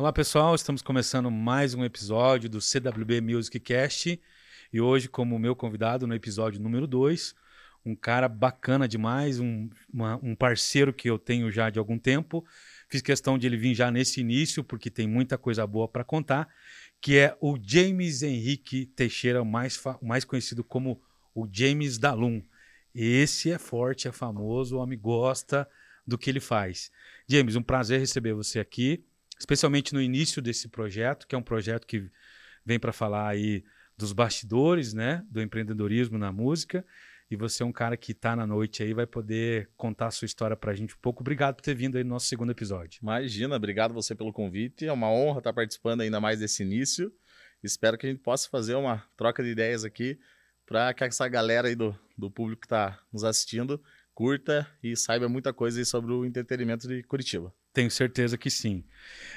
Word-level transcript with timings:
Olá 0.00 0.12
pessoal, 0.12 0.54
estamos 0.54 0.80
começando 0.80 1.28
mais 1.28 1.74
um 1.74 1.84
episódio 1.84 2.48
do 2.48 2.60
CWB 2.60 3.20
Music 3.20 3.58
Cast 3.58 4.20
e 4.72 4.80
hoje, 4.80 5.08
como 5.08 5.36
meu 5.40 5.56
convidado 5.56 6.06
no 6.06 6.14
episódio 6.14 6.60
número 6.60 6.86
2, 6.86 7.34
um 7.84 7.96
cara 7.96 8.28
bacana 8.28 8.86
demais, 8.86 9.40
um, 9.40 9.68
uma, 9.92 10.14
um 10.22 10.36
parceiro 10.36 10.92
que 10.92 11.10
eu 11.10 11.18
tenho 11.18 11.50
já 11.50 11.68
de 11.68 11.80
algum 11.80 11.98
tempo. 11.98 12.46
Fiz 12.88 13.02
questão 13.02 13.36
de 13.36 13.48
ele 13.48 13.56
vir 13.56 13.74
já 13.74 13.90
nesse 13.90 14.20
início, 14.20 14.62
porque 14.62 14.88
tem 14.88 15.08
muita 15.08 15.36
coisa 15.36 15.66
boa 15.66 15.88
para 15.88 16.04
contar, 16.04 16.48
que 17.00 17.18
é 17.18 17.36
o 17.40 17.58
James 17.60 18.22
Henrique 18.22 18.86
Teixeira, 18.86 19.44
mais, 19.44 19.82
mais 20.00 20.24
conhecido 20.24 20.62
como 20.62 21.02
o 21.34 21.48
James 21.50 21.98
Dalum. 21.98 22.40
Esse 22.94 23.50
é 23.50 23.58
forte, 23.58 24.06
é 24.06 24.12
famoso, 24.12 24.76
o 24.76 24.78
homem 24.78 24.96
gosta 24.96 25.68
do 26.06 26.16
que 26.16 26.30
ele 26.30 26.38
faz. 26.38 26.88
James, 27.26 27.56
um 27.56 27.62
prazer 27.62 27.98
receber 27.98 28.32
você 28.32 28.60
aqui, 28.60 29.04
especialmente 29.38 29.92
no 29.92 30.00
início 30.00 30.42
desse 30.42 30.68
projeto, 30.68 31.26
que 31.26 31.34
é 31.34 31.38
um 31.38 31.42
projeto 31.42 31.86
que 31.86 32.10
vem 32.64 32.78
para 32.78 32.92
falar 32.92 33.28
aí 33.28 33.64
dos 33.96 34.12
bastidores, 34.12 34.92
né, 34.92 35.24
do 35.30 35.40
empreendedorismo 35.40 36.18
na 36.18 36.32
música. 36.32 36.84
E 37.30 37.36
você 37.36 37.62
é 37.62 37.66
um 37.66 37.72
cara 37.72 37.96
que 37.96 38.12
está 38.12 38.34
na 38.34 38.46
noite 38.46 38.82
aí, 38.82 38.94
vai 38.94 39.06
poder 39.06 39.70
contar 39.76 40.06
a 40.06 40.10
sua 40.10 40.24
história 40.24 40.56
para 40.56 40.72
a 40.72 40.74
gente 40.74 40.94
um 40.94 40.98
pouco. 41.00 41.22
Obrigado 41.22 41.56
por 41.56 41.62
ter 41.62 41.74
vindo 41.74 41.98
aí 41.98 42.04
no 42.04 42.10
nosso 42.10 42.26
segundo 42.26 42.50
episódio. 42.50 43.00
Imagina, 43.02 43.56
obrigado 43.56 43.92
você 43.92 44.14
pelo 44.14 44.32
convite. 44.32 44.86
É 44.86 44.92
uma 44.92 45.10
honra 45.10 45.38
estar 45.38 45.52
participando 45.52 46.00
ainda 46.00 46.20
mais 46.20 46.38
desse 46.38 46.62
início. 46.62 47.12
Espero 47.62 47.98
que 47.98 48.06
a 48.06 48.10
gente 48.10 48.22
possa 48.22 48.48
fazer 48.48 48.76
uma 48.76 49.04
troca 49.16 49.42
de 49.42 49.50
ideias 49.50 49.84
aqui 49.84 50.18
para 50.64 50.94
que 50.94 51.04
essa 51.04 51.28
galera 51.28 51.68
aí 51.68 51.74
do, 51.74 51.98
do 52.16 52.30
público 52.30 52.62
que 52.62 52.66
está 52.66 52.98
nos 53.12 53.24
assistindo 53.24 53.82
curta 54.14 54.66
e 54.82 54.96
saiba 54.96 55.28
muita 55.28 55.52
coisa 55.52 55.84
sobre 55.84 56.12
o 56.12 56.24
entretenimento 56.24 56.88
de 56.88 57.02
Curitiba. 57.02 57.54
Tenho 57.78 57.92
certeza 57.92 58.36
que 58.36 58.50
sim. 58.50 58.82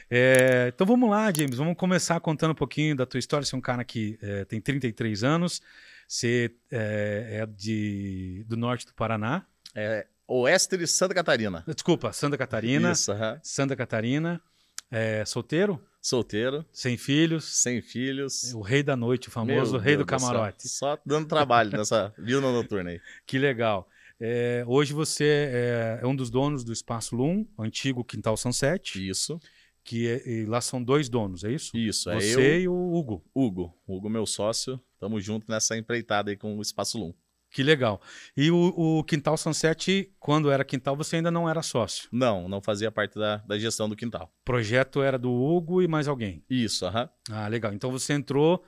É, 0.09 0.71
então 0.73 0.87
vamos 0.87 1.07
lá, 1.07 1.31
James. 1.31 1.57
Vamos 1.57 1.77
começar 1.77 2.19
contando 2.19 2.53
um 2.53 2.55
pouquinho 2.55 2.95
da 2.95 3.05
tua 3.05 3.19
história. 3.19 3.45
Você 3.45 3.53
é 3.53 3.57
um 3.59 3.61
cara 3.61 3.83
que 3.83 4.17
é, 4.19 4.45
tem 4.45 4.59
33 4.59 5.23
anos, 5.23 5.61
você 6.07 6.51
é, 6.71 7.41
é, 7.43 7.45
de, 7.45 8.43
do 8.47 8.57
norte 8.57 8.87
do 8.87 8.95
Paraná. 8.95 9.45
É 9.75 10.07
oeste 10.27 10.75
de 10.75 10.87
Santa 10.87 11.13
Catarina. 11.13 11.63
Desculpa, 11.67 12.11
Santa 12.11 12.35
Catarina. 12.35 12.93
Isso. 12.93 13.11
Santa 13.43 13.75
Catarina. 13.75 14.41
É, 14.89 15.23
solteiro? 15.23 15.79
Solteiro. 16.01 16.65
Sem 16.73 16.97
filhos. 16.97 17.43
Sem 17.43 17.79
filhos. 17.79 18.55
O 18.55 18.61
rei 18.61 18.81
da 18.81 18.95
noite, 18.95 19.27
o 19.27 19.31
famoso 19.31 19.73
Meu 19.73 19.81
rei 19.81 19.95
Deus 19.97 20.07
do 20.07 20.09
camarote. 20.09 20.67
Só, 20.67 20.95
só 20.95 21.01
dando 21.05 21.27
trabalho 21.27 21.77
nessa 21.77 22.11
vida 22.17 22.41
noturna 22.41 22.89
aí. 22.89 22.99
Que 23.27 23.37
legal. 23.37 23.87
É, 24.23 24.63
hoje 24.67 24.93
você 24.93 25.49
é, 25.51 25.99
é, 26.03 26.05
um 26.05 26.15
dos 26.15 26.29
donos 26.29 26.63
do 26.63 26.71
Espaço 26.71 27.15
Lum, 27.15 27.43
antigo 27.57 28.05
Quintal 28.05 28.37
Sunset. 28.37 29.09
Isso. 29.09 29.39
Que 29.83 30.07
é, 30.07 30.45
lá 30.47 30.61
são 30.61 30.81
dois 30.81 31.09
donos, 31.09 31.43
é 31.43 31.51
isso? 31.51 31.75
Isso, 31.75 32.07
é 32.11 32.19
você 32.19 32.57
eu. 32.57 32.61
e 32.61 32.67
o 32.67 32.93
Hugo. 32.93 33.25
Hugo. 33.33 33.75
Hugo, 33.87 34.07
meu 34.11 34.27
sócio. 34.27 34.79
Tamo 34.99 35.19
junto 35.19 35.49
nessa 35.49 35.75
empreitada 35.75 36.29
aí 36.29 36.37
com 36.37 36.55
o 36.55 36.61
Espaço 36.61 36.99
Lum. 36.99 37.11
Que 37.49 37.63
legal. 37.63 37.99
E 38.37 38.51
o, 38.51 38.73
o, 38.77 39.03
Quintal 39.03 39.35
Sunset, 39.35 40.13
quando 40.19 40.51
era 40.51 40.63
Quintal, 40.63 40.95
você 40.95 41.15
ainda 41.15 41.31
não 41.31 41.49
era 41.49 41.63
sócio? 41.63 42.07
Não, 42.11 42.47
não 42.47 42.61
fazia 42.61 42.91
parte 42.91 43.17
da, 43.17 43.37
da 43.37 43.57
gestão 43.57 43.89
do 43.89 43.95
Quintal. 43.95 44.31
O 44.41 44.45
projeto 44.45 45.01
era 45.01 45.17
do 45.17 45.31
Hugo 45.31 45.81
e 45.81 45.87
mais 45.87 46.07
alguém? 46.07 46.45
Isso, 46.47 46.85
aham. 46.85 47.09
Ah, 47.31 47.47
legal. 47.47 47.73
Então 47.73 47.91
você 47.91 48.13
entrou 48.13 48.63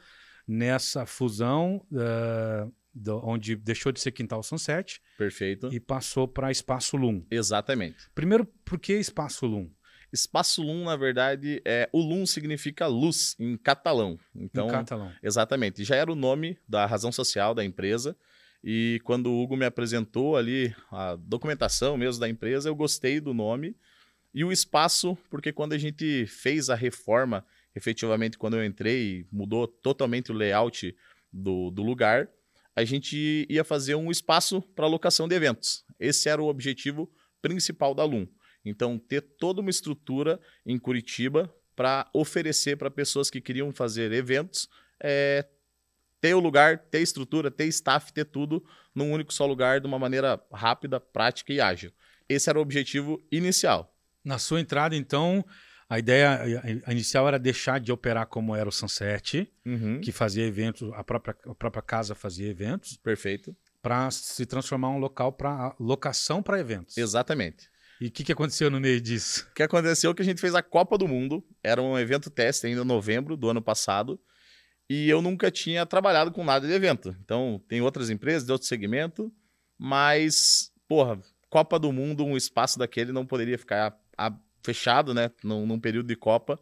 nessa 0.48 1.06
fusão. 1.06 1.86
Uh 1.92 2.83
do, 2.94 3.20
onde 3.26 3.56
deixou 3.56 3.92
de 3.92 4.00
ser 4.00 4.12
Quintal 4.12 4.44
Sunset. 4.44 5.02
Perfeito. 5.18 5.74
E 5.74 5.80
passou 5.80 6.28
para 6.28 6.52
Espaço 6.52 6.96
Lum. 6.96 7.26
Exatamente. 7.32 8.10
Primeiro, 8.14 8.46
por 8.64 8.80
que 8.80 8.94
Espaço 8.94 9.46
Lum? 9.46 9.70
Espaço 10.12 10.62
Lum, 10.62 10.86
na 10.86 10.96
verdade, 10.96 11.62
é 11.66 11.90
o 11.92 12.00
Lum 12.00 12.26
significa 12.26 12.86
luz 12.86 13.36
em 13.40 13.58
catalão. 13.58 14.20
Então, 14.36 14.68
em 14.68 14.72
catalão. 14.72 15.12
Exatamente. 15.24 15.84
Já 15.84 15.96
era 15.96 16.12
o 16.12 16.16
nome 16.16 16.58
da 16.68 16.86
razão 16.86 17.12
social 17.12 17.56
da 17.56 17.66
empresa. 17.66 18.16
E 18.64 19.02
quando 19.04 19.28
o 19.28 19.42
Hugo 19.42 19.58
me 19.58 19.66
apresentou 19.66 20.38
ali 20.38 20.74
a 20.92 21.16
documentação 21.16 21.98
mesmo 21.98 22.22
da 22.22 22.30
empresa, 22.30 22.70
eu 22.70 22.76
gostei 22.76 23.20
do 23.20 23.34
nome. 23.34 23.76
E 24.34 24.44
o 24.44 24.52
espaço, 24.52 25.18
porque 25.30 25.52
quando 25.52 25.74
a 25.74 25.78
gente 25.78 26.26
fez 26.28 26.70
a 26.70 26.76
reforma, 26.76 27.46
efetivamente, 27.76 28.38
quando 28.38 28.56
eu 28.56 28.64
entrei, 28.64 29.28
mudou 29.32 29.68
totalmente 29.68 30.32
o 30.32 30.36
layout 30.36 30.96
do, 31.32 31.72
do 31.72 31.84
lugar 31.84 32.30
a 32.76 32.84
gente 32.84 33.46
ia 33.50 33.64
fazer 33.64 33.96
um 33.96 34.10
espaço 34.10 34.62
para 34.62 34.88
locação 34.88 35.28
de 35.28 35.36
eventos. 35.36 35.86
Esse 36.00 36.30
era 36.30 36.42
o 36.42 36.48
objetivo 36.48 37.12
principal 37.42 37.94
da 37.94 38.04
Lum. 38.04 38.28
Então, 38.66 38.98
ter 38.98 39.22
toda 39.22 39.62
uma 39.62 39.70
estrutura 39.70 40.40
em 40.66 40.80
Curitiba 40.80 41.54
para 41.76 42.10
oferecer 42.14 42.78
para 42.78 42.90
pessoas 42.90 43.30
que 43.30 43.42
queriam 43.42 43.72
fazer 43.72 44.12
eventos, 44.12 44.70
é, 45.00 45.46
ter 46.22 46.34
o 46.34 46.40
lugar, 46.40 46.78
ter 46.78 47.02
estrutura, 47.02 47.52
ter 47.52 47.66
staff, 47.66 48.14
ter 48.14 48.26
tudo 48.26 48.64
num 48.96 49.12
único 49.12 49.34
só 49.34 49.46
lugar 49.46 49.82
de 49.82 49.88
uma 49.88 50.00
maneira 50.00 50.42
rápida, 50.52 51.00
prática 51.00 51.52
e 51.52 51.60
ágil. 51.60 51.92
Esse 52.30 52.50
era 52.50 52.58
o 52.58 52.62
objetivo 52.62 53.22
inicial. 53.32 53.94
Na 54.24 54.40
sua 54.40 54.62
entrada, 54.62 54.96
então, 54.96 55.44
a 55.90 56.00
ideia 56.00 56.82
a 56.86 56.92
inicial 56.92 57.28
era 57.28 57.38
deixar 57.38 57.80
de 57.80 57.92
operar 57.92 58.28
como 58.28 58.56
era 58.56 58.68
o 58.68 58.72
Sunset, 58.72 59.52
uhum. 59.66 60.00
que 60.02 60.12
fazia 60.12 60.46
eventos, 60.46 60.92
a 60.94 61.04
própria, 61.04 61.36
a 61.46 61.56
própria 61.56 61.82
casa 61.82 62.16
fazia 62.16 62.50
eventos. 62.50 62.98
Perfeito. 62.98 63.56
Para 63.82 64.10
se 64.12 64.46
transformar 64.46 64.90
um 64.90 64.98
local 64.98 65.34
para 65.34 65.76
locação 65.80 66.42
para 66.42 66.60
eventos. 66.60 66.98
Exatamente. 66.98 67.70
E 68.00 68.08
o 68.08 68.12
que, 68.12 68.24
que 68.24 68.32
aconteceu 68.32 68.70
no 68.70 68.80
meio 68.80 69.00
disso? 69.00 69.48
O 69.52 69.54
que 69.54 69.64
aconteceu 69.64 70.12
é 70.12 70.14
que 70.14 70.22
a 70.22 70.26
gente 70.26 70.42
fez 70.42 70.56
a 70.56 70.64
Copa 70.64 70.98
do 70.98 71.08
Mundo, 71.08 71.44
era 71.62 71.82
um 71.82 71.98
evento 71.98 72.30
teste 72.30 72.68
ainda 72.68 72.82
em 72.82 72.86
novembro 72.86 73.38
do 73.38 73.50
ano 73.50 73.62
passado, 73.62 74.20
e 74.90 75.10
eu 75.10 75.22
nunca 75.22 75.50
tinha 75.50 75.86
trabalhado 75.86 76.32
com 76.32 76.44
nada 76.44 76.68
de 76.68 76.74
evento. 76.74 77.16
Então, 77.24 77.62
tem 77.68 77.82
outras 77.82 78.10
empresas 78.10 78.46
de 78.46 78.52
outro 78.52 78.68
segmento, 78.68 79.32
mas, 79.78 80.72
porra, 80.88 81.20
Copa 81.50 81.78
do 81.78 81.92
Mundo, 81.92 82.26
um 82.26 82.36
espaço 82.36 82.80
daquele 82.80 83.12
não 83.12 83.26
poderia 83.26 83.58
ficar 83.58 83.98
fechado, 84.64 85.14
né, 85.14 85.30
num, 85.44 85.66
num, 85.66 85.80
período 85.80 86.08
de 86.08 86.16
Copa. 86.16 86.60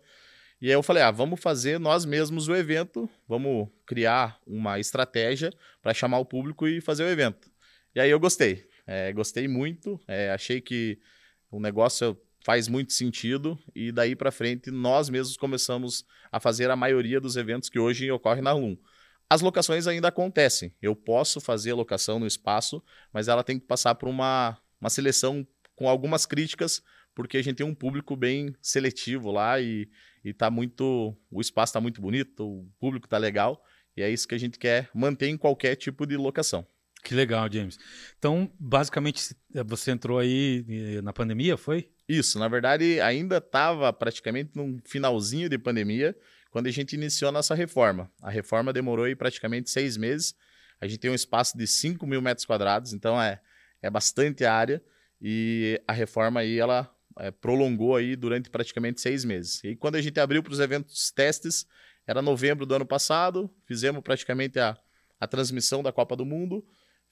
E 0.61 0.67
aí 0.67 0.73
eu 0.73 0.83
falei, 0.83 1.01
ah, 1.01 1.11
vamos 1.11 1.39
fazer 1.39 1.79
nós 1.79 2.05
mesmos 2.05 2.47
o 2.47 2.55
evento, 2.55 3.09
vamos 3.27 3.69
criar 3.85 4.39
uma 4.45 4.79
estratégia 4.79 5.51
para 5.81 5.93
chamar 5.93 6.19
o 6.19 6.25
público 6.25 6.67
e 6.67 6.81
fazer 6.81 7.03
o 7.03 7.09
evento. 7.09 7.49
E 7.95 7.99
aí 7.99 8.09
eu 8.09 8.19
gostei, 8.19 8.67
é, 8.85 9.11
gostei 9.11 9.47
muito, 9.47 9.99
é, 10.07 10.31
achei 10.31 10.61
que 10.61 10.99
o 11.49 11.59
negócio 11.59 12.17
faz 12.43 12.67
muito 12.67 12.93
sentido 12.93 13.57
e 13.75 13.91
daí 13.91 14.15
para 14.15 14.31
frente 14.31 14.71
nós 14.71 15.09
mesmos 15.09 15.37
começamos 15.37 16.05
a 16.31 16.39
fazer 16.39 16.69
a 16.71 16.75
maioria 16.75 17.19
dos 17.19 17.35
eventos 17.35 17.69
que 17.69 17.79
hoje 17.79 18.09
ocorrem 18.11 18.41
na 18.41 18.51
LUM. 18.51 18.77
As 19.29 19.41
locações 19.41 19.87
ainda 19.87 20.09
acontecem. 20.09 20.75
Eu 20.81 20.95
posso 20.95 21.39
fazer 21.39 21.71
a 21.71 21.75
locação 21.75 22.19
no 22.19 22.27
espaço, 22.27 22.83
mas 23.13 23.27
ela 23.27 23.43
tem 23.43 23.59
que 23.59 23.65
passar 23.65 23.95
por 23.95 24.09
uma, 24.09 24.57
uma 24.79 24.89
seleção 24.89 25.47
com 25.75 25.87
algumas 25.87 26.25
críticas 26.25 26.83
porque 27.13 27.37
a 27.37 27.41
gente 27.41 27.57
tem 27.57 27.65
um 27.65 27.75
público 27.75 28.15
bem 28.15 28.55
seletivo 28.61 29.31
lá 29.31 29.59
e, 29.59 29.89
e 30.23 30.33
tá 30.33 30.49
muito. 30.49 31.15
O 31.29 31.41
espaço 31.41 31.71
está 31.71 31.81
muito 31.81 32.01
bonito, 32.01 32.45
o 32.45 32.69
público 32.79 33.07
tá 33.07 33.17
legal, 33.17 33.63
e 33.95 34.01
é 34.01 34.09
isso 34.09 34.27
que 34.27 34.35
a 34.35 34.39
gente 34.39 34.57
quer 34.57 34.89
manter 34.93 35.27
em 35.27 35.37
qualquer 35.37 35.75
tipo 35.75 36.05
de 36.05 36.15
locação. 36.15 36.65
Que 37.03 37.15
legal, 37.15 37.51
James. 37.51 37.79
Então, 38.17 38.51
basicamente, 38.59 39.35
você 39.65 39.91
entrou 39.91 40.19
aí 40.19 40.63
eh, 40.69 41.01
na 41.01 41.11
pandemia, 41.11 41.57
foi? 41.57 41.89
Isso, 42.07 42.37
na 42.37 42.47
verdade, 42.47 43.01
ainda 43.01 43.37
estava 43.37 43.91
praticamente 43.91 44.51
no 44.53 44.79
finalzinho 44.85 45.49
de 45.49 45.57
pandemia 45.57 46.15
quando 46.51 46.67
a 46.67 46.71
gente 46.71 46.93
iniciou 46.93 47.29
a 47.29 47.31
nossa 47.31 47.55
reforma. 47.55 48.11
A 48.21 48.29
reforma 48.29 48.71
demorou 48.71 49.05
aí 49.05 49.15
praticamente 49.15 49.71
seis 49.71 49.97
meses. 49.97 50.35
A 50.79 50.87
gente 50.87 50.99
tem 50.99 51.09
um 51.09 51.15
espaço 51.15 51.57
de 51.57 51.65
5 51.65 52.05
mil 52.05 52.21
metros 52.21 52.45
quadrados, 52.45 52.93
então 52.93 53.19
é, 53.19 53.39
é 53.81 53.89
bastante 53.89 54.45
área. 54.45 54.83
E 55.21 55.81
a 55.87 55.93
reforma 55.93 56.41
aí, 56.41 56.59
ela 56.59 56.93
é, 57.19 57.31
prolongou 57.31 57.95
aí 57.95 58.15
durante 58.15 58.49
praticamente 58.49 59.01
seis 59.01 59.23
meses. 59.25 59.63
E 59.63 59.75
quando 59.75 59.95
a 59.95 60.01
gente 60.01 60.19
abriu 60.19 60.41
para 60.41 60.53
os 60.53 60.59
eventos 60.59 61.11
testes, 61.11 61.65
era 62.05 62.21
novembro 62.21 62.65
do 62.65 62.75
ano 62.75 62.85
passado, 62.85 63.49
fizemos 63.65 64.01
praticamente 64.01 64.59
a, 64.59 64.77
a 65.19 65.27
transmissão 65.27 65.83
da 65.83 65.91
Copa 65.91 66.15
do 66.15 66.25
Mundo, 66.25 66.65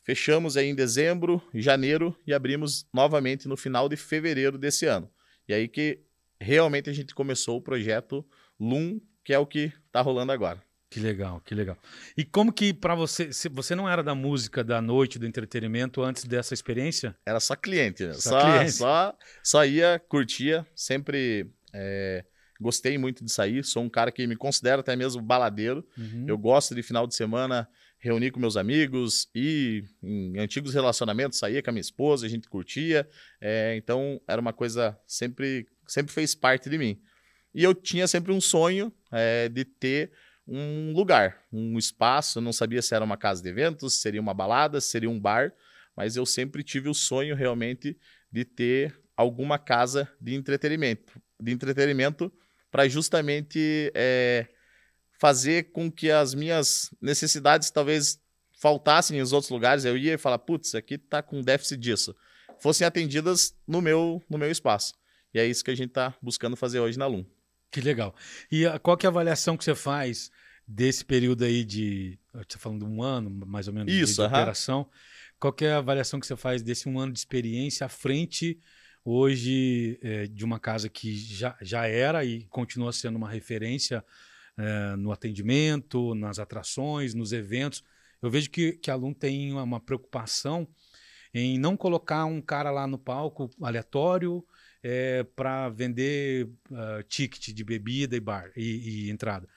fechamos 0.03 0.57
aí 0.57 0.67
em 0.67 0.75
dezembro, 0.75 1.41
janeiro 1.53 2.15
e 2.25 2.33
abrimos 2.33 2.87
novamente 2.93 3.47
no 3.47 3.55
final 3.55 3.87
de 3.87 3.95
fevereiro 3.95 4.57
desse 4.57 4.85
ano. 4.85 5.09
E 5.47 5.53
aí 5.53 5.67
que 5.67 6.03
realmente 6.39 6.89
a 6.89 6.93
gente 6.93 7.13
começou 7.13 7.57
o 7.57 7.61
projeto 7.61 8.25
LUM, 8.59 8.99
que 9.23 9.33
é 9.33 9.39
o 9.39 9.45
que 9.45 9.71
está 9.87 10.01
rolando 10.01 10.31
agora. 10.31 10.61
Que 10.89 10.99
legal, 10.99 11.39
que 11.45 11.53
legal. 11.53 11.77
E 12.17 12.25
como 12.25 12.51
que 12.51 12.73
para 12.73 12.95
você, 12.95 13.31
se 13.31 13.47
você 13.47 13.75
não 13.75 13.87
era 13.87 14.01
da 14.01 14.15
música, 14.15 14.63
da 14.63 14.81
noite, 14.81 15.19
do 15.19 15.27
entretenimento 15.27 16.01
antes 16.01 16.23
dessa 16.23 16.53
experiência? 16.53 17.15
Era 17.23 17.39
só 17.39 17.55
cliente, 17.55 18.05
né? 18.05 18.13
só, 18.13 18.19
só, 18.19 18.51
cliente. 18.51 19.17
só, 19.43 19.65
ia, 19.65 20.01
curtia, 20.09 20.65
sempre 20.73 21.47
é, 21.71 22.25
gostei 22.59 22.97
muito 22.97 23.23
de 23.23 23.31
sair, 23.31 23.63
sou 23.63 23.83
um 23.83 23.89
cara 23.89 24.11
que 24.11 24.25
me 24.25 24.35
considero 24.35 24.79
até 24.79 24.95
mesmo 24.95 25.21
baladeiro. 25.21 25.87
Uhum. 25.95 26.25
Eu 26.27 26.37
gosto 26.37 26.73
de 26.73 26.81
final 26.81 27.05
de 27.05 27.15
semana 27.15 27.69
reunir 27.99 28.31
com 28.31 28.39
meus 28.39 28.57
amigos 28.57 29.29
e 29.35 29.83
em 30.01 30.39
antigos 30.39 30.73
relacionamentos 30.73 31.37
saía 31.37 31.61
com 31.61 31.69
a 31.69 31.73
minha 31.73 31.81
esposa, 31.81 32.25
a 32.25 32.29
gente 32.29 32.49
curtia. 32.49 33.07
É, 33.39 33.75
então 33.75 34.19
era 34.27 34.41
uma 34.41 34.53
coisa 34.53 34.97
sempre 35.05 35.67
sempre 35.85 36.13
fez 36.13 36.33
parte 36.33 36.69
de 36.69 36.77
mim. 36.77 36.99
E 37.53 37.63
eu 37.63 37.73
tinha 37.73 38.07
sempre 38.07 38.31
um 38.31 38.41
sonho 38.41 38.91
é, 39.11 39.49
de 39.49 39.65
ter 39.65 40.11
um 40.49 40.93
lugar, 40.93 41.43
um 41.51 41.77
espaço. 41.77 42.39
Eu 42.39 42.41
não 42.41 42.51
sabia 42.51 42.81
se 42.81 42.95
era 42.95 43.05
uma 43.05 43.17
casa 43.17 43.41
de 43.41 43.49
eventos, 43.49 44.01
seria 44.01 44.19
uma 44.19 44.33
balada, 44.33 44.81
seria 44.81 45.09
um 45.09 45.19
bar, 45.19 45.53
mas 45.95 46.15
eu 46.15 46.25
sempre 46.25 46.63
tive 46.63 46.89
o 46.89 46.93
sonho 46.93 47.35
realmente 47.35 47.97
de 48.31 48.43
ter 48.43 48.99
alguma 49.15 49.59
casa 49.59 50.09
de 50.19 50.33
entretenimento, 50.33 51.21
de 51.39 51.51
entretenimento 51.51 52.31
para 52.71 52.87
justamente 52.87 53.91
é, 53.93 54.47
fazer 55.19 55.71
com 55.71 55.91
que 55.91 56.09
as 56.09 56.33
minhas 56.33 56.93
necessidades 57.01 57.69
talvez 57.69 58.19
faltassem 58.59 59.17
em 59.17 59.21
outros 59.21 59.49
lugares. 59.49 59.85
Eu 59.85 59.97
ia 59.97 60.13
e 60.13 60.17
falar, 60.17 60.39
putz, 60.39 60.73
aqui 60.73 60.97
tá 60.97 61.21
com 61.21 61.41
déficit 61.41 61.79
disso, 61.79 62.15
fossem 62.59 62.85
atendidas 62.85 63.55
no 63.67 63.81
meu 63.81 64.21
no 64.29 64.37
meu 64.37 64.49
espaço. 64.49 64.93
E 65.33 65.39
é 65.39 65.45
isso 65.45 65.63
que 65.63 65.71
a 65.71 65.75
gente 65.75 65.89
está 65.89 66.15
buscando 66.21 66.55
fazer 66.55 66.79
hoje 66.79 66.97
na 66.97 67.05
Lum. 67.05 67.25
Que 67.71 67.81
legal. 67.81 68.15
E 68.51 68.65
a, 68.65 68.79
qual 68.79 68.97
que 68.97 69.05
é 69.05 69.07
a 69.07 69.11
avaliação 69.11 69.55
que 69.55 69.63
você 69.63 69.75
faz 69.75 70.31
desse 70.67 71.03
período 71.03 71.43
aí 71.43 71.63
de. 71.63 72.19
Você 72.33 72.41
está 72.41 72.59
falando 72.59 72.85
de 72.85 72.91
um 72.91 73.01
ano, 73.01 73.29
mais 73.45 73.67
ou 73.67 73.73
menos, 73.73 73.91
Isso, 73.91 74.07
de, 74.07 74.15
de 74.15 74.21
uh 74.21 74.23
-huh. 74.25 74.27
operação. 74.27 74.89
Qual 75.39 75.53
que 75.53 75.65
é 75.65 75.73
a 75.73 75.77
avaliação 75.77 76.19
que 76.19 76.27
você 76.27 76.35
faz 76.35 76.61
desse 76.61 76.87
um 76.87 76.99
ano 76.99 77.13
de 77.13 77.19
experiência 77.19 77.85
à 77.85 77.89
frente 77.89 78.59
hoje 79.03 79.97
é, 80.01 80.27
de 80.27 80.43
uma 80.43 80.59
casa 80.59 80.89
que 80.89 81.15
já, 81.17 81.57
já 81.61 81.87
era 81.87 82.25
e 82.25 82.43
continua 82.45 82.91
sendo 82.91 83.15
uma 83.15 83.29
referência 83.29 84.03
é, 84.57 84.95
no 84.97 85.11
atendimento, 85.11 86.13
nas 86.13 86.39
atrações, 86.39 87.13
nos 87.13 87.31
eventos? 87.31 87.83
Eu 88.21 88.29
vejo 88.29 88.49
que, 88.49 88.73
que 88.73 88.91
aluno 88.91 89.15
tem 89.15 89.51
uma, 89.51 89.63
uma 89.63 89.79
preocupação 89.79 90.67
em 91.33 91.57
não 91.57 91.77
colocar 91.77 92.25
um 92.25 92.41
cara 92.41 92.69
lá 92.69 92.85
no 92.85 92.97
palco 92.97 93.49
aleatório 93.61 94.45
é, 94.83 95.23
para 95.35 95.69
vender 95.69 96.45
uh, 96.71 97.03
ticket 97.07 97.53
de 97.53 97.63
bebida 97.63 98.15
e 98.15 98.19
bar 98.19 98.51
e, 98.55 99.07
e, 99.07 99.09
entrada. 99.09 99.47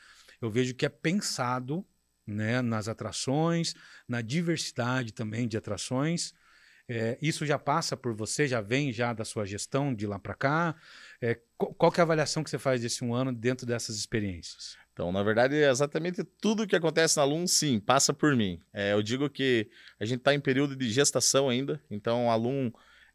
Eu 0.41 0.51
vejo 0.51 0.75
que 0.75 0.85
é 0.85 0.89
pensado 0.89 1.87
né, 2.27 2.61
nas 2.61 2.89
atrações, 2.89 3.75
na 4.09 4.21
diversidade 4.21 5.13
também 5.13 5.47
de 5.47 5.57
atrações. 5.57 6.33
É, 6.89 7.17
isso 7.23 7.47
já 7.47 7.59
passa 7.59 7.97
por 7.97 8.13
você, 8.13 8.47
já 8.47 8.61
vem 8.61 8.93
já 8.93 9.13
da 9.13 9.25
sua 9.25 9.47
gestão 9.47 9.95
de 9.95 10.07
lá 10.07 10.19
para 10.19 10.35
cá. 10.35 10.75
É, 11.21 11.41
qual, 11.57 11.93
que 11.93 12.01
é 12.01 12.03
a 12.03 12.05
avaliação 12.05 12.43
que 12.43 12.51
você 12.51 12.59
faz 12.59 12.81
desse 12.81 13.05
um 13.05 13.15
ano 13.15 13.33
dentro 13.33 13.65
dessas 13.65 13.97
experiências? 13.97 14.77
Então, 14.93 15.11
na 15.11 15.23
verdade, 15.23 15.55
é 15.55 15.71
exatamente 15.71 16.23
tudo 16.23 16.67
que 16.67 16.77
acontece 16.77 17.17
na 17.17 17.23
Alum, 17.23 17.47
sim, 17.47 17.81
passa 17.81 18.13
por 18.13 18.37
mim. 18.37 18.61
É, 18.73 18.93
eu 18.93 19.03
digo 19.03 19.31
que 19.31 19.71
a 19.99 20.05
gente 20.05 20.19
está 20.19 20.35
em 20.35 20.41
período 20.41 20.77
de 20.77 20.91
gestação 20.91 21.49
ainda, 21.49 21.83
então 21.91 22.29
a 22.29 22.35
Alum 22.35 22.71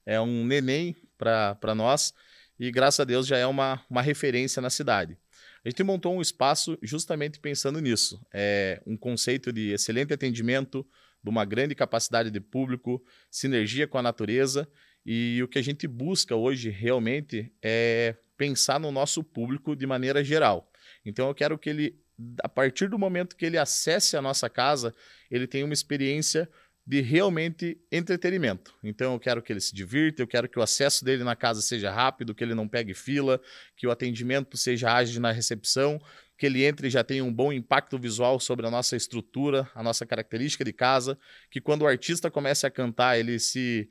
é 0.05 0.19
um 0.19 0.45
neném 0.45 0.95
para 1.17 1.75
nós 1.75 2.13
e, 2.59 2.71
graças 2.71 2.99
a 2.99 3.03
Deus, 3.03 3.27
já 3.27 3.37
é 3.37 3.45
uma, 3.45 3.83
uma 3.89 4.01
referência 4.01 4.61
na 4.61 4.69
cidade. 4.69 5.17
A 5.63 5.69
gente 5.69 5.83
montou 5.83 6.15
um 6.15 6.21
espaço 6.21 6.77
justamente 6.81 7.39
pensando 7.39 7.79
nisso. 7.79 8.19
É 8.33 8.81
um 8.85 8.97
conceito 8.97 9.51
de 9.51 9.71
excelente 9.71 10.13
atendimento, 10.13 10.85
de 11.23 11.29
uma 11.29 11.45
grande 11.45 11.75
capacidade 11.75 12.31
de 12.31 12.39
público, 12.39 13.03
sinergia 13.29 13.87
com 13.87 13.97
a 13.97 14.01
natureza. 14.01 14.67
E 15.05 15.41
o 15.43 15.47
que 15.47 15.59
a 15.59 15.61
gente 15.61 15.87
busca 15.87 16.35
hoje 16.35 16.69
realmente 16.69 17.51
é 17.61 18.15
pensar 18.37 18.79
no 18.79 18.91
nosso 18.91 19.23
público 19.23 19.75
de 19.75 19.85
maneira 19.85 20.23
geral. 20.23 20.71
Então 21.05 21.27
eu 21.27 21.35
quero 21.35 21.57
que 21.57 21.69
ele, 21.69 21.99
a 22.43 22.49
partir 22.49 22.89
do 22.89 22.97
momento 22.97 23.35
que 23.35 23.45
ele 23.45 23.57
acesse 23.57 24.17
a 24.17 24.21
nossa 24.21 24.49
casa, 24.49 24.93
ele 25.29 25.47
tenha 25.47 25.65
uma 25.65 25.73
experiência 25.73 26.49
de 26.87 27.01
realmente 27.01 27.77
entretenimento. 27.91 28.73
Então 28.81 29.11
eu 29.11 29.19
quero 29.19 29.41
que 29.41 29.51
ele 29.51 29.59
se 29.59 29.75
divirta, 29.75 30.21
eu 30.21 30.27
quero 30.27 30.47
que 30.47 30.57
o 30.57 30.61
acesso 30.61 31.03
dele 31.03 31.21
na 31.21 31.35
casa 31.35 31.61
seja 31.61 31.91
rápido, 31.91 32.33
que 32.33 32.41
ele 32.41 32.55
não 32.55 32.65
pegue 32.65 32.93
fila, 32.93 33.41
que 33.75 33.85
o 33.85 33.91
atendimento 33.91 34.55
seja 34.55 34.93
ágil 34.93 35.19
na 35.19 35.33
recepção, 35.33 35.99
que 36.37 36.45
ele 36.45 36.63
entre 36.63 36.87
e 36.87 36.89
já 36.89 37.03
tenha 37.03 37.25
um 37.25 37.33
bom 37.33 37.51
impacto 37.51 37.99
visual 37.99 38.39
sobre 38.39 38.65
a 38.65 38.71
nossa 38.71 38.95
estrutura, 38.95 39.69
a 39.75 39.83
nossa 39.83 40.05
característica 40.05 40.63
de 40.63 40.71
casa, 40.71 41.19
que 41.51 41.59
quando 41.59 41.81
o 41.81 41.87
artista 41.87 42.31
comece 42.31 42.65
a 42.65 42.71
cantar, 42.71 43.19
ele 43.19 43.37
se 43.37 43.89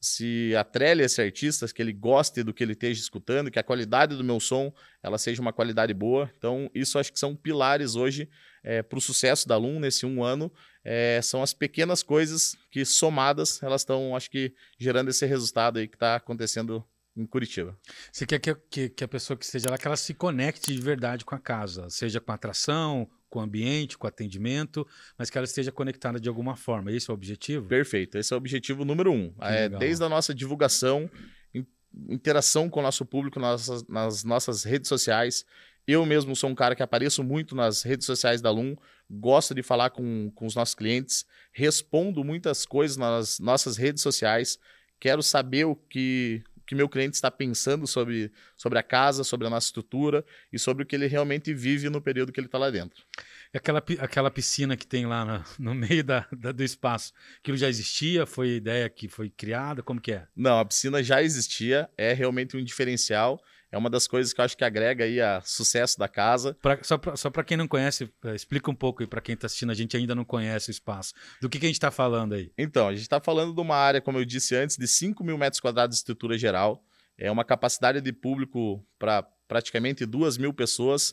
se 0.00 0.54
atrele 0.56 1.02
a 1.02 1.06
esse 1.06 1.20
artista, 1.20 1.66
que 1.66 1.82
ele 1.82 1.92
goste 1.92 2.42
do 2.42 2.54
que 2.54 2.62
ele 2.62 2.72
esteja 2.72 3.00
escutando, 3.00 3.50
que 3.50 3.58
a 3.58 3.62
qualidade 3.62 4.16
do 4.16 4.22
meu 4.22 4.38
som 4.38 4.72
ela 5.02 5.18
seja 5.18 5.42
uma 5.42 5.52
qualidade 5.52 5.92
boa. 5.92 6.30
Então, 6.36 6.70
isso 6.74 6.98
acho 6.98 7.12
que 7.12 7.18
são 7.18 7.34
pilares 7.34 7.96
hoje 7.96 8.28
é, 8.62 8.82
para 8.82 8.98
o 8.98 9.02
sucesso 9.02 9.48
da 9.48 9.56
Lum 9.56 9.80
nesse 9.80 10.06
um 10.06 10.22
ano. 10.22 10.52
É, 10.84 11.20
são 11.22 11.42
as 11.42 11.52
pequenas 11.52 12.02
coisas 12.02 12.56
que, 12.70 12.84
somadas, 12.84 13.62
elas 13.62 13.82
estão, 13.82 14.14
acho 14.14 14.30
que, 14.30 14.54
gerando 14.78 15.10
esse 15.10 15.26
resultado 15.26 15.78
aí 15.78 15.88
que 15.88 15.96
está 15.96 16.16
acontecendo 16.16 16.84
em 17.16 17.26
Curitiba. 17.26 17.76
Você 18.12 18.24
quer 18.24 18.38
que, 18.38 18.54
que, 18.54 18.88
que, 18.90 19.04
a 19.04 19.08
pessoa 19.08 19.36
que 19.36 19.44
esteja 19.44 19.68
lá, 19.68 19.76
que 19.76 19.86
ela 19.86 19.96
se 19.96 20.14
conecte 20.14 20.72
de 20.72 20.80
verdade 20.80 21.24
com 21.24 21.34
a 21.34 21.38
casa, 21.38 21.90
seja 21.90 22.20
com 22.20 22.30
a 22.30 22.36
atração, 22.36 23.10
com 23.28 23.38
o 23.38 23.42
ambiente, 23.42 23.96
com 23.96 24.06
o 24.06 24.08
atendimento, 24.08 24.86
mas 25.16 25.30
que 25.30 25.38
ela 25.38 25.44
esteja 25.44 25.70
conectada 25.70 26.18
de 26.18 26.28
alguma 26.28 26.56
forma. 26.56 26.92
Esse 26.92 27.10
é 27.10 27.12
o 27.12 27.14
objetivo? 27.14 27.66
Perfeito. 27.66 28.18
Esse 28.18 28.32
é 28.32 28.36
o 28.36 28.38
objetivo 28.38 28.84
número 28.84 29.12
um. 29.12 29.32
É, 29.40 29.68
desde 29.68 30.04
a 30.04 30.08
nossa 30.08 30.34
divulgação, 30.34 31.10
interação 32.08 32.68
com 32.68 32.80
o 32.80 32.82
nosso 32.82 33.04
público 33.04 33.40
nas, 33.40 33.86
nas 33.88 34.24
nossas 34.24 34.64
redes 34.64 34.88
sociais. 34.88 35.44
Eu 35.86 36.04
mesmo 36.04 36.36
sou 36.36 36.50
um 36.50 36.54
cara 36.54 36.74
que 36.74 36.82
apareço 36.82 37.24
muito 37.24 37.54
nas 37.56 37.82
redes 37.82 38.04
sociais 38.04 38.42
da 38.42 38.50
Lum, 38.50 38.76
gosto 39.10 39.54
de 39.54 39.62
falar 39.62 39.90
com, 39.90 40.30
com 40.34 40.44
os 40.44 40.54
nossos 40.54 40.74
clientes, 40.74 41.24
respondo 41.50 42.22
muitas 42.22 42.66
coisas 42.66 42.98
nas 42.98 43.38
nossas 43.38 43.78
redes 43.78 44.02
sociais, 44.02 44.58
quero 45.00 45.22
saber 45.22 45.64
o 45.64 45.74
que, 45.74 46.42
que 46.68 46.74
meu 46.74 46.86
cliente 46.86 47.14
está 47.14 47.30
pensando 47.30 47.86
sobre, 47.86 48.30
sobre 48.54 48.78
a 48.78 48.82
casa, 48.82 49.24
sobre 49.24 49.46
a 49.46 49.50
nossa 49.50 49.68
estrutura 49.68 50.22
e 50.52 50.58
sobre 50.58 50.82
o 50.82 50.86
que 50.86 50.94
ele 50.94 51.06
realmente 51.06 51.54
vive 51.54 51.88
no 51.88 51.98
período 51.98 52.30
que 52.30 52.38
ele 52.38 52.46
está 52.46 52.58
lá 52.58 52.68
dentro. 52.68 53.02
Aquela, 53.54 53.82
aquela 54.00 54.30
piscina 54.30 54.76
que 54.76 54.86
tem 54.86 55.06
lá 55.06 55.24
no, 55.24 55.44
no 55.70 55.74
meio 55.74 56.04
da, 56.04 56.26
da, 56.30 56.52
do 56.52 56.62
espaço, 56.62 57.14
aquilo 57.38 57.56
já 57.56 57.70
existia? 57.70 58.26
Foi 58.26 58.56
ideia 58.56 58.86
que 58.90 59.08
foi 59.08 59.30
criada? 59.30 59.82
Como 59.82 59.98
que 59.98 60.12
é? 60.12 60.26
Não, 60.36 60.58
a 60.58 60.64
piscina 60.66 61.02
já 61.02 61.22
existia, 61.22 61.88
é 61.96 62.12
realmente 62.12 62.54
um 62.54 62.62
diferencial. 62.62 63.42
É 63.70 63.76
uma 63.76 63.90
das 63.90 64.06
coisas 64.06 64.32
que 64.32 64.40
eu 64.40 64.44
acho 64.44 64.56
que 64.56 64.64
agrega 64.64 65.04
aí 65.04 65.20
a 65.20 65.42
sucesso 65.42 65.98
da 65.98 66.08
casa. 66.08 66.56
Pra, 66.62 66.78
só 66.82 67.30
para 67.30 67.44
quem 67.44 67.56
não 67.56 67.68
conhece, 67.68 68.10
eh, 68.24 68.34
explica 68.34 68.70
um 68.70 68.74
pouco 68.74 69.02
aí 69.02 69.06
para 69.06 69.20
quem 69.20 69.34
está 69.34 69.46
assistindo, 69.46 69.70
a 69.70 69.74
gente 69.74 69.96
ainda 69.96 70.14
não 70.14 70.24
conhece 70.24 70.70
o 70.70 70.72
espaço. 70.72 71.12
Do 71.40 71.50
que, 71.50 71.58
que 71.58 71.66
a 71.66 71.68
gente 71.68 71.76
está 71.76 71.90
falando 71.90 72.34
aí? 72.34 72.50
Então, 72.56 72.88
a 72.88 72.92
gente 72.92 73.02
está 73.02 73.20
falando 73.20 73.54
de 73.54 73.60
uma 73.60 73.76
área, 73.76 74.00
como 74.00 74.18
eu 74.18 74.24
disse 74.24 74.56
antes, 74.56 74.76
de 74.76 74.88
5 74.88 75.22
mil 75.22 75.36
metros 75.36 75.60
quadrados 75.60 75.96
de 75.96 76.00
estrutura 76.00 76.38
geral. 76.38 76.82
É 77.18 77.30
uma 77.30 77.44
capacidade 77.44 78.00
de 78.00 78.12
público 78.12 78.82
para 78.98 79.22
praticamente 79.46 80.06
2 80.06 80.38
mil 80.38 80.54
pessoas. 80.54 81.12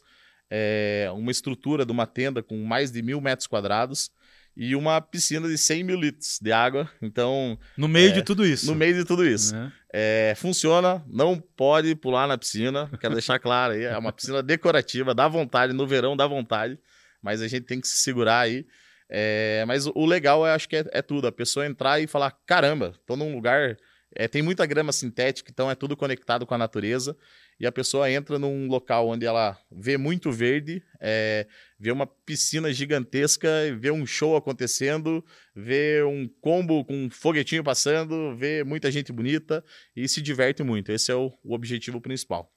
É 0.50 1.10
uma 1.14 1.32
estrutura 1.32 1.86
de 1.86 1.92
uma 1.92 2.08
tenda 2.08 2.42
com 2.42 2.64
mais 2.64 2.92
de 2.92 3.02
mil 3.02 3.20
metros 3.20 3.48
quadrados 3.48 4.12
e 4.56 4.76
uma 4.76 5.02
piscina 5.02 5.48
de 5.48 5.58
100 5.58 5.84
mil 5.84 6.00
litros 6.00 6.40
de 6.42 6.52
água. 6.52 6.90
Então. 7.02 7.60
No 7.76 7.88
meio 7.88 8.10
é, 8.10 8.14
de 8.14 8.24
tudo 8.24 8.46
isso. 8.46 8.68
No 8.68 8.76
meio 8.76 8.94
de 8.94 9.04
tudo 9.04 9.28
isso. 9.28 9.56
É. 9.56 9.72
É, 9.98 10.34
funciona, 10.36 11.02
não 11.08 11.40
pode 11.40 11.96
pular 11.96 12.28
na 12.28 12.38
piscina, 12.38 12.92
quero 13.00 13.14
deixar 13.14 13.40
claro 13.40 13.76
aí. 13.76 13.86
É 13.86 13.98
uma 13.98 14.12
piscina 14.12 14.44
decorativa, 14.44 15.16
dá 15.16 15.26
vontade, 15.26 15.72
no 15.72 15.88
verão 15.88 16.18
dá 16.18 16.28
vontade, 16.28 16.78
mas 17.22 17.42
a 17.42 17.48
gente 17.48 17.64
tem 17.64 17.80
que 17.80 17.88
se 17.88 18.00
segurar 18.00 18.42
aí. 18.42 18.68
É, 19.10 19.64
mas 19.66 19.86
o 19.88 20.06
legal, 20.06 20.46
eu 20.46 20.52
acho 20.52 20.68
que 20.68 20.76
é, 20.76 20.86
é, 20.92 21.02
tudo: 21.02 21.28
a 21.28 21.32
pessoa 21.32 21.66
entrar 21.66 22.02
e 22.02 22.08
falar: 22.08 22.32
caramba, 22.46 22.94
tô 23.06 23.16
num 23.16 23.34
lugar. 23.34 23.78
É, 24.14 24.28
tem 24.28 24.42
muita 24.42 24.66
grama 24.66 24.92
sintética, 24.92 25.50
então 25.50 25.72
é 25.72 25.76
tudo 25.76 25.96
conectado 25.96 26.46
com 26.46 26.54
a 26.54 26.58
natureza 26.58 27.16
e 27.60 27.66
a 27.66 27.72
pessoa 27.72 28.12
entra 28.12 28.38
num 28.38 28.68
local 28.68 29.08
onde 29.08 29.26
ela 29.26 29.58
vê 29.72 29.98
muito 29.98 30.32
verde, 30.32 30.84
é, 31.00 31.48
vê 31.80 31.92
uma 31.92 32.06
piscina 32.06 32.72
gigantesca, 32.74 33.50
vê 33.78 33.92
um 33.92 34.06
show 34.06 34.36
acontecendo, 34.36 35.24
vê 35.56 36.04
um 36.04 36.28
combo 36.42 36.84
com 36.84 37.06
um 37.06 37.10
foguetinho 37.10 37.64
passando, 37.64 38.36
vê 38.36 38.64
muita 38.64 38.92
gente 38.92 39.12
bonita 39.12 39.64
e 39.96 40.08
se 40.08 40.22
diverte 40.22 40.64
muito. 40.64 40.92
Esse 40.92 41.12
é 41.12 41.16
o, 41.16 41.32
o 41.44 41.54
objetivo 41.54 42.02
principal. 42.02 42.52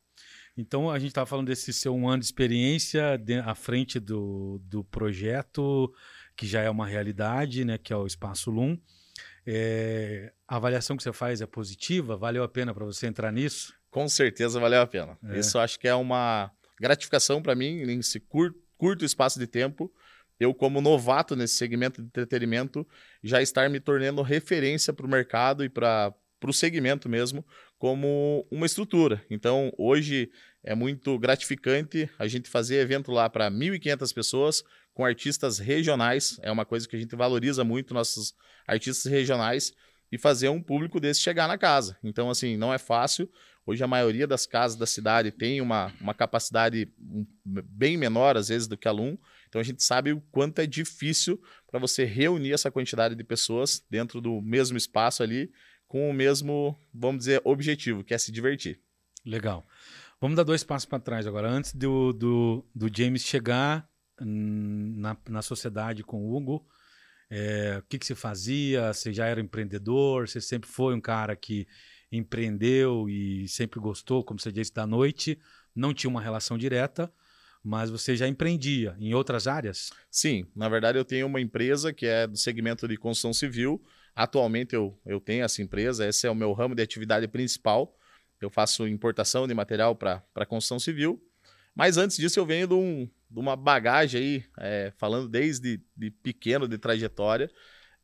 Então, 0.57 0.91
a 0.91 0.99
gente 0.99 1.11
estava 1.11 1.27
falando 1.27 1.47
desse 1.47 1.73
seu 1.73 1.95
um 1.95 2.09
ano 2.09 2.19
de 2.19 2.27
experiência 2.27 3.17
de, 3.17 3.35
à 3.35 3.55
frente 3.55 4.01
do, 4.01 4.61
do 4.65 4.83
projeto, 4.83 5.93
que 6.37 6.45
já 6.49 6.61
é 6.61 6.69
uma 6.69 6.85
realidade, 6.85 7.65
né, 7.65 7.79
que 7.79 7.93
é 7.93 7.97
o 7.97 8.07
Espaço 8.07 8.51
Lum. 8.51 8.77
É, 9.47 10.33
a 10.49 10.57
avaliação 10.57 10.97
que 10.97 11.03
você 11.05 11.13
faz 11.13 11.41
é 11.41 11.47
positiva? 11.47 12.17
Valeu 12.17 12.43
a 12.43 12.49
pena 12.49 12.75
para 12.75 12.85
você 12.85 13.07
entrar 13.07 13.31
nisso? 13.31 13.78
Com 13.91 14.09
certeza 14.09 14.61
valeu 14.61 14.81
a 14.81 14.87
pena. 14.87 15.19
É. 15.25 15.39
Isso 15.39 15.59
acho 15.59 15.79
que 15.79 15.89
é 15.89 15.95
uma 15.95 16.51
gratificação 16.81 17.43
para 17.43 17.55
mim 17.55 17.85
nesse 17.85 18.21
curto, 18.21 18.59
curto 18.77 19.05
espaço 19.05 19.39
de 19.39 19.47
tempo. 19.47 19.93
Eu, 20.39 20.55
como 20.55 20.81
novato 20.81 21.35
nesse 21.35 21.57
segmento 21.57 22.01
de 22.01 22.07
entretenimento, 22.07 22.87
já 23.23 23.43
estar 23.43 23.69
me 23.69 23.81
tornando 23.81 24.23
referência 24.23 24.93
para 24.93 25.05
o 25.05 25.09
mercado 25.09 25.65
e 25.65 25.69
para 25.69 26.15
o 26.45 26.53
segmento 26.53 27.09
mesmo, 27.09 27.45
como 27.77 28.47
uma 28.51 28.67
estrutura. 28.67 29.25
Então, 29.29 29.73
hoje 29.77 30.31
é 30.63 30.75
muito 30.75 31.19
gratificante 31.19 32.09
a 32.19 32.29
gente 32.29 32.49
fazer 32.49 32.77
evento 32.77 33.11
lá 33.11 33.29
para 33.29 33.51
1.500 33.51 34.15
pessoas, 34.15 34.65
com 34.95 35.05
artistas 35.05 35.59
regionais. 35.59 36.39
É 36.43 36.53
uma 36.53 36.65
coisa 36.65 36.89
que 36.89 36.95
a 36.95 36.99
gente 36.99 37.17
valoriza 37.17 37.65
muito, 37.65 37.95
nossos 37.95 38.35
artistas 38.67 39.11
regionais 39.11 39.73
e 40.11 40.19
fazer 40.19 40.49
um 40.49 40.63
público 40.63 41.01
desse 41.01 41.21
chegar 41.21 41.49
na 41.49 41.59
casa. 41.59 41.97
Então, 42.03 42.31
assim, 42.31 42.57
não 42.57 42.73
é 42.73 42.79
fácil. 42.79 43.29
Hoje 43.69 43.85
a 43.85 43.87
maioria 43.87 44.27
das 44.27 44.47
casas 44.47 44.79
da 44.79 44.87
cidade 44.87 45.31
tem 45.31 45.61
uma, 45.61 45.93
uma 46.01 46.15
capacidade 46.15 46.91
bem 47.45 47.99
menor, 47.99 48.35
às 48.35 48.49
vezes, 48.49 48.67
do 48.67 48.79
que 48.79 48.89
aluno. 48.89 49.21
Então 49.47 49.61
a 49.61 49.63
gente 49.63 49.83
sabe 49.85 50.11
o 50.11 50.23
quanto 50.33 50.59
é 50.61 50.67
difícil 50.67 51.39
para 51.71 51.79
você 51.79 52.07
reunir 52.07 52.55
essa 52.55 52.71
quantidade 52.71 53.15
de 53.15 53.23
pessoas 53.23 53.85
dentro 53.91 54.23
do 54.23 54.41
mesmo 54.41 54.79
espaço 54.79 55.23
ali, 55.23 55.53
com 55.87 56.09
o 56.09 56.15
mesmo, 56.15 56.81
vamos 56.95 57.19
dizer, 57.19 57.43
objetivo, 57.45 58.03
que 58.03 58.15
é 58.15 58.19
se 58.19 58.33
divertir. 58.33 58.81
Legal. 59.23 59.67
Vamos 60.19 60.39
dar 60.39 60.45
dois 60.45 60.65
passos 60.65 60.87
para 60.87 60.99
trás 60.99 61.27
agora. 61.27 61.51
Antes 61.51 61.75
do, 61.75 62.15
do, 62.15 62.67
do 62.75 62.89
James 62.91 63.23
chegar 63.23 63.87
na, 64.19 65.15
na 65.29 65.43
sociedade 65.43 66.03
com 66.03 66.25
o 66.25 66.35
Hugo, 66.35 66.67
é, 67.29 67.77
o 67.81 67.83
que, 67.83 67.99
que 67.99 68.07
você 68.07 68.15
fazia? 68.15 68.95
Você 68.95 69.13
já 69.13 69.27
era 69.27 69.43
empreendedor? 69.43 70.27
Você 70.27 70.41
sempre 70.41 70.71
foi 70.71 70.95
um 70.95 71.01
cara 71.03 71.37
que 71.37 71.69
empreendeu 72.11 73.09
e 73.09 73.47
sempre 73.49 73.79
gostou, 73.81 74.25
como 74.25 74.41
você 74.41 74.51
disse, 74.51 74.73
da 74.73 74.87
noite? 74.87 75.39
Não 75.75 75.93
tinha 75.93 76.11
uma 76.11 76.21
relação 76.21 76.57
direta, 76.57 77.13
mas 77.63 77.91
você 77.91 78.17
já 78.17 78.27
empreendia 78.27 78.97
em 78.99 79.15
outras 79.15 79.47
áreas? 79.47 79.91
Sim, 80.11 80.47
na 80.55 80.69
verdade 80.69 80.99
eu 80.99 81.05
tenho 81.05 81.27
uma 81.27 81.41
empresa 81.41 81.93
que 81.93 82.07
é 82.07 82.27
do 82.27 82.37
segmento 82.37 82.89
de 82.89 82.97
construção 82.97 83.33
civil. 83.33 83.83
Atualmente 84.15 84.75
eu, 84.75 84.99
eu 85.07 85.21
tenho 85.21 85.45
essa 85.45 85.63
empresa, 85.63 86.07
esse 86.07 86.27
é 86.27 86.31
o 86.31 86.35
meu 86.35 86.53
ramo 86.53 86.75
de 86.75 86.83
atividade 86.83 87.29
principal. 87.29 87.95
Eu 88.41 88.51
faço 88.51 88.87
importação 88.87 89.47
de 89.47 89.55
material 89.55 89.95
para 89.95 90.47
construção 90.47 90.79
civil. 90.79 91.23
Mas 91.75 91.97
antes 91.97 92.17
disso 92.17 92.41
eu 92.41 92.47
venho 92.47 92.67
de 92.67 92.75
um, 92.75 93.09
de 93.31 93.39
uma 93.39 93.55
bagagem 93.55 94.21
aí, 94.21 94.45
é, 94.59 94.93
falando 94.97 95.29
desde 95.29 95.81
de 95.97 96.11
pequeno, 96.11 96.67
de 96.67 96.79
trajetória, 96.79 97.49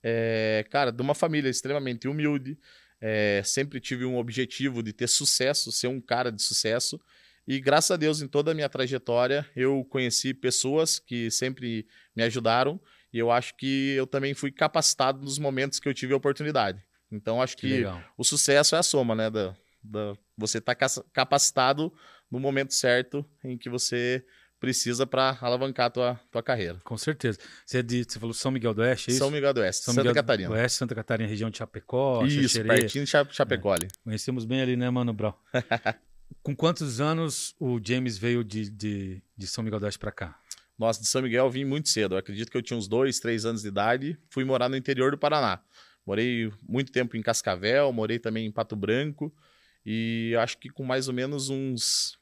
é, 0.03 0.65
cara, 0.71 0.93
de 0.93 1.03
uma 1.03 1.15
família 1.15 1.49
extremamente 1.49 2.07
humilde, 2.07 2.59
é, 3.07 3.43
sempre 3.45 3.81
tive 3.81 4.07
um 4.07 4.17
objetivo 4.17 4.83
de 4.83 4.91
ter 4.91 5.09
sucesso, 5.09 5.71
ser 5.71 5.89
um 5.89 6.01
cara 6.01 6.33
de 6.33 6.43
sucesso, 6.43 6.99
e 7.47 7.61
graças 7.61 7.91
a 7.91 7.97
Deus, 7.99 8.23
em 8.23 8.27
toda 8.27 8.53
a 8.53 8.55
minha 8.55 8.69
trajetória, 8.69 9.47
eu 9.55 9.85
conheci 9.91 10.33
pessoas 10.33 10.99
que 10.99 11.31
sempre 11.31 11.87
me 12.17 12.23
ajudaram, 12.23 12.81
e 13.13 13.19
eu 13.19 13.31
acho 13.31 13.55
que 13.59 13.91
eu 13.91 14.07
também 14.07 14.33
fui 14.33 14.51
capacitado 14.51 15.21
nos 15.21 15.39
momentos 15.39 15.79
que 15.79 15.87
eu 15.87 15.93
tive 15.93 16.15
a 16.15 16.17
oportunidade. 16.17 16.83
Então, 17.13 17.43
acho 17.43 17.59
que, 17.59 17.83
que 17.83 17.85
o 18.17 18.25
sucesso 18.25 18.75
é 18.75 18.79
a 18.79 18.83
soma, 18.83 19.15
né? 19.15 19.29
Da, 19.29 19.55
da, 19.83 20.15
você 20.35 20.57
estar 20.57 20.75
tá 20.75 20.89
capacitado 21.13 21.93
no 22.31 22.41
momento 22.41 22.73
certo 22.73 23.23
em 23.45 23.59
que 23.59 23.69
você 23.69 24.25
precisa 24.65 25.07
para 25.07 25.37
alavancar 25.41 25.87
a 25.87 25.91
tua, 25.91 26.21
tua 26.31 26.43
carreira. 26.43 26.79
Com 26.85 26.97
certeza. 26.97 27.39
Você, 27.65 27.79
é 27.79 27.83
de, 27.83 28.05
você 28.05 28.19
falou 28.19 28.35
São 28.35 28.51
Miguel 28.51 28.75
do 28.75 28.83
Oeste, 28.83 29.11
é 29.11 29.13
isso? 29.13 29.19
São 29.19 29.31
Miguel 29.31 29.55
do 29.55 29.61
Oeste, 29.61 29.85
São 29.85 29.95
Santa 29.95 30.03
Miguel 30.09 30.15
Catarina. 30.15 30.49
Do 30.49 30.55
Oeste, 30.55 30.79
Santa 30.79 30.95
Catarina, 30.95 31.29
região 31.29 31.51
de 31.51 31.59
Chapecó, 31.59 32.25
Isso, 32.25 32.43
Xaxerê. 32.43 32.69
pertinho 32.69 33.05
de 33.05 33.11
Chapecó. 33.11 33.75
É. 33.75 33.89
Conhecemos 34.03 34.45
bem 34.45 34.61
ali, 34.61 34.77
né, 34.77 34.89
Mano 34.91 35.13
Brau? 35.13 35.41
Com 36.43 36.55
quantos 36.55 37.01
anos 37.01 37.55
o 37.61 37.81
James 37.83 38.19
veio 38.19 38.43
de, 38.43 38.69
de, 38.69 39.23
de 39.37 39.47
São 39.47 39.63
Miguel 39.63 39.79
do 39.79 39.85
Oeste 39.85 39.99
para 39.99 40.13
cá? 40.13 40.39
Nossa, 40.79 41.01
de 41.01 41.07
São 41.07 41.23
Miguel 41.23 41.45
eu 41.45 41.51
vim 41.51 41.65
muito 41.65 41.89
cedo. 41.89 42.15
Eu 42.15 42.19
acredito 42.19 42.51
que 42.51 42.57
eu 42.57 42.63
tinha 42.63 42.77
uns 42.77 42.89
dois, 42.89 43.21
três 43.21 43.45
anos 43.45 43.63
de 43.63 43.69
idade. 43.69 44.19
Fui 44.29 44.45
morar 44.45 44.69
no 44.69 44.77
interior 44.77 45.11
do 45.11 45.19
Paraná. 45.19 45.61
Morei 46.05 46.53
muito 46.69 46.93
tempo 46.93 47.17
em 47.17 47.23
Cascavel, 47.23 47.93
morei 47.93 48.19
também 48.19 48.47
em 48.47 48.51
Pato 48.53 48.77
Branco. 48.77 49.35
E 49.87 50.35
acho 50.39 50.59
que 50.59 50.69
com 50.69 50.85
mais 50.85 51.09
ou 51.09 51.15
menos 51.15 51.49
uns 51.49 52.19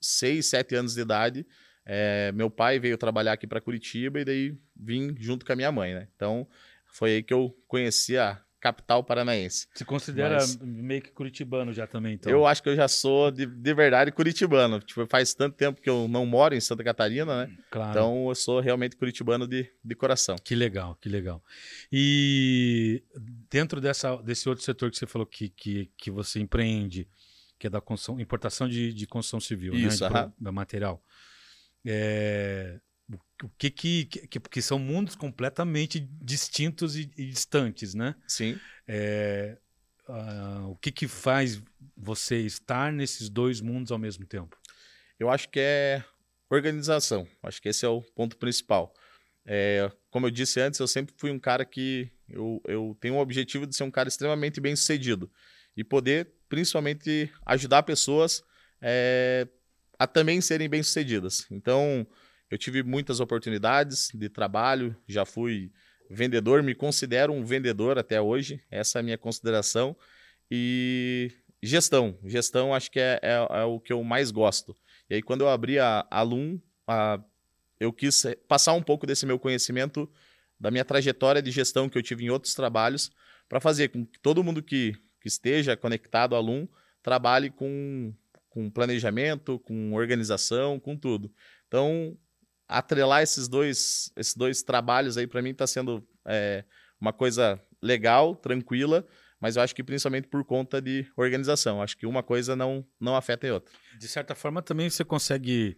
seis, 0.00 0.46
sete 0.46 0.74
anos 0.74 0.94
de 0.94 1.00
idade, 1.00 1.46
é, 1.86 2.32
meu 2.32 2.50
pai 2.50 2.78
veio 2.78 2.96
trabalhar 2.96 3.32
aqui 3.32 3.46
para 3.46 3.60
Curitiba 3.60 4.20
e 4.20 4.24
daí 4.24 4.58
vim 4.74 5.14
junto 5.18 5.44
com 5.44 5.52
a 5.52 5.56
minha 5.56 5.72
mãe, 5.72 5.94
né? 5.94 6.08
Então 6.14 6.46
foi 6.86 7.16
aí 7.16 7.22
que 7.22 7.34
eu 7.34 7.54
conheci 7.66 8.16
a 8.16 8.40
capital 8.64 9.04
paranaense. 9.04 9.68
Se 9.74 9.84
considera 9.84 10.36
Mas, 10.36 10.56
meio 10.56 11.02
que 11.02 11.10
curitibano 11.10 11.70
já 11.70 11.86
também, 11.86 12.14
então? 12.14 12.32
Eu 12.32 12.46
acho 12.46 12.62
que 12.62 12.70
eu 12.70 12.74
já 12.74 12.88
sou 12.88 13.30
de, 13.30 13.44
de 13.44 13.74
verdade 13.74 14.10
curitibano. 14.10 14.80
Tipo, 14.80 15.06
faz 15.06 15.34
tanto 15.34 15.54
tempo 15.54 15.82
que 15.82 15.90
eu 15.90 16.08
não 16.08 16.24
moro 16.24 16.54
em 16.54 16.60
Santa 16.60 16.82
Catarina, 16.82 17.44
né? 17.44 17.54
Claro. 17.70 17.90
Então 17.90 18.28
eu 18.28 18.34
sou 18.34 18.60
realmente 18.60 18.96
curitibano 18.96 19.46
de, 19.46 19.70
de 19.84 19.94
coração. 19.94 20.36
Que 20.42 20.54
legal, 20.54 20.96
que 20.98 21.10
legal. 21.10 21.44
E 21.92 23.02
dentro 23.50 23.82
dessa, 23.82 24.16
desse 24.16 24.48
outro 24.48 24.64
setor 24.64 24.90
que 24.90 24.96
você 24.96 25.06
falou 25.06 25.26
que, 25.26 25.50
que, 25.50 25.90
que 25.98 26.10
você 26.10 26.40
empreende, 26.40 27.06
que 27.58 27.66
é 27.66 27.70
da 27.70 27.82
construção, 27.82 28.18
importação 28.18 28.66
de, 28.66 28.94
de 28.94 29.06
construção 29.06 29.40
civil, 29.40 29.74
Isso, 29.74 30.08
né? 30.08 30.32
De, 30.38 30.44
de 30.44 30.50
material. 30.50 31.04
É, 31.86 32.78
o 33.42 33.48
que, 33.58 33.70
que, 33.70 34.04
que, 34.06 34.40
que 34.40 34.62
são 34.62 34.78
mundos 34.78 35.14
completamente 35.14 36.00
distintos 36.00 36.96
e, 36.96 37.10
e 37.16 37.26
distantes, 37.26 37.94
né? 37.94 38.14
Sim. 38.26 38.58
É, 38.88 39.58
uh, 40.08 40.70
o 40.70 40.76
que, 40.76 40.90
que 40.90 41.06
faz 41.06 41.60
você 41.96 42.38
estar 42.40 42.92
nesses 42.92 43.28
dois 43.28 43.60
mundos 43.60 43.92
ao 43.92 43.98
mesmo 43.98 44.24
tempo? 44.24 44.56
Eu 45.18 45.30
acho 45.30 45.48
que 45.48 45.60
é 45.60 46.04
organização. 46.48 47.26
Acho 47.42 47.60
que 47.60 47.68
esse 47.68 47.84
é 47.84 47.88
o 47.88 48.00
ponto 48.00 48.36
principal. 48.36 48.94
É, 49.44 49.90
como 50.10 50.26
eu 50.26 50.30
disse 50.30 50.60
antes, 50.60 50.80
eu 50.80 50.88
sempre 50.88 51.14
fui 51.16 51.30
um 51.30 51.38
cara 51.38 51.64
que 51.64 52.10
eu, 52.28 52.62
eu 52.66 52.96
tenho 53.00 53.14
o 53.14 53.20
objetivo 53.20 53.66
de 53.66 53.76
ser 53.76 53.84
um 53.84 53.90
cara 53.90 54.08
extremamente 54.08 54.60
bem 54.60 54.74
sucedido 54.74 55.30
e 55.76 55.84
poder, 55.84 56.32
principalmente, 56.48 57.30
ajudar 57.44 57.82
pessoas 57.82 58.42
é, 58.80 59.46
a 60.04 60.06
também 60.06 60.40
serem 60.40 60.68
bem-sucedidas. 60.68 61.46
Então, 61.50 62.06
eu 62.50 62.58
tive 62.58 62.82
muitas 62.82 63.20
oportunidades 63.20 64.10
de 64.14 64.28
trabalho, 64.28 64.94
já 65.08 65.24
fui 65.24 65.72
vendedor, 66.10 66.62
me 66.62 66.74
considero 66.74 67.32
um 67.32 67.42
vendedor 67.42 67.98
até 67.98 68.20
hoje, 68.20 68.62
essa 68.70 68.98
é 68.98 69.00
a 69.00 69.02
minha 69.02 69.18
consideração. 69.18 69.96
E 70.50 71.32
gestão, 71.62 72.18
gestão 72.22 72.74
acho 72.74 72.90
que 72.90 73.00
é, 73.00 73.18
é, 73.22 73.60
é 73.60 73.64
o 73.64 73.80
que 73.80 73.92
eu 73.92 74.04
mais 74.04 74.30
gosto. 74.30 74.76
E 75.08 75.14
aí, 75.14 75.22
quando 75.22 75.40
eu 75.40 75.48
abri 75.48 75.78
a 75.78 76.06
Alum, 76.10 76.60
a, 76.86 77.18
eu 77.80 77.90
quis 77.90 78.24
passar 78.46 78.74
um 78.74 78.82
pouco 78.82 79.06
desse 79.06 79.24
meu 79.24 79.38
conhecimento, 79.38 80.10
da 80.60 80.70
minha 80.70 80.84
trajetória 80.84 81.40
de 81.40 81.50
gestão 81.50 81.88
que 81.88 81.96
eu 81.96 82.02
tive 82.02 82.24
em 82.24 82.30
outros 82.30 82.54
trabalhos, 82.54 83.10
para 83.48 83.58
fazer 83.58 83.88
com 83.88 84.04
que 84.04 84.18
todo 84.20 84.44
mundo 84.44 84.62
que, 84.62 84.92
que 85.18 85.28
esteja 85.28 85.76
conectado 85.76 86.34
ao 86.34 86.42
Alum 86.42 86.68
trabalhe 87.02 87.48
com 87.48 88.14
com 88.54 88.70
planejamento, 88.70 89.58
com 89.58 89.92
organização, 89.94 90.78
com 90.78 90.96
tudo. 90.96 91.28
Então, 91.66 92.16
atrelar 92.68 93.20
esses 93.20 93.48
dois, 93.48 94.12
esses 94.16 94.36
dois 94.36 94.62
trabalhos 94.62 95.18
aí 95.18 95.26
para 95.26 95.42
mim 95.42 95.50
está 95.50 95.66
sendo 95.66 96.06
é, 96.24 96.64
uma 97.00 97.12
coisa 97.12 97.60
legal, 97.82 98.36
tranquila, 98.36 99.04
mas 99.40 99.56
eu 99.56 99.62
acho 99.62 99.74
que 99.74 99.82
principalmente 99.82 100.28
por 100.28 100.44
conta 100.44 100.80
de 100.80 101.04
organização. 101.16 101.82
Acho 101.82 101.96
que 101.96 102.06
uma 102.06 102.22
coisa 102.22 102.54
não, 102.54 102.86
não 103.00 103.16
afeta 103.16 103.48
a 103.48 103.54
outra. 103.54 103.74
De 103.98 104.06
certa 104.06 104.36
forma, 104.36 104.62
também 104.62 104.88
você 104.88 105.04
consegue 105.04 105.76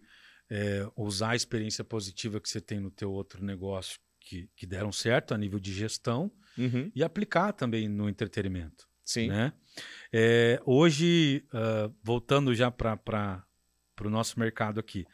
é, 0.50 0.86
usar 0.94 1.30
a 1.30 1.36
experiência 1.36 1.82
positiva 1.82 2.38
que 2.38 2.48
você 2.48 2.60
tem 2.60 2.78
no 2.78 2.90
teu 2.90 3.10
outro 3.10 3.42
negócio 3.42 3.98
que, 4.20 4.50
que 4.54 4.66
deram 4.66 4.92
certo 4.92 5.32
a 5.32 5.38
nível 5.38 5.58
de 5.58 5.72
gestão 5.72 6.30
uhum. 6.58 6.92
e 6.94 7.02
aplicar 7.02 7.52
também 7.52 7.88
no 7.88 8.06
entretenimento. 8.06 8.85
Sim. 9.06 9.28
Né? 9.28 9.52
É, 10.12 10.60
hoje, 10.66 11.44
uh, 11.54 11.94
voltando 12.02 12.52
já 12.52 12.70
para 12.70 13.46
o 14.02 14.10
nosso 14.10 14.38
mercado 14.38 14.80
aqui, 14.80 15.06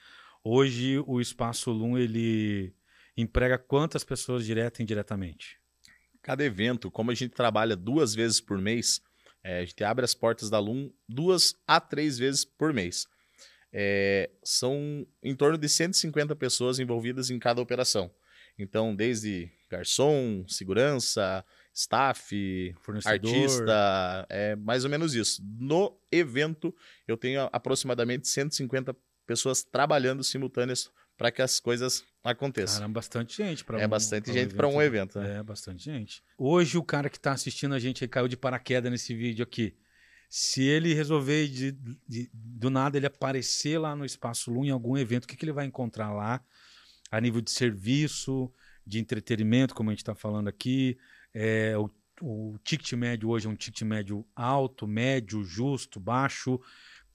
hoje 0.42 0.98
o 1.06 1.20
Espaço 1.20 1.70
Lum 1.70 1.98
ele 1.98 2.74
emprega 3.14 3.58
quantas 3.58 4.02
pessoas 4.02 4.46
direta 4.46 4.80
e 4.80 4.82
indiretamente? 4.82 5.60
Cada 6.22 6.42
evento, 6.42 6.90
como 6.90 7.10
a 7.10 7.14
gente 7.14 7.34
trabalha 7.34 7.76
duas 7.76 8.14
vezes 8.14 8.40
por 8.40 8.58
mês, 8.58 9.02
é, 9.44 9.58
a 9.58 9.64
gente 9.64 9.84
abre 9.84 10.04
as 10.04 10.14
portas 10.14 10.48
da 10.48 10.58
Lum 10.58 10.90
duas 11.06 11.54
a 11.66 11.78
três 11.78 12.18
vezes 12.18 12.46
por 12.46 12.72
mês. 12.72 13.06
É, 13.70 14.30
são 14.42 15.06
em 15.22 15.34
torno 15.34 15.58
de 15.58 15.68
150 15.68 16.34
pessoas 16.36 16.78
envolvidas 16.78 17.28
em 17.28 17.38
cada 17.38 17.60
operação. 17.60 18.10
Então, 18.58 18.94
desde 18.94 19.50
garçom, 19.68 20.46
segurança, 20.48 21.44
staff, 21.74 22.74
Fornecedor. 22.80 23.30
artista, 23.30 24.26
é 24.28 24.56
mais 24.56 24.84
ou 24.84 24.90
menos 24.90 25.14
isso. 25.14 25.42
No 25.58 25.98
evento, 26.10 26.74
eu 27.06 27.16
tenho 27.16 27.48
aproximadamente 27.52 28.28
150 28.28 28.94
pessoas 29.26 29.62
trabalhando 29.62 30.22
simultâneas 30.22 30.90
para 31.16 31.30
que 31.30 31.40
as 31.40 31.60
coisas 31.60 32.04
aconteçam. 32.24 32.80
Caramba, 32.80 32.94
bastante 32.94 33.36
gente 33.36 33.64
para 33.64 33.80
É 33.80 33.86
um, 33.86 33.88
bastante 33.88 34.30
um 34.30 34.34
gente 34.34 34.54
para 34.54 34.66
um 34.66 34.80
evento. 34.82 35.18
Né? 35.18 35.38
É, 35.38 35.42
bastante 35.42 35.84
gente. 35.84 36.22
Hoje, 36.36 36.76
o 36.76 36.82
cara 36.82 37.08
que 37.08 37.16
está 37.16 37.32
assistindo 37.32 37.74
a 37.74 37.78
gente 37.78 38.06
caiu 38.08 38.28
de 38.28 38.36
paraquedas 38.36 38.90
nesse 38.90 39.14
vídeo 39.14 39.42
aqui. 39.42 39.76
Se 40.28 40.62
ele 40.62 40.94
resolver 40.94 41.46
de, 41.46 41.72
de, 42.08 42.30
do 42.32 42.70
nada 42.70 42.96
ele 42.96 43.06
aparecer 43.06 43.78
lá 43.78 43.94
no 43.94 44.04
Espaço 44.04 44.50
Lu 44.50 44.64
em 44.64 44.70
algum 44.70 44.96
evento, 44.96 45.24
o 45.24 45.28
que, 45.28 45.36
que 45.36 45.44
ele 45.44 45.52
vai 45.52 45.66
encontrar 45.66 46.12
lá? 46.12 46.42
A 47.10 47.20
nível 47.20 47.42
de 47.42 47.50
serviço, 47.50 48.50
de 48.86 48.98
entretenimento, 48.98 49.74
como 49.74 49.90
a 49.90 49.92
gente 49.92 50.02
está 50.02 50.14
falando 50.14 50.48
aqui, 50.48 50.98
é, 51.34 51.76
o, 51.76 51.90
o 52.20 52.58
ticket 52.64 52.92
médio 52.92 53.28
hoje 53.28 53.46
é 53.46 53.50
um 53.50 53.56
ticket 53.56 53.82
médio 53.82 54.26
alto, 54.34 54.86
médio, 54.86 55.42
justo, 55.44 55.98
baixo. 56.00 56.60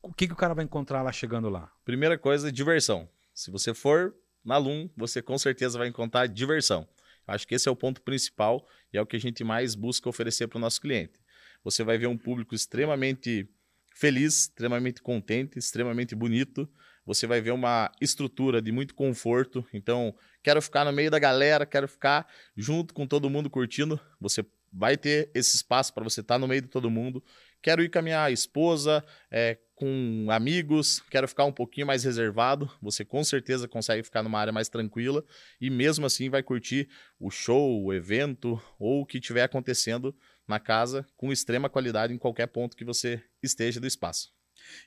O 0.01 0.13
que, 0.13 0.27
que 0.27 0.33
o 0.33 0.37
cara 0.37 0.53
vai 0.53 0.65
encontrar 0.65 1.01
lá 1.01 1.11
chegando 1.11 1.49
lá? 1.49 1.71
Primeira 1.83 2.17
coisa, 2.17 2.51
diversão. 2.51 3.09
Se 3.33 3.51
você 3.51 3.73
for 3.73 4.15
na 4.43 4.57
Lum, 4.57 4.89
você 4.95 5.21
com 5.21 5.37
certeza 5.37 5.77
vai 5.77 5.87
encontrar 5.87 6.27
diversão. 6.27 6.87
Acho 7.27 7.45
que 7.45 7.55
esse 7.55 7.67
é 7.67 7.71
o 7.71 7.75
ponto 7.75 8.01
principal 8.01 8.65
e 8.93 8.97
é 8.97 9.01
o 9.01 9.05
que 9.05 9.17
a 9.17 9.19
gente 9.19 9.43
mais 9.43 9.75
busca 9.75 10.07
oferecer 10.07 10.47
para 10.47 10.57
o 10.57 10.61
nosso 10.61 10.79
cliente. 10.79 11.19
Você 11.63 11.83
vai 11.83 11.97
ver 11.97 12.07
um 12.07 12.17
público 12.17 12.55
extremamente 12.55 13.49
feliz, 13.93 14.41
extremamente 14.41 15.01
contente, 15.01 15.59
extremamente 15.59 16.15
bonito. 16.15 16.69
Você 17.07 17.25
vai 17.25 17.39
ver 17.39 17.51
uma 17.51 17.89
estrutura 18.01 18.61
de 18.61 18.69
muito 18.69 18.93
conforto. 18.93 19.65
Então, 19.73 20.13
quero 20.43 20.61
ficar 20.61 20.83
no 20.83 20.91
meio 20.91 21.09
da 21.09 21.17
galera, 21.17 21.65
quero 21.65 21.87
ficar 21.87 22.27
junto 22.55 22.93
com 22.93 23.07
todo 23.07 23.29
mundo 23.29 23.49
curtindo. 23.49 23.97
Você 24.19 24.45
vai 24.73 24.97
ter 24.97 25.31
esse 25.33 25.55
espaço 25.55 25.93
para 25.93 26.03
você 26.03 26.19
estar 26.19 26.35
tá 26.35 26.39
no 26.39 26.49
meio 26.49 26.61
de 26.61 26.67
todo 26.67 26.89
mundo. 26.91 27.23
Quero 27.61 27.81
ir 27.81 27.89
com 27.89 27.99
a 27.99 28.01
minha 28.01 28.29
esposa, 28.29 29.03
é, 29.31 29.57
com 29.73 30.27
amigos, 30.29 31.01
quero 31.09 31.29
ficar 31.29 31.45
um 31.45 31.51
pouquinho 31.51 31.87
mais 31.87 32.03
reservado. 32.03 32.69
Você 32.81 33.05
com 33.05 33.23
certeza 33.23 33.69
consegue 33.69 34.03
ficar 34.03 34.21
numa 34.21 34.37
área 34.37 34.51
mais 34.51 34.67
tranquila 34.67 35.23
e 35.61 35.69
mesmo 35.69 36.05
assim 36.05 36.29
vai 36.29 36.43
curtir 36.43 36.89
o 37.17 37.31
show, 37.31 37.85
o 37.85 37.93
evento 37.93 38.61
ou 38.77 39.01
o 39.01 39.05
que 39.05 39.17
estiver 39.17 39.43
acontecendo 39.43 40.13
na 40.45 40.59
casa 40.59 41.07
com 41.15 41.31
extrema 41.31 41.69
qualidade 41.69 42.13
em 42.13 42.17
qualquer 42.17 42.47
ponto 42.47 42.75
que 42.75 42.83
você 42.83 43.23
esteja 43.41 43.79
do 43.79 43.87
espaço. 43.87 44.36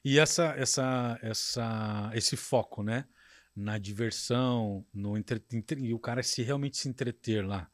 E 0.05 0.19
essa, 0.19 0.55
essa, 0.57 1.19
essa, 1.23 2.11
esse 2.15 2.37
foco, 2.37 2.83
né, 2.83 3.07
na 3.55 3.79
diversão, 3.79 4.87
no 4.93 5.17
entre, 5.17 5.43
entre, 5.53 5.81
e 5.81 5.95
o 5.95 5.99
cara 5.99 6.23
se 6.23 6.43
realmente 6.43 6.77
se 6.77 6.89
entreter 6.89 7.47
lá. 7.47 7.69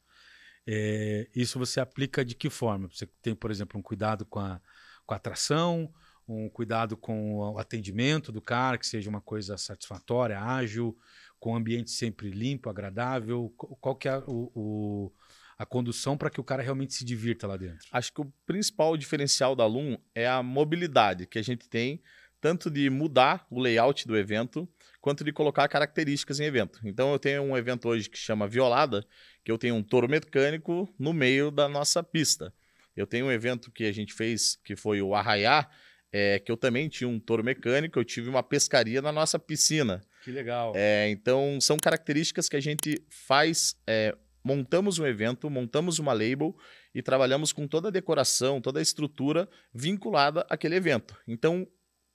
É, 0.65 1.29
isso 1.33 1.57
você 1.57 1.79
aplica 1.79 2.25
de 2.25 2.35
que 2.35 2.49
forma? 2.49 2.89
Você 2.89 3.07
tem, 3.21 3.33
por 3.33 3.51
exemplo, 3.51 3.79
um 3.79 3.83
cuidado 3.83 4.25
com 4.25 4.39
a, 4.39 4.61
com 5.05 5.13
a 5.13 5.17
atração, 5.17 5.93
um 6.27 6.49
cuidado 6.49 6.97
com 6.97 7.35
o 7.35 7.57
atendimento 7.57 8.31
do 8.31 8.41
cara, 8.41 8.77
que 8.77 8.85
seja 8.85 9.09
uma 9.09 9.21
coisa 9.21 9.57
satisfatória, 9.57 10.41
ágil, 10.41 10.97
com 11.39 11.53
o 11.53 11.55
ambiente 11.55 11.91
sempre 11.91 12.29
limpo, 12.29 12.69
agradável. 12.69 13.49
Qual 13.55 13.95
que 13.95 14.09
é 14.09 14.17
o, 14.27 14.51
o 14.53 15.13
a 15.57 15.65
condução 15.65 16.17
para 16.17 16.29
que 16.29 16.39
o 16.39 16.43
cara 16.43 16.61
realmente 16.61 16.93
se 16.93 17.03
divirta 17.03 17.47
lá 17.47 17.57
dentro? 17.57 17.87
Acho 17.91 18.13
que 18.13 18.21
o 18.21 18.31
principal 18.45 18.95
diferencial 18.95 19.55
da 19.55 19.65
Loom 19.65 19.97
é 20.13 20.27
a 20.27 20.43
mobilidade 20.43 21.25
que 21.25 21.39
a 21.39 21.41
gente 21.41 21.67
tem, 21.67 22.01
tanto 22.39 22.69
de 22.69 22.89
mudar 22.89 23.45
o 23.49 23.59
layout 23.59 24.07
do 24.07 24.15
evento, 24.15 24.69
quanto 25.01 25.23
de 25.23 25.31
colocar 25.31 25.67
características 25.67 26.39
em 26.39 26.45
evento. 26.45 26.79
Então 26.83 27.11
eu 27.11 27.19
tenho 27.19 27.41
um 27.41 27.57
evento 27.57 27.87
hoje 27.87 28.09
que 28.09 28.17
chama 28.17 28.47
Violada, 28.47 29.05
que 29.43 29.51
eu 29.51 29.57
tenho 29.57 29.75
um 29.75 29.83
touro 29.83 30.07
mecânico 30.07 30.93
no 30.99 31.13
meio 31.13 31.49
da 31.49 31.67
nossa 31.67 32.03
pista. 32.03 32.53
Eu 32.95 33.07
tenho 33.07 33.27
um 33.27 33.31
evento 33.31 33.71
que 33.71 33.85
a 33.85 33.91
gente 33.91 34.13
fez, 34.13 34.57
que 34.63 34.75
foi 34.75 35.01
o 35.01 35.15
Arraiá, 35.15 35.67
é, 36.11 36.39
que 36.39 36.51
eu 36.51 36.57
também 36.57 36.89
tinha 36.89 37.07
um 37.07 37.19
touro 37.19 37.43
mecânico, 37.43 37.99
eu 37.99 38.03
tive 38.03 38.29
uma 38.29 38.41
pescaria 38.41 39.01
na 39.01 39.11
nossa 39.11 39.37
piscina. 39.37 40.01
Que 40.23 40.31
legal. 40.31 40.73
É, 40.75 41.09
então, 41.09 41.59
são 41.61 41.77
características 41.77 42.49
que 42.49 42.55
a 42.55 42.59
gente 42.59 43.01
faz 43.09 43.75
é, 43.85 44.15
montamos 44.47 44.97
um 44.97 45.05
evento, 45.05 45.49
montamos 45.49 45.99
uma 45.99 46.13
label 46.13 46.55
e 46.95 47.01
trabalhamos 47.01 47.51
com 47.51 47.67
toda 47.67 47.89
a 47.89 47.91
decoração, 47.91 48.61
toda 48.61 48.79
a 48.79 48.81
estrutura 48.81 49.49
vinculada 49.73 50.45
àquele 50.49 50.75
evento. 50.75 51.17
Então, 51.27 51.67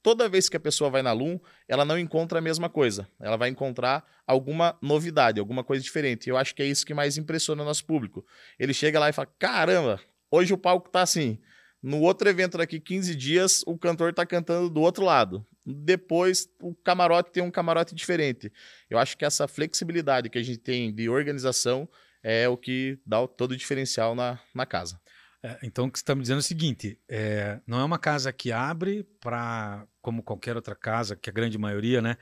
toda 0.02 0.30
vez 0.30 0.48
que 0.48 0.56
a 0.56 0.60
pessoa 0.60 0.88
vai 0.88 1.02
na 1.02 1.12
Loom, 1.12 1.38
ela 1.68 1.84
não 1.84 1.98
encontra 1.98 2.38
a 2.38 2.42
mesma 2.42 2.70
coisa. 2.70 3.06
Ela 3.20 3.36
vai 3.36 3.50
encontrar 3.50 4.02
alguma 4.26 4.78
novidade, 4.80 5.38
alguma 5.38 5.62
coisa 5.62 5.84
diferente. 5.84 6.30
Eu 6.30 6.38
acho 6.38 6.54
que 6.54 6.62
é 6.62 6.66
isso 6.66 6.86
que 6.86 6.94
mais 6.94 7.18
impressiona 7.18 7.62
o 7.62 7.66
nosso 7.66 7.84
público. 7.84 8.24
Ele 8.58 8.72
chega 8.72 8.98
lá 8.98 9.10
e 9.10 9.12
fala: 9.12 9.28
caramba, 9.38 10.00
hoje 10.30 10.54
o 10.54 10.58
palco 10.58 10.88
tá 10.88 11.02
assim. 11.02 11.38
No 11.82 12.00
outro 12.00 12.30
evento 12.30 12.56
daqui 12.56 12.80
15 12.80 13.14
dias, 13.14 13.62
o 13.66 13.76
cantor 13.76 14.10
está 14.10 14.24
cantando 14.24 14.70
do 14.70 14.80
outro 14.80 15.04
lado. 15.04 15.44
Depois, 15.66 16.48
o 16.60 16.74
camarote 16.74 17.30
tem 17.30 17.42
um 17.42 17.50
camarote 17.50 17.94
diferente. 17.94 18.50
Eu 18.88 18.98
acho 18.98 19.18
que 19.18 19.24
essa 19.24 19.46
flexibilidade 19.46 20.30
que 20.30 20.38
a 20.38 20.42
gente 20.42 20.58
tem 20.58 20.94
de 20.94 21.08
organização 21.08 21.88
é 22.22 22.48
o 22.48 22.56
que 22.56 22.98
dá 23.04 23.26
todo 23.26 23.52
o 23.52 23.56
diferencial 23.56 24.14
na, 24.14 24.38
na 24.54 24.64
casa. 24.64 25.00
É, 25.42 25.58
então, 25.64 25.86
o 25.86 25.90
que 25.90 25.98
você 25.98 26.02
está 26.02 26.14
me 26.14 26.22
dizendo 26.22 26.36
é 26.36 26.40
o 26.40 26.42
seguinte: 26.42 26.98
é, 27.08 27.60
não 27.66 27.80
é 27.80 27.84
uma 27.84 27.98
casa 27.98 28.32
que 28.32 28.52
abre 28.52 29.02
para, 29.20 29.86
como 30.00 30.22
qualquer 30.22 30.54
outra 30.54 30.76
casa, 30.76 31.16
que 31.16 31.28
a 31.28 31.32
grande 31.32 31.58
maioria, 31.58 32.00
né? 32.00 32.16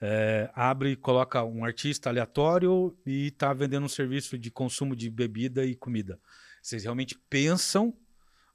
É, 0.00 0.50
abre 0.54 0.92
e 0.92 0.96
coloca 0.96 1.44
um 1.44 1.64
artista 1.64 2.08
aleatório 2.08 2.96
e 3.04 3.26
está 3.26 3.52
vendendo 3.52 3.84
um 3.84 3.88
serviço 3.88 4.38
de 4.38 4.50
consumo 4.50 4.96
de 4.96 5.10
bebida 5.10 5.64
e 5.66 5.74
comida. 5.74 6.18
Vocês 6.62 6.84
realmente 6.84 7.18
pensam 7.28 7.94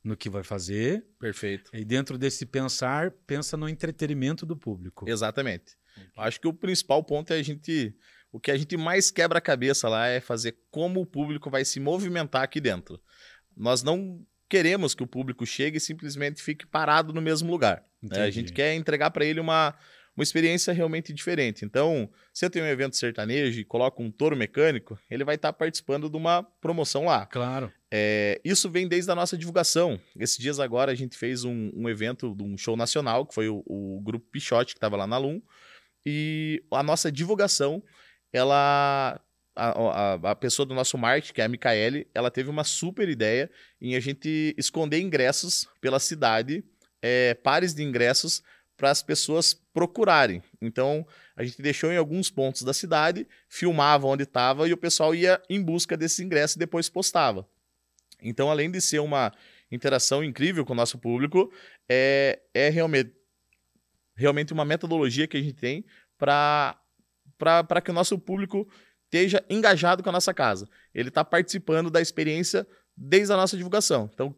no 0.04 0.18
que 0.18 0.30
vai 0.30 0.44
fazer. 0.44 1.06
Perfeito. 1.20 1.70
E 1.74 1.86
dentro 1.86 2.18
desse 2.18 2.46
pensar, 2.46 3.12
pensa 3.28 3.56
no 3.56 3.70
entretenimento 3.70 4.46
do 4.46 4.58
público. 4.58 5.08
Exatamente. 5.08 5.78
Acho 6.16 6.40
que 6.40 6.48
o 6.48 6.54
principal 6.54 7.04
ponto 7.04 7.34
é 7.34 7.38
a 7.38 7.44
gente 7.44 7.96
o 8.32 8.40
que 8.40 8.52
a 8.52 8.58
gente 8.58 8.76
mais 8.78 9.10
quebra 9.10 9.40
a 9.40 9.42
cabeça 9.42 9.88
lá 9.88 10.08
é 10.08 10.20
fazer 10.20 10.58
como 10.70 11.02
o 11.02 11.06
público 11.06 11.50
vai 11.50 11.64
se 11.66 11.80
movimentar 11.80 12.44
aqui 12.44 12.60
dentro. 12.60 13.00
Nós 13.56 13.84
não 13.84 14.26
queremos 14.50 14.94
que 14.94 15.04
o 15.04 15.08
público 15.08 15.46
chegue 15.46 15.78
e 15.78 15.82
simplesmente 15.82 16.42
fique 16.42 16.66
parado 16.66 17.14
no 17.14 17.22
mesmo 17.22 17.52
lugar. 17.52 17.84
Né? 18.02 18.22
A 18.22 18.30
gente 18.30 18.54
quer 18.54 18.76
entregar 18.76 19.12
para 19.12 19.26
ele 19.26 19.40
uma, 19.40 19.74
uma 20.16 20.24
experiência 20.24 20.74
realmente 20.74 21.14
diferente. 21.14 21.66
Então, 21.66 22.10
se 22.34 22.46
eu 22.46 22.50
tenho 22.50 22.66
um 22.66 22.70
evento 22.70 22.96
sertanejo 22.96 23.60
e 23.60 23.66
coloco 23.66 24.02
um 24.02 24.12
touro 24.12 24.36
mecânico, 24.36 25.00
ele 25.10 25.24
vai 25.24 25.36
estar 25.36 25.52
tá 25.52 25.58
participando 25.58 26.10
de 26.10 26.18
uma 26.18 26.44
promoção 26.44 27.06
lá. 27.06 27.26
Claro. 27.26 27.72
É, 27.92 28.40
isso 28.44 28.70
vem 28.70 28.88
desde 28.88 29.10
a 29.12 29.16
nossa 29.16 29.38
divulgação. 29.38 30.00
Esses 30.18 30.38
dias 30.38 30.60
agora 30.60 30.92
a 30.92 30.96
gente 30.96 31.18
fez 31.18 31.44
um, 31.44 31.72
um 31.74 31.90
evento 31.90 32.36
de 32.36 32.44
um 32.44 32.58
show 32.58 32.76
nacional, 32.76 33.26
que 33.26 33.34
foi 33.34 33.48
o, 33.50 33.64
o 33.66 34.02
grupo 34.04 34.26
Pichote, 34.32 34.74
que 34.74 34.78
estava 34.78 34.98
lá 34.98 35.08
na 35.08 35.18
Lum, 35.18 35.42
e 36.06 36.64
a 36.72 36.84
nossa 36.84 37.12
divulgação 37.12 37.84
ela 38.32 39.20
a, 39.56 39.70
a, 39.70 40.32
a, 40.32 40.36
pessoa 40.36 40.66
do 40.66 40.76
nosso 40.76 40.98
marketing, 40.98 41.34
que 41.34 41.42
é 41.42 41.46
a 41.46 41.50
Micaele, 41.50 42.08
ela 42.14 42.30
teve 42.30 42.50
uma 42.50 42.64
super 42.64 43.10
ideia 43.10 43.50
em 43.82 43.96
a 43.96 44.00
gente 44.00 44.54
esconder 44.58 45.00
ingressos 45.00 45.68
pela 45.82 46.00
cidade, 46.00 46.64
é, 47.02 47.34
pares 47.34 47.74
de 47.74 47.84
ingressos 47.84 48.44
para 48.78 48.92
as 48.92 49.02
pessoas 49.02 49.56
procurarem. 49.74 50.44
Então, 50.62 51.06
a 51.36 51.44
gente 51.44 51.62
deixou 51.62 51.92
em 51.92 51.98
alguns 51.98 52.30
pontos 52.30 52.62
da 52.62 52.74
cidade, 52.74 53.28
filmava 53.50 54.06
onde 54.06 54.24
estava 54.24 54.68
e 54.68 54.74
o 54.74 54.78
pessoal 54.78 55.16
ia 55.16 55.42
em 55.50 55.62
busca 55.62 55.98
desses 55.98 56.20
ingressos 56.20 56.56
e 56.56 56.60
depois 56.60 56.88
postava. 56.88 57.48
Então, 58.22 58.52
além 58.52 58.70
de 58.70 58.80
ser 58.80 59.00
uma 59.00 59.34
interação 59.72 60.24
incrível 60.24 60.64
com 60.64 60.74
o 60.74 60.76
nosso 60.76 61.00
público, 61.00 61.52
é, 61.90 62.40
é 62.54 62.70
realmente, 62.70 63.12
realmente 64.16 64.54
uma 64.54 64.64
metodologia 64.64 65.28
que 65.28 65.38
a 65.38 65.42
gente 65.42 65.54
tem 65.54 65.84
para 66.18 66.80
para 67.38 67.82
que 67.82 67.92
o 67.92 67.94
nosso 67.94 68.18
público 68.18 68.68
esteja 69.06 69.44
engajado 69.50 70.04
com 70.04 70.10
a 70.10 70.12
nossa 70.12 70.34
casa. 70.34 70.68
Ele 70.94 71.10
está 71.10 71.24
participando 71.24 71.90
da 71.90 72.02
experiência 72.02 72.68
desde 72.96 73.32
a 73.34 73.38
nossa 73.38 73.56
divulgação. 73.56 74.10
Então, 74.14 74.36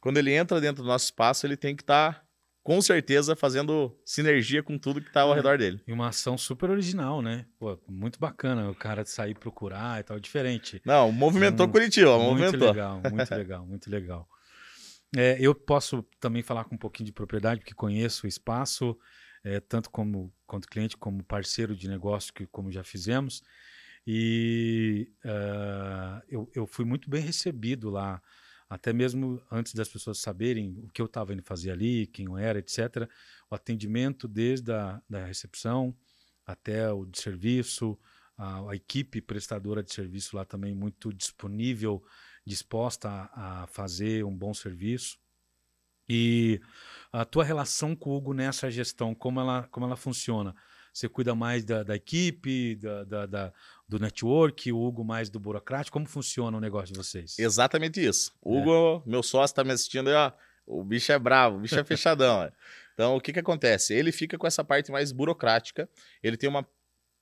quando 0.00 0.18
ele 0.18 0.32
entra 0.32 0.60
dentro 0.60 0.82
do 0.82 0.88
nosso 0.88 1.04
espaço, 1.06 1.46
ele 1.46 1.56
tem 1.56 1.76
que 1.76 1.82
estar, 1.82 2.14
tá, 2.14 2.22
com 2.62 2.80
certeza, 2.80 3.36
fazendo 3.36 3.96
sinergia 4.04 4.62
com 4.62 4.76
tudo 4.78 5.00
que 5.00 5.08
está 5.08 5.22
ao 5.22 5.32
é, 5.32 5.36
redor 5.36 5.58
dele. 5.58 5.80
E 5.86 5.92
uma 5.92 6.08
ação 6.08 6.36
super 6.36 6.70
original, 6.70 7.22
né? 7.22 7.46
Pô, 7.58 7.78
muito 7.88 8.18
bacana 8.18 8.68
o 8.68 8.74
cara 8.74 9.04
sair 9.04 9.34
procurar 9.34 10.00
e 10.00 10.02
tal, 10.02 10.18
diferente. 10.18 10.82
Não, 10.84 11.12
movimentou 11.12 11.66
então, 11.66 11.68
Curitiba, 11.70 12.18
muito 12.18 12.30
movimentou. 12.30 12.68
legal, 12.68 13.00
muito 13.10 13.30
legal, 13.34 13.66
muito 13.66 13.90
legal. 13.90 14.28
É, 15.14 15.36
eu 15.38 15.54
posso 15.54 16.02
também 16.18 16.42
falar 16.42 16.64
com 16.64 16.74
um 16.74 16.78
pouquinho 16.78 17.06
de 17.06 17.12
propriedade, 17.12 17.60
porque 17.60 17.74
conheço 17.74 18.26
o 18.26 18.28
espaço 18.28 18.96
é, 19.44 19.60
tanto 19.60 19.90
como 19.90 20.32
quanto 20.46 20.68
cliente, 20.68 20.96
como 20.96 21.24
parceiro 21.24 21.74
de 21.74 21.88
negócio, 21.88 22.32
que 22.32 22.46
como 22.46 22.70
já 22.70 22.84
fizemos. 22.84 23.42
E 24.06 25.10
uh, 25.24 26.22
eu, 26.28 26.50
eu 26.54 26.66
fui 26.66 26.84
muito 26.84 27.08
bem 27.08 27.22
recebido 27.22 27.88
lá, 27.90 28.20
até 28.68 28.92
mesmo 28.92 29.40
antes 29.50 29.74
das 29.74 29.88
pessoas 29.88 30.18
saberem 30.18 30.78
o 30.82 30.88
que 30.88 31.00
eu 31.00 31.06
estava 31.06 31.32
indo 31.32 31.42
fazer 31.42 31.70
ali, 31.70 32.06
quem 32.06 32.26
eu 32.26 32.36
era, 32.36 32.58
etc. 32.58 33.08
O 33.50 33.54
atendimento 33.54 34.26
desde 34.26 34.72
a 34.72 35.00
da 35.08 35.24
recepção 35.24 35.94
até 36.46 36.90
o 36.92 37.04
de 37.04 37.20
serviço, 37.20 37.98
a, 38.36 38.70
a, 38.70 38.74
equipe 38.74 39.20
prestadora 39.20 39.82
de 39.82 39.92
serviço 39.92 40.36
lá 40.36 40.44
também 40.44 40.74
muito 40.74 41.12
disponível, 41.12 42.02
disposta 42.44 43.08
a, 43.08 43.62
a 43.62 43.66
fazer 43.68 44.24
um 44.24 44.36
bom 44.36 44.52
serviço. 44.52 45.18
E 46.08 46.60
a 47.12 47.24
tua 47.24 47.44
relação 47.44 47.94
com 47.94 48.10
o 48.10 48.16
Hugo 48.16 48.32
nessa 48.32 48.70
gestão, 48.70 49.14
como 49.14 49.38
ela, 49.38 49.68
como 49.70 49.84
ela 49.84 49.96
funciona? 49.96 50.54
Você 50.92 51.08
cuida 51.08 51.34
mais 51.34 51.64
da, 51.64 51.82
da 51.82 51.96
equipe, 51.96 52.76
da, 52.76 53.04
da, 53.04 53.26
da, 53.26 53.52
do 53.88 53.98
network, 53.98 54.70
o 54.72 54.78
Hugo 54.78 55.04
mais 55.04 55.30
do 55.30 55.40
burocrático? 55.40 55.94
Como 55.94 56.06
funciona 56.06 56.56
o 56.56 56.60
negócio 56.60 56.92
de 56.92 56.98
vocês? 56.98 57.38
Exatamente 57.38 58.04
isso. 58.04 58.32
O 58.42 58.56
é. 58.56 58.60
Hugo, 58.60 59.02
é. 59.06 59.10
meu 59.10 59.22
sócio, 59.22 59.52
está 59.52 59.64
me 59.64 59.72
assistindo 59.72 60.08
aí, 60.08 60.14
ó. 60.14 60.32
O 60.66 60.84
bicho 60.84 61.10
é 61.10 61.18
bravo, 61.18 61.56
o 61.56 61.60
bicho 61.60 61.78
é 61.78 61.84
fechadão. 61.84 62.50
Então, 62.94 63.16
o 63.16 63.20
que, 63.22 63.32
que 63.32 63.38
acontece? 63.38 63.94
Ele 63.94 64.12
fica 64.12 64.36
com 64.36 64.46
essa 64.46 64.62
parte 64.62 64.92
mais 64.92 65.12
burocrática, 65.12 65.88
ele 66.22 66.36
tem 66.36 66.46
uma 66.46 66.62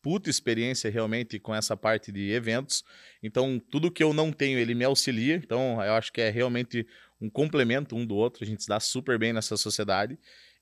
puta 0.03 0.29
experiência 0.29 0.91
realmente 0.91 1.39
com 1.39 1.55
essa 1.55 1.77
parte 1.77 2.11
de 2.11 2.31
eventos. 2.33 2.83
Então, 3.23 3.61
tudo 3.71 3.91
que 3.91 4.03
eu 4.03 4.13
não 4.13 4.33
tenho, 4.33 4.59
ele 4.59 4.75
me 4.75 4.85
auxilia. 4.85 5.37
Então, 5.37 5.83
eu 5.83 5.93
acho 5.93 6.13
que 6.13 6.21
é 6.21 6.29
realmente 6.29 6.87
um 7.21 7.29
complemento 7.29 7.95
um 7.95 8.07
do 8.07 8.15
outro, 8.17 8.45
a 8.45 8.47
gente 8.47 8.63
se 8.63 8.69
dá 8.69 8.81
super 8.81 9.19
bem 9.19 9.33
nessa 9.33 9.57
sociedade. 9.57 10.19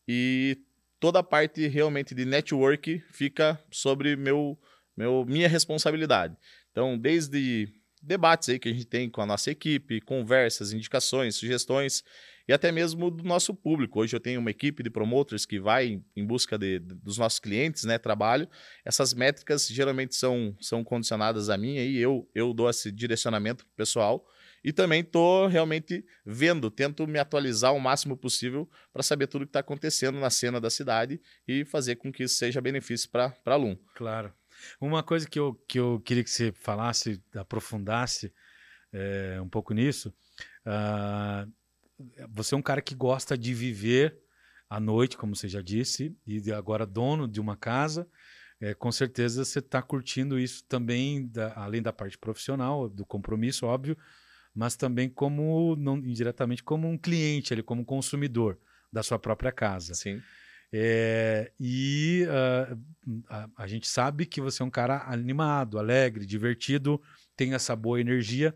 E 0.07 0.59
toda 0.99 1.21
a 1.21 1.23
parte 1.23 1.67
realmente 1.69 2.15
de 2.15 2.25
network 2.25 3.03
fica 3.11 3.61
sobre 3.71 4.17
meu, 4.17 4.59
meu 4.97 5.25
minha 5.27 5.49
responsabilidade. 5.49 6.37
Então, 6.71 6.99
desde 6.99 7.73
debates 8.03 8.49
aí 8.49 8.59
que 8.59 8.69
a 8.69 8.73
gente 8.73 8.87
tem 8.87 9.09
com 9.09 9.21
a 9.21 9.27
nossa 9.27 9.51
equipe, 9.51 10.01
conversas, 10.01 10.73
indicações, 10.73 11.37
sugestões 11.37 12.05
e 12.49 12.53
até 12.53 12.73
mesmo 12.73 13.11
do 13.11 13.23
nosso 13.23 13.55
público. 13.55 14.01
Hoje 14.01 14.17
eu 14.17 14.21
tenho 14.21 14.41
uma 14.41 14.51
equipe 14.51 14.83
de 14.83 14.89
promoters 14.89 15.45
que 15.45 15.61
vai 15.61 16.03
em 16.17 16.27
busca 16.27 16.57
de, 16.57 16.79
dos 16.79 17.19
nossos 17.19 17.39
clientes, 17.39 17.85
né, 17.85 17.99
trabalho. 17.99 18.49
Essas 18.83 19.13
métricas 19.13 19.69
geralmente 19.69 20.15
são, 20.15 20.57
são 20.59 20.83
condicionadas 20.83 21.51
a 21.51 21.59
mim 21.59 21.75
e 21.75 21.99
eu, 21.99 22.27
eu 22.35 22.55
dou 22.55 22.71
esse 22.71 22.91
direcionamento 22.91 23.67
pessoal. 23.77 24.27
E 24.65 24.73
também 24.73 25.03
estou 25.03 25.47
realmente 25.47 26.05
vendo, 26.25 26.71
tento 26.71 27.07
me 27.07 27.19
atualizar 27.19 27.75
o 27.75 27.81
máximo 27.81 28.17
possível 28.17 28.69
para 28.93 29.03
saber 29.03 29.27
tudo 29.27 29.45
que 29.45 29.51
está 29.51 29.61
acontecendo 29.61 30.19
na 30.19 30.31
cena 30.31 30.61
da 30.61 30.71
cidade 30.71 31.21
e 31.47 31.65
fazer 31.67 31.97
com 31.97 32.11
que 32.11 32.25
isso 32.25 32.37
seja 32.37 32.61
benefício 32.61 33.11
para 33.11 33.37
a 33.45 33.57
Lum. 33.57 33.77
Claro. 33.95 34.33
Uma 34.81 35.03
coisa 35.03 35.29
que 35.29 35.39
eu, 35.39 35.55
que 35.69 35.79
eu 35.79 36.01
queria 36.01 36.25
que 36.25 36.31
você 36.31 36.51
falasse, 36.51 37.23
aprofundasse 37.37 38.33
é, 38.93 39.39
um 39.41 39.49
pouco 39.49 39.73
nisso. 39.73 40.13
Uh, 40.67 41.51
você 42.31 42.55
é 42.55 42.59
um 42.59 42.63
cara 42.63 42.81
que 42.81 42.95
gosta 42.95 43.37
de 43.37 43.53
viver 43.55 44.19
à 44.69 44.79
noite, 44.79 45.17
como 45.17 45.35
você 45.35 45.49
já 45.49 45.61
disse, 45.61 46.15
e 46.27 46.53
agora 46.53 46.87
dono 46.87 47.27
de 47.27 47.41
uma 47.41 47.57
casa. 47.57 48.09
É, 48.61 48.75
com 48.75 48.91
certeza 48.91 49.45
você 49.45 49.61
está 49.61 49.81
curtindo 49.81 50.39
isso 50.39 50.65
também, 50.65 51.29
da, 51.29 51.53
além 51.55 51.81
da 51.81 51.93
parte 51.93 52.19
profissional, 52.19 52.89
do 52.89 53.07
compromisso, 53.07 53.67
óbvio, 53.67 53.97
mas 54.55 54.77
também 54.77 55.09
como, 55.09 55.77
não, 55.77 55.99
indiretamente, 55.99 56.63
como 56.63 56.89
um 56.89 56.99
cliente, 56.99 57.53
ali, 57.53 57.63
como 57.63 57.83
um 57.83 57.85
consumidor 57.85 58.59
da 58.93 59.03
sua 59.03 59.19
própria 59.19 59.53
casa. 59.53 59.95
Sim. 59.95 60.21
É, 60.73 61.51
e 61.59 62.27
uh, 62.27 62.79
a, 63.29 63.49
a, 63.57 63.67
gente 63.67 63.89
sabe 63.89 64.27
que 64.27 64.41
você 64.41 64.63
é 64.63 64.67
um 64.67 64.71
cara 64.71 65.05
animado, 65.07 65.79
alegre, 65.79 66.27
divertido, 66.27 67.01
tem 67.37 67.55
essa 67.55 67.75
boa 67.75 68.01
energia. 68.01 68.55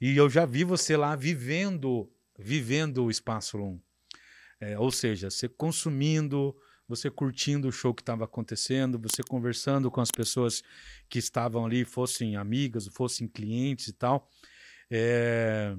E 0.00 0.16
eu 0.16 0.28
já 0.28 0.44
vi 0.44 0.64
você 0.64 0.96
lá 0.96 1.14
vivendo 1.14 2.10
vivendo 2.38 3.04
o 3.04 3.10
Espaço 3.10 3.56
Lum. 3.56 3.80
É, 4.60 4.78
ou 4.78 4.90
seja, 4.90 5.30
você 5.30 5.48
consumindo, 5.48 6.56
você 6.88 7.10
curtindo 7.10 7.68
o 7.68 7.72
show 7.72 7.94
que 7.94 8.02
estava 8.02 8.24
acontecendo, 8.24 8.98
você 8.98 9.22
conversando 9.22 9.90
com 9.90 10.00
as 10.00 10.10
pessoas 10.10 10.62
que 11.08 11.18
estavam 11.18 11.66
ali, 11.66 11.84
fossem 11.84 12.36
amigas, 12.36 12.88
fossem 12.88 13.28
clientes 13.28 13.88
e 13.88 13.92
tal. 13.92 14.30
É, 14.90 15.76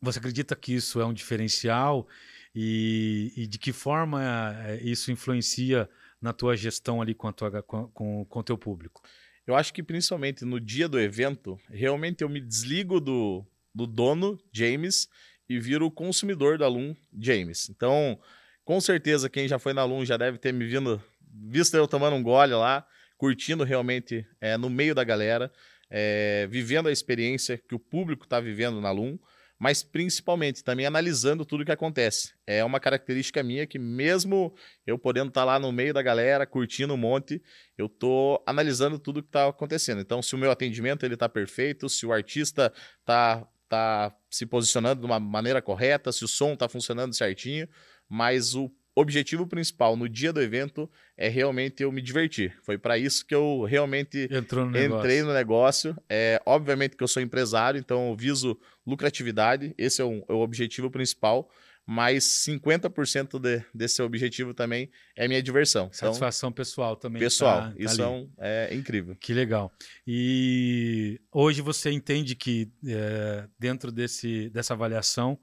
você 0.00 0.18
acredita 0.18 0.54
que 0.54 0.74
isso 0.74 1.00
é 1.00 1.06
um 1.06 1.12
diferencial 1.12 2.06
e, 2.54 3.32
e 3.36 3.46
de 3.46 3.58
que 3.58 3.72
forma 3.72 4.22
é, 4.64 4.82
isso 4.82 5.10
influencia 5.10 5.88
na 6.20 6.32
tua 6.32 6.56
gestão 6.56 7.00
ali 7.00 7.14
com, 7.14 7.28
o 7.28 7.32
tua, 7.32 7.62
com, 7.62 7.88
com, 7.88 8.24
com 8.24 8.38
o 8.38 8.44
teu 8.44 8.56
público? 8.56 9.02
Eu 9.46 9.56
acho 9.56 9.72
que 9.72 9.82
principalmente 9.82 10.44
no 10.44 10.60
dia 10.60 10.88
do 10.88 11.00
evento, 11.00 11.58
realmente 11.68 12.22
eu 12.22 12.28
me 12.28 12.40
desligo 12.40 13.00
do, 13.00 13.46
do 13.74 13.86
dono, 13.86 14.38
James, 14.52 15.08
e 15.48 15.58
viro 15.58 15.86
o 15.86 15.90
consumidor 15.90 16.58
da 16.58 16.68
Loom 16.68 16.94
James. 17.18 17.68
Então, 17.70 18.18
com 18.64 18.80
certeza, 18.80 19.30
quem 19.30 19.48
já 19.48 19.58
foi 19.58 19.72
na 19.72 19.84
Loom 19.84 20.04
já 20.04 20.16
deve 20.16 20.38
ter 20.38 20.52
me 20.52 20.66
vindo, 20.66 21.02
visto 21.32 21.74
eu 21.76 21.88
tomando 21.88 22.16
um 22.16 22.22
gole 22.22 22.52
lá, 22.54 22.86
curtindo 23.16 23.64
realmente 23.64 24.26
é, 24.40 24.56
no 24.56 24.68
meio 24.68 24.94
da 24.94 25.02
galera, 25.04 25.50
é, 25.90 26.46
vivendo 26.50 26.88
a 26.88 26.92
experiência 26.92 27.56
que 27.56 27.74
o 27.74 27.78
público 27.78 28.24
está 28.24 28.38
vivendo 28.40 28.80
na 28.80 28.90
Loom, 28.90 29.18
mas 29.58 29.82
principalmente 29.82 30.62
também 30.62 30.86
analisando 30.86 31.44
tudo 31.44 31.64
que 31.64 31.72
acontece. 31.72 32.32
É 32.46 32.62
uma 32.62 32.78
característica 32.78 33.42
minha 33.42 33.66
que 33.66 33.78
mesmo 33.78 34.54
eu 34.86 34.96
podendo 34.96 35.28
estar 35.28 35.40
tá 35.40 35.44
lá 35.44 35.58
no 35.58 35.72
meio 35.72 35.92
da 35.92 36.00
galera, 36.00 36.46
curtindo 36.46 36.94
um 36.94 36.96
monte, 36.96 37.42
eu 37.76 37.86
estou 37.86 38.42
analisando 38.46 38.98
tudo 38.98 39.22
que 39.22 39.28
está 39.28 39.48
acontecendo. 39.48 40.00
Então, 40.00 40.22
se 40.22 40.34
o 40.34 40.38
meu 40.38 40.50
atendimento 40.50 41.04
ele 41.04 41.14
está 41.14 41.28
perfeito, 41.28 41.88
se 41.88 42.06
o 42.06 42.12
artista 42.12 42.72
está 43.00 43.44
tá 43.68 44.14
se 44.30 44.46
posicionando 44.46 45.00
de 45.00 45.06
uma 45.06 45.20
maneira 45.20 45.60
correta, 45.60 46.12
se 46.12 46.24
o 46.24 46.28
som 46.28 46.52
está 46.52 46.68
funcionando 46.68 47.14
certinho, 47.14 47.68
mas 48.08 48.54
o 48.54 48.70
objetivo 49.00 49.46
principal 49.46 49.96
no 49.96 50.08
dia 50.08 50.32
do 50.32 50.42
evento 50.42 50.90
é 51.16 51.28
realmente 51.28 51.82
eu 51.82 51.92
me 51.92 52.02
divertir. 52.02 52.58
Foi 52.62 52.76
para 52.76 52.98
isso 52.98 53.24
que 53.24 53.34
eu 53.34 53.62
realmente 53.62 54.28
no 54.28 54.96
entrei 54.98 55.22
no 55.22 55.32
negócio. 55.32 55.96
É, 56.08 56.40
obviamente 56.44 56.96
que 56.96 57.04
eu 57.04 57.08
sou 57.08 57.22
empresário, 57.22 57.78
então 57.78 58.08
eu 58.08 58.16
viso 58.16 58.58
lucratividade, 58.86 59.74
esse 59.78 60.00
é 60.00 60.04
o, 60.04 60.24
é 60.28 60.32
o 60.32 60.40
objetivo 60.40 60.90
principal 60.90 61.48
mas 61.90 62.24
50% 62.46 63.38
de, 63.40 63.64
desse 63.72 64.02
objetivo 64.02 64.52
também 64.52 64.90
é 65.16 65.26
minha 65.26 65.42
diversão. 65.42 65.86
Então, 65.86 66.12
Satisfação 66.12 66.52
pessoal 66.52 66.94
também. 66.94 67.18
Pessoal, 67.18 67.62
tá, 67.62 67.68
tá 67.70 67.74
isso 67.78 68.30
é, 68.36 68.68
é, 68.70 68.74
incrível. 68.74 69.16
Que 69.16 69.32
legal. 69.32 69.72
E 70.06 71.18
hoje 71.32 71.62
você 71.62 71.90
entende 71.90 72.34
que 72.34 72.70
é, 72.86 73.48
dentro 73.58 73.90
desse, 73.90 74.50
dessa 74.50 74.74
avaliação 74.74 75.38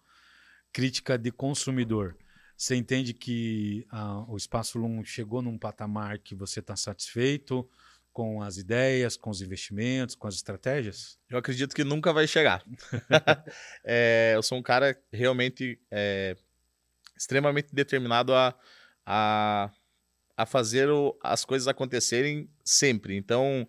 crítica 0.72 1.18
de 1.18 1.32
consumidor, 1.32 2.16
você 2.56 2.76
entende 2.76 3.12
que 3.12 3.84
a, 3.90 4.24
o 4.32 4.38
Espaço 4.38 4.78
Lum 4.78 5.04
chegou 5.04 5.42
num 5.42 5.58
patamar 5.58 6.20
que 6.20 6.36
você 6.36 6.60
está 6.60 6.76
satisfeito? 6.76 7.68
Com 8.16 8.42
as 8.42 8.56
ideias, 8.56 9.18
com 9.18 9.30
os 9.30 9.42
investimentos, 9.42 10.16
com 10.16 10.26
as 10.26 10.36
estratégias? 10.36 11.20
Eu 11.30 11.38
acredito 11.38 11.76
que 11.76 11.84
nunca 11.84 12.14
vai 12.14 12.26
chegar. 12.26 12.64
é, 13.84 14.32
eu 14.34 14.42
sou 14.42 14.58
um 14.58 14.64
cara 14.64 14.98
realmente 15.12 15.78
é, 15.92 16.38
extremamente 17.18 17.76
determinado 17.76 18.34
a, 18.34 18.56
a, 19.06 19.70
a 20.38 20.46
fazer 20.46 20.90
o, 20.90 21.14
as 21.22 21.44
coisas 21.44 21.68
acontecerem 21.68 22.50
sempre. 22.64 23.18
Então, 23.18 23.68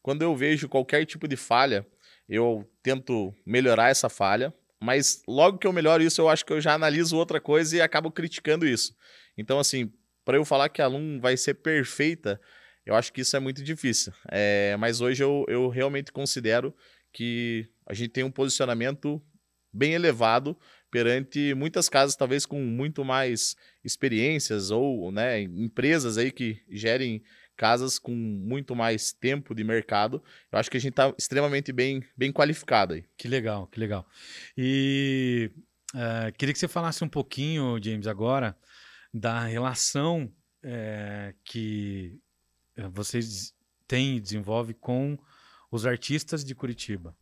quando 0.00 0.22
eu 0.22 0.36
vejo 0.36 0.68
qualquer 0.68 1.04
tipo 1.04 1.26
de 1.26 1.36
falha, 1.36 1.84
eu 2.28 2.70
tento 2.84 3.34
melhorar 3.44 3.90
essa 3.90 4.08
falha, 4.08 4.54
mas 4.80 5.24
logo 5.26 5.58
que 5.58 5.66
eu 5.66 5.72
melhoro 5.72 6.04
isso, 6.04 6.20
eu 6.20 6.28
acho 6.28 6.46
que 6.46 6.52
eu 6.52 6.60
já 6.60 6.72
analiso 6.72 7.16
outra 7.16 7.40
coisa 7.40 7.76
e 7.76 7.80
acabo 7.80 8.12
criticando 8.12 8.64
isso. 8.64 8.94
Então, 9.36 9.58
assim, 9.58 9.92
para 10.24 10.36
eu 10.36 10.44
falar 10.44 10.68
que 10.68 10.80
a 10.80 10.84
Alum 10.84 11.18
vai 11.18 11.36
ser 11.36 11.54
perfeita, 11.54 12.40
eu 12.88 12.94
acho 12.94 13.12
que 13.12 13.20
isso 13.20 13.36
é 13.36 13.40
muito 13.40 13.62
difícil. 13.62 14.14
É, 14.30 14.74
mas 14.78 15.02
hoje 15.02 15.22
eu, 15.22 15.44
eu 15.46 15.68
realmente 15.68 16.10
considero 16.10 16.74
que 17.12 17.68
a 17.86 17.92
gente 17.92 18.08
tem 18.08 18.24
um 18.24 18.30
posicionamento 18.30 19.22
bem 19.70 19.92
elevado 19.92 20.56
perante 20.90 21.52
muitas 21.52 21.86
casas, 21.90 22.16
talvez 22.16 22.46
com 22.46 22.58
muito 22.58 23.04
mais 23.04 23.54
experiências 23.84 24.70
ou 24.70 25.12
né, 25.12 25.42
empresas 25.42 26.16
aí 26.16 26.32
que 26.32 26.62
gerem 26.70 27.22
casas 27.58 27.98
com 27.98 28.12
muito 28.12 28.74
mais 28.74 29.12
tempo 29.12 29.54
de 29.54 29.62
mercado. 29.62 30.22
Eu 30.50 30.58
acho 30.58 30.70
que 30.70 30.78
a 30.78 30.80
gente 30.80 30.92
está 30.92 31.12
extremamente 31.18 31.70
bem, 31.72 32.02
bem 32.16 32.32
qualificado 32.32 32.94
aí. 32.94 33.04
Que 33.18 33.28
legal, 33.28 33.66
que 33.66 33.78
legal. 33.78 34.08
E 34.56 35.50
uh, 35.94 36.32
queria 36.38 36.54
que 36.54 36.58
você 36.58 36.68
falasse 36.68 37.04
um 37.04 37.08
pouquinho, 37.08 37.78
James, 37.82 38.06
agora 38.06 38.56
da 39.12 39.44
relação 39.44 40.32
é, 40.62 41.34
que 41.44 42.14
eh, 42.14 42.27
vocês 42.92 43.54
têm 43.86 44.20
desenvolve 44.20 44.74
com 44.74 45.18
os 45.70 45.86
artistas 45.86 46.44
de 46.44 46.54
Curitiba. 46.54 47.16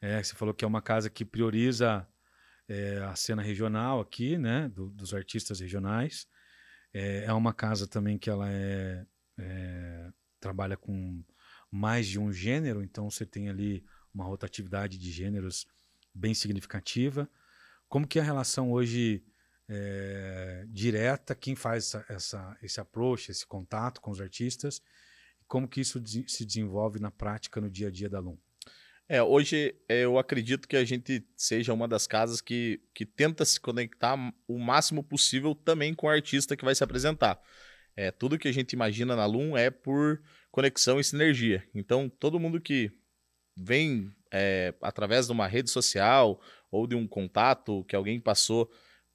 É, 0.00 0.22
você 0.22 0.34
falou 0.34 0.52
que 0.52 0.64
é 0.64 0.68
uma 0.68 0.82
casa 0.82 1.08
que 1.08 1.24
prioriza 1.24 2.06
é, 2.68 2.98
a 2.98 3.14
cena 3.14 3.42
regional 3.42 4.00
aqui, 4.00 4.36
né, 4.36 4.68
do, 4.68 4.90
dos 4.90 5.14
artistas 5.14 5.60
regionais. 5.60 6.26
É, 6.92 7.24
é, 7.24 7.32
uma 7.32 7.54
casa 7.54 7.86
também 7.86 8.18
que 8.18 8.28
ela 8.28 8.50
é, 8.50 9.06
é, 9.38 10.10
trabalha 10.40 10.76
com 10.76 11.24
mais 11.70 12.06
de 12.06 12.18
um 12.18 12.32
gênero, 12.32 12.82
então 12.82 13.08
você 13.08 13.24
tem 13.24 13.48
ali 13.48 13.84
uma 14.12 14.24
rotatividade 14.24 14.98
de 14.98 15.10
gêneros 15.10 15.66
bem 16.14 16.34
significativa. 16.34 17.30
Como 17.88 18.06
que 18.06 18.18
é 18.18 18.22
a 18.22 18.24
relação 18.24 18.70
hoje 18.70 19.24
é, 19.68 20.64
direta, 20.68 21.34
quem 21.34 21.54
faz 21.54 21.84
essa, 21.84 22.04
essa, 22.08 22.58
esse 22.62 22.80
approach, 22.80 23.30
esse 23.30 23.46
contato 23.46 24.00
com 24.00 24.10
os 24.10 24.20
artistas, 24.20 24.80
como 25.46 25.68
que 25.68 25.80
isso 25.80 26.02
se 26.26 26.44
desenvolve 26.44 26.98
na 26.98 27.10
prática, 27.10 27.60
no 27.60 27.70
dia 27.70 27.88
a 27.88 27.90
dia 27.90 28.08
da 28.08 28.20
Lum? 28.20 28.38
É, 29.08 29.22
hoje 29.22 29.74
eu 29.88 30.18
acredito 30.18 30.66
que 30.66 30.76
a 30.76 30.84
gente 30.84 31.26
seja 31.36 31.72
uma 31.72 31.86
das 31.86 32.06
casas 32.06 32.40
que, 32.40 32.80
que 32.94 33.04
tenta 33.04 33.44
se 33.44 33.60
conectar 33.60 34.16
o 34.48 34.58
máximo 34.58 35.02
possível 35.02 35.54
também 35.54 35.92
com 35.94 36.06
o 36.06 36.10
artista 36.10 36.56
que 36.56 36.64
vai 36.64 36.74
se 36.74 36.82
apresentar. 36.82 37.38
É, 37.94 38.10
tudo 38.10 38.38
que 38.38 38.48
a 38.48 38.52
gente 38.52 38.72
imagina 38.72 39.14
na 39.14 39.26
Lum 39.26 39.56
é 39.56 39.70
por 39.70 40.22
conexão 40.50 40.98
e 40.98 41.04
sinergia. 41.04 41.62
Então, 41.74 42.08
todo 42.08 42.40
mundo 42.40 42.60
que 42.60 42.90
vem 43.54 44.10
é, 44.32 44.74
através 44.80 45.26
de 45.26 45.32
uma 45.32 45.46
rede 45.46 45.70
social 45.70 46.40
ou 46.70 46.86
de 46.86 46.94
um 46.94 47.06
contato 47.06 47.84
que 47.84 47.94
alguém 47.94 48.18
passou 48.18 48.70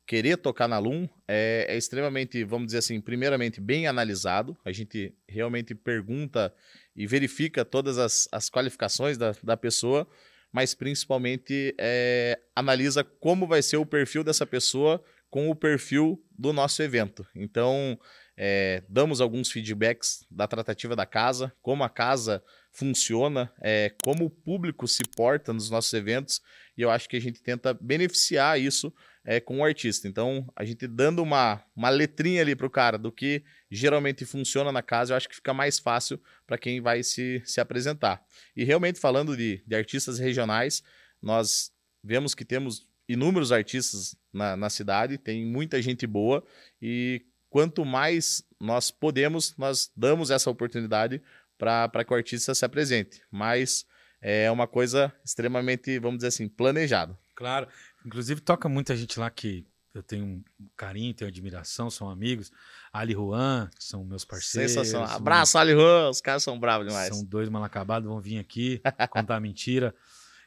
querer 0.07 0.37
tocar 0.37 0.69
na 0.69 0.79
Loom 0.79 1.07
é, 1.27 1.65
é, 1.67 1.77
extremamente, 1.77 2.43
vamos 2.45 2.67
dizer 2.67 2.77
assim, 2.77 2.99
primeiramente 3.01 3.59
bem 3.59 3.87
analisado. 3.87 4.57
A 4.63 4.71
gente 4.71 5.13
realmente 5.27 5.75
pergunta 5.75 6.53
e 6.95 7.05
verifica 7.05 7.65
todas 7.65 7.97
as, 7.97 8.27
as 8.31 8.49
qualificações 8.49 9.17
da, 9.17 9.35
da 9.43 9.57
pessoa, 9.57 10.07
mas 10.51 10.73
principalmente 10.73 11.75
é, 11.77 12.39
analisa 12.55 13.03
como 13.03 13.45
vai 13.45 13.61
ser 13.61 13.75
o 13.75 13.85
perfil 13.85 14.23
dessa 14.23 14.45
pessoa 14.45 15.03
com 15.29 15.49
o 15.49 15.55
perfil 15.55 16.23
do 16.31 16.53
nosso 16.53 16.81
evento. 16.81 17.27
Então, 17.35 17.99
é, 18.37 18.81
damos 18.87 19.19
alguns 19.19 19.51
feedbacks 19.51 20.25
da 20.31 20.47
tratativa 20.47 20.95
da 20.95 21.05
casa, 21.05 21.51
como 21.61 21.83
a 21.83 21.89
casa 21.89 22.41
funciona, 22.71 23.51
é, 23.59 23.93
como 24.03 24.25
o 24.25 24.29
público 24.29 24.87
se 24.87 25.03
porta 25.03 25.51
nos 25.51 25.69
nossos 25.69 25.91
eventos, 25.93 26.41
e 26.77 26.81
eu 26.81 26.89
acho 26.89 27.09
que 27.09 27.17
a 27.17 27.19
gente 27.19 27.41
tenta 27.41 27.73
beneficiar 27.73 28.59
isso 28.59 28.93
é, 29.27 29.41
com 29.41 29.59
o 29.59 29.63
artista. 29.65 30.07
Então, 30.07 30.47
a 30.55 30.63
gente 30.63 30.87
dando 30.87 31.21
uma, 31.21 31.61
uma 31.75 31.89
letrinha 31.89 32.41
ali 32.41 32.55
para 32.55 32.65
o 32.65 32.69
cara 32.69 32.97
do 32.97 33.11
que 33.11 33.43
geralmente 33.69 34.23
funciona 34.23 34.71
na 34.71 34.81
casa, 34.81 35.11
eu 35.11 35.17
acho 35.17 35.27
que 35.27 35.35
fica 35.35 35.53
mais 35.53 35.77
fácil 35.77 36.17
para 36.47 36.57
quem 36.57 36.79
vai 36.79 37.03
se, 37.03 37.41
se 37.43 37.59
apresentar. 37.59 38.23
E 38.55 38.63
realmente, 38.63 39.01
falando 39.01 39.35
de, 39.35 39.61
de 39.67 39.75
artistas 39.75 40.17
regionais, 40.17 40.81
nós 41.21 41.73
vemos 42.01 42.33
que 42.33 42.45
temos 42.45 42.87
inúmeros 43.05 43.51
artistas 43.51 44.15
na, 44.31 44.55
na 44.55 44.69
cidade, 44.69 45.17
tem 45.17 45.45
muita 45.45 45.81
gente 45.81 46.07
boa 46.07 46.41
e 46.81 47.25
quanto 47.49 47.83
mais 47.83 48.41
nós 48.57 48.91
podemos, 48.91 49.57
nós 49.57 49.91
damos 49.93 50.31
essa 50.31 50.49
oportunidade 50.49 51.21
para 51.57 52.05
que 52.05 52.13
o 52.13 52.15
artista 52.15 52.55
se 52.55 52.63
apresente. 52.63 53.21
Mas 53.29 53.85
é 54.21 54.49
uma 54.49 54.67
coisa 54.67 55.13
extremamente, 55.23 55.99
vamos 55.99 56.19
dizer 56.19 56.27
assim, 56.27 56.47
planejada. 56.47 57.17
Claro. 57.37 57.67
Inclusive, 58.07 58.39
toca 58.39 58.69
muita 58.69 58.95
gente 58.95 59.19
lá 59.19 59.29
que 59.29 59.65
eu 59.93 60.01
tenho 60.01 60.25
um 60.25 60.43
carinho, 60.77 61.13
tenho 61.13 61.27
admiração, 61.27 61.89
são 61.89 62.09
amigos. 62.09 62.49
Ali 62.93 63.11
Juan, 63.11 63.69
que 63.77 63.83
são 63.83 64.05
meus 64.05 64.23
parceiros. 64.23 64.71
Sensacional. 64.71 65.09
Abraço, 65.09 65.57
Ali 65.57 65.73
Juan. 65.73 66.09
Os 66.09 66.21
caras 66.21 66.41
são 66.41 66.57
bravos 66.57 66.87
demais. 66.87 67.09
São 67.09 67.25
dois 67.25 67.49
mal 67.49 67.63
acabados, 67.65 68.07
vão 68.07 68.21
vir 68.21 68.39
aqui 68.39 68.81
contar 69.11 69.41
mentira. 69.41 69.93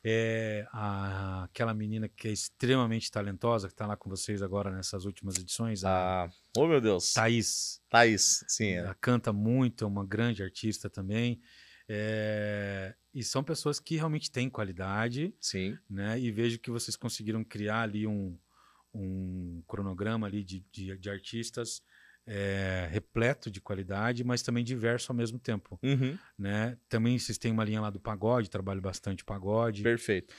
É, 0.03 0.67
a, 0.73 1.45
aquela 1.45 1.75
menina 1.75 2.09
que 2.09 2.29
é 2.29 2.33
extremamente 2.33 3.11
talentosa, 3.11 3.69
que 3.69 3.75
está 3.75 3.87
lá 3.87 3.95
com 3.95 4.09
vocês 4.09 4.41
agora 4.41 4.71
nessas 4.71 5.05
últimas 5.05 5.37
edições. 5.37 5.85
A, 5.85 6.25
ah, 6.25 6.31
oh, 6.57 6.67
meu 6.67 6.81
Deus. 6.81 7.13
Thaís. 7.13 7.83
Thaís, 7.91 8.43
sim. 8.49 8.69
É. 8.69 8.77
Ela 8.77 8.95
canta 8.95 9.35
muito, 9.35 9.85
é 9.85 9.87
uma 9.87 10.07
grande 10.07 10.43
artista 10.43 10.89
também. 10.89 11.39
É, 11.93 12.95
e 13.13 13.25
são 13.25 13.43
pessoas 13.43 13.81
que 13.81 13.97
realmente 13.97 14.31
têm 14.31 14.49
qualidade. 14.49 15.35
Sim. 15.41 15.77
Né? 15.89 16.21
E 16.21 16.31
vejo 16.31 16.61
que 16.61 16.71
vocês 16.71 16.97
conseguiram 16.97 17.43
criar 17.43 17.83
ali 17.83 18.07
um, 18.07 18.39
um 18.95 19.61
cronograma 19.67 20.29
ali 20.29 20.45
de, 20.45 20.65
de, 20.71 20.97
de 20.97 21.11
artistas 21.11 21.83
é, 22.25 22.89
repleto 22.93 23.51
de 23.51 23.61
qualidade, 23.61 24.23
mas 24.23 24.41
também 24.41 24.63
diverso 24.63 25.11
ao 25.11 25.17
mesmo 25.17 25.37
tempo. 25.37 25.81
Uhum. 25.83 26.17
Né? 26.39 26.79
Também 26.89 27.19
vocês 27.19 27.37
têm 27.37 27.51
uma 27.51 27.65
linha 27.65 27.81
lá 27.81 27.91
do 27.91 27.99
pagode, 27.99 28.49
trabalho 28.49 28.81
bastante 28.81 29.25
pagode. 29.25 29.83
Perfeito. 29.83 30.33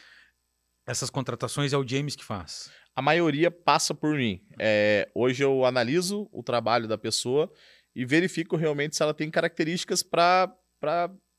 Essas 0.87 1.09
contratações 1.09 1.73
é 1.73 1.77
o 1.77 1.85
James 1.85 2.15
que 2.15 2.23
faz? 2.23 2.71
A 2.95 3.01
maioria 3.01 3.51
passa 3.51 3.93
por 3.93 4.15
mim. 4.15 4.41
É, 4.57 5.09
hoje 5.13 5.43
eu 5.43 5.65
analiso 5.65 6.29
o 6.31 6.41
trabalho 6.41 6.87
da 6.87 6.97
pessoa 6.97 7.51
e 7.93 8.05
verifico 8.05 8.55
realmente 8.55 8.95
se 8.95 9.03
ela 9.03 9.13
tem 9.13 9.29
características 9.29 10.01
para, 10.01 10.55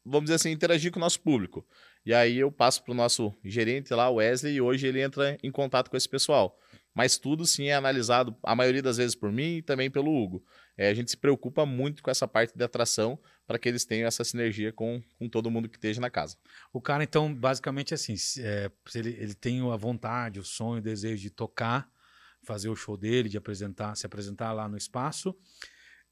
vamos 0.04 0.24
dizer 0.24 0.36
assim, 0.36 0.50
interagir 0.50 0.90
com 0.90 0.98
o 0.98 1.00
nosso 1.00 1.20
público. 1.20 1.66
E 2.04 2.12
aí 2.12 2.38
eu 2.38 2.50
passo 2.50 2.82
para 2.82 2.92
o 2.92 2.96
nosso 2.96 3.32
gerente 3.44 3.94
lá, 3.94 4.10
Wesley, 4.10 4.54
e 4.54 4.60
hoje 4.60 4.86
ele 4.86 5.00
entra 5.00 5.38
em 5.42 5.50
contato 5.50 5.90
com 5.90 5.96
esse 5.96 6.08
pessoal 6.08 6.58
mas 6.94 7.16
tudo 7.16 7.46
sim 7.46 7.66
é 7.66 7.74
analisado, 7.74 8.36
a 8.42 8.54
maioria 8.54 8.82
das 8.82 8.98
vezes 8.98 9.14
por 9.14 9.32
mim 9.32 9.56
e 9.56 9.62
também 9.62 9.90
pelo 9.90 10.14
Hugo. 10.14 10.44
É, 10.76 10.88
a 10.88 10.94
gente 10.94 11.10
se 11.10 11.16
preocupa 11.16 11.64
muito 11.66 12.02
com 12.02 12.10
essa 12.10 12.26
parte 12.26 12.56
de 12.56 12.64
atração 12.64 13.18
para 13.46 13.58
que 13.58 13.68
eles 13.68 13.84
tenham 13.84 14.06
essa 14.06 14.24
sinergia 14.24 14.72
com, 14.72 15.02
com 15.18 15.28
todo 15.28 15.50
mundo 15.50 15.68
que 15.68 15.76
esteja 15.76 16.00
na 16.00 16.10
casa. 16.10 16.36
O 16.72 16.80
cara, 16.80 17.02
então, 17.04 17.34
basicamente 17.34 17.94
assim, 17.94 18.14
é, 18.38 18.70
ele, 18.94 19.10
ele 19.18 19.34
tem 19.34 19.60
a 19.70 19.76
vontade, 19.76 20.40
o 20.40 20.44
sonho, 20.44 20.78
o 20.78 20.82
desejo 20.82 21.22
de 21.22 21.30
tocar, 21.30 21.90
fazer 22.42 22.68
o 22.68 22.76
show 22.76 22.96
dele, 22.96 23.28
de 23.28 23.38
apresentar, 23.38 23.94
se 23.96 24.06
apresentar 24.06 24.52
lá 24.52 24.68
no 24.68 24.76
espaço, 24.76 25.36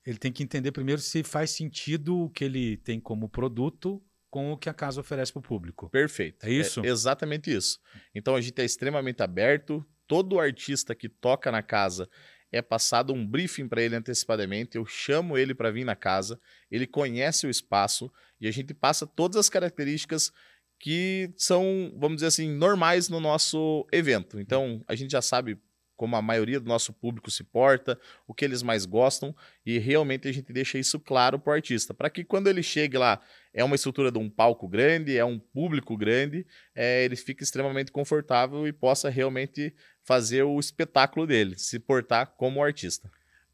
ele 0.04 0.18
tem 0.18 0.32
que 0.32 0.42
entender 0.42 0.72
primeiro 0.72 1.00
se 1.00 1.22
faz 1.22 1.50
sentido 1.50 2.24
o 2.24 2.30
que 2.30 2.44
ele 2.44 2.76
tem 2.78 3.00
como 3.00 3.28
produto 3.28 4.02
com 4.30 4.52
o 4.52 4.56
que 4.56 4.68
a 4.68 4.74
casa 4.74 5.00
oferece 5.00 5.32
para 5.32 5.40
o 5.40 5.42
público. 5.42 5.90
Perfeito. 5.90 6.46
É 6.46 6.50
isso? 6.50 6.80
É 6.84 6.88
exatamente 6.88 7.52
isso. 7.52 7.78
Então 8.14 8.36
a 8.36 8.40
gente 8.40 8.60
é 8.60 8.64
extremamente 8.64 9.22
aberto, 9.22 9.84
todo 10.06 10.38
artista 10.38 10.94
que 10.94 11.08
toca 11.08 11.50
na 11.50 11.62
casa 11.62 12.08
é 12.52 12.60
passado 12.60 13.12
um 13.12 13.26
briefing 13.26 13.68
para 13.68 13.82
ele 13.82 13.94
antecipadamente, 13.94 14.76
eu 14.76 14.84
chamo 14.84 15.38
ele 15.38 15.54
para 15.54 15.70
vir 15.70 15.84
na 15.84 15.94
casa, 15.94 16.40
ele 16.70 16.86
conhece 16.86 17.46
o 17.46 17.50
espaço 17.50 18.10
e 18.40 18.48
a 18.48 18.50
gente 18.50 18.74
passa 18.74 19.06
todas 19.06 19.36
as 19.36 19.48
características 19.48 20.32
que 20.80 21.30
são, 21.36 21.94
vamos 21.96 22.16
dizer 22.16 22.28
assim, 22.28 22.50
normais 22.50 23.08
no 23.08 23.20
nosso 23.20 23.86
evento. 23.92 24.40
Então, 24.40 24.82
a 24.88 24.94
gente 24.94 25.10
já 25.10 25.20
sabe 25.20 25.60
como 26.00 26.16
a 26.16 26.22
maioria 26.22 26.58
do 26.58 26.66
nosso 26.66 26.94
público 26.94 27.30
se 27.30 27.44
porta, 27.44 28.00
o 28.26 28.32
que 28.32 28.42
eles 28.42 28.62
mais 28.62 28.86
gostam, 28.86 29.36
e 29.66 29.78
realmente 29.78 30.26
a 30.26 30.32
gente 30.32 30.50
deixa 30.50 30.78
isso 30.78 30.98
claro 30.98 31.38
para 31.38 31.50
o 31.50 31.52
artista, 31.52 31.92
para 31.92 32.08
que 32.08 32.24
quando 32.24 32.46
ele 32.46 32.62
chegue 32.62 32.96
lá, 32.96 33.20
é 33.52 33.62
uma 33.62 33.74
estrutura 33.76 34.10
de 34.10 34.18
um 34.18 34.30
palco 34.30 34.66
grande, 34.66 35.18
é 35.18 35.24
um 35.26 35.38
público 35.38 35.98
grande, 35.98 36.46
é, 36.74 37.04
ele 37.04 37.16
fique 37.16 37.42
extremamente 37.42 37.92
confortável 37.92 38.66
e 38.66 38.72
possa 38.72 39.10
realmente 39.10 39.74
fazer 40.02 40.42
o 40.42 40.58
espetáculo 40.58 41.26
dele, 41.26 41.58
se 41.58 41.78
portar 41.78 42.28
como 42.28 42.64
artista. 42.64 43.10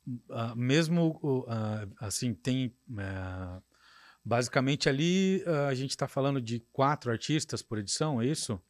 Uh, 0.07 0.55
mesmo 0.55 1.19
uh, 1.25 1.93
assim, 1.99 2.33
tem. 2.33 2.73
Uh, 2.89 3.61
basicamente 4.25 4.89
ali 4.89 5.45
a 5.69 5.73
gente 5.73 5.91
está 5.91 6.09
falando 6.09 6.41
de 6.41 6.59
quatro 6.73 7.13
artistas 7.13 7.63
por 7.63 7.79
edição, 7.79 8.21
é 8.21 8.27
isso? 8.27 8.61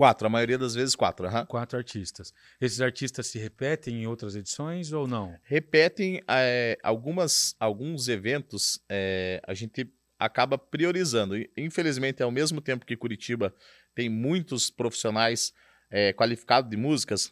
Quatro, 0.00 0.26
a 0.26 0.30
maioria 0.30 0.56
das 0.56 0.74
vezes 0.74 0.96
quatro. 0.96 1.28
Uhum. 1.28 1.44
Quatro 1.44 1.76
artistas. 1.76 2.32
Esses 2.58 2.80
artistas 2.80 3.26
se 3.26 3.38
repetem 3.38 4.02
em 4.02 4.06
outras 4.06 4.34
edições 4.34 4.94
ou 4.94 5.06
não? 5.06 5.36
Repetem 5.42 6.22
é, 6.26 6.78
algumas, 6.82 7.54
alguns 7.60 8.08
eventos, 8.08 8.80
é, 8.88 9.42
a 9.46 9.52
gente 9.52 9.92
acaba 10.18 10.56
priorizando. 10.56 11.34
Infelizmente, 11.54 12.22
ao 12.22 12.30
mesmo 12.30 12.62
tempo 12.62 12.86
que 12.86 12.96
Curitiba 12.96 13.54
tem 13.94 14.08
muitos 14.08 14.70
profissionais 14.70 15.52
é, 15.90 16.14
qualificados 16.14 16.70
de 16.70 16.78
músicas, 16.78 17.30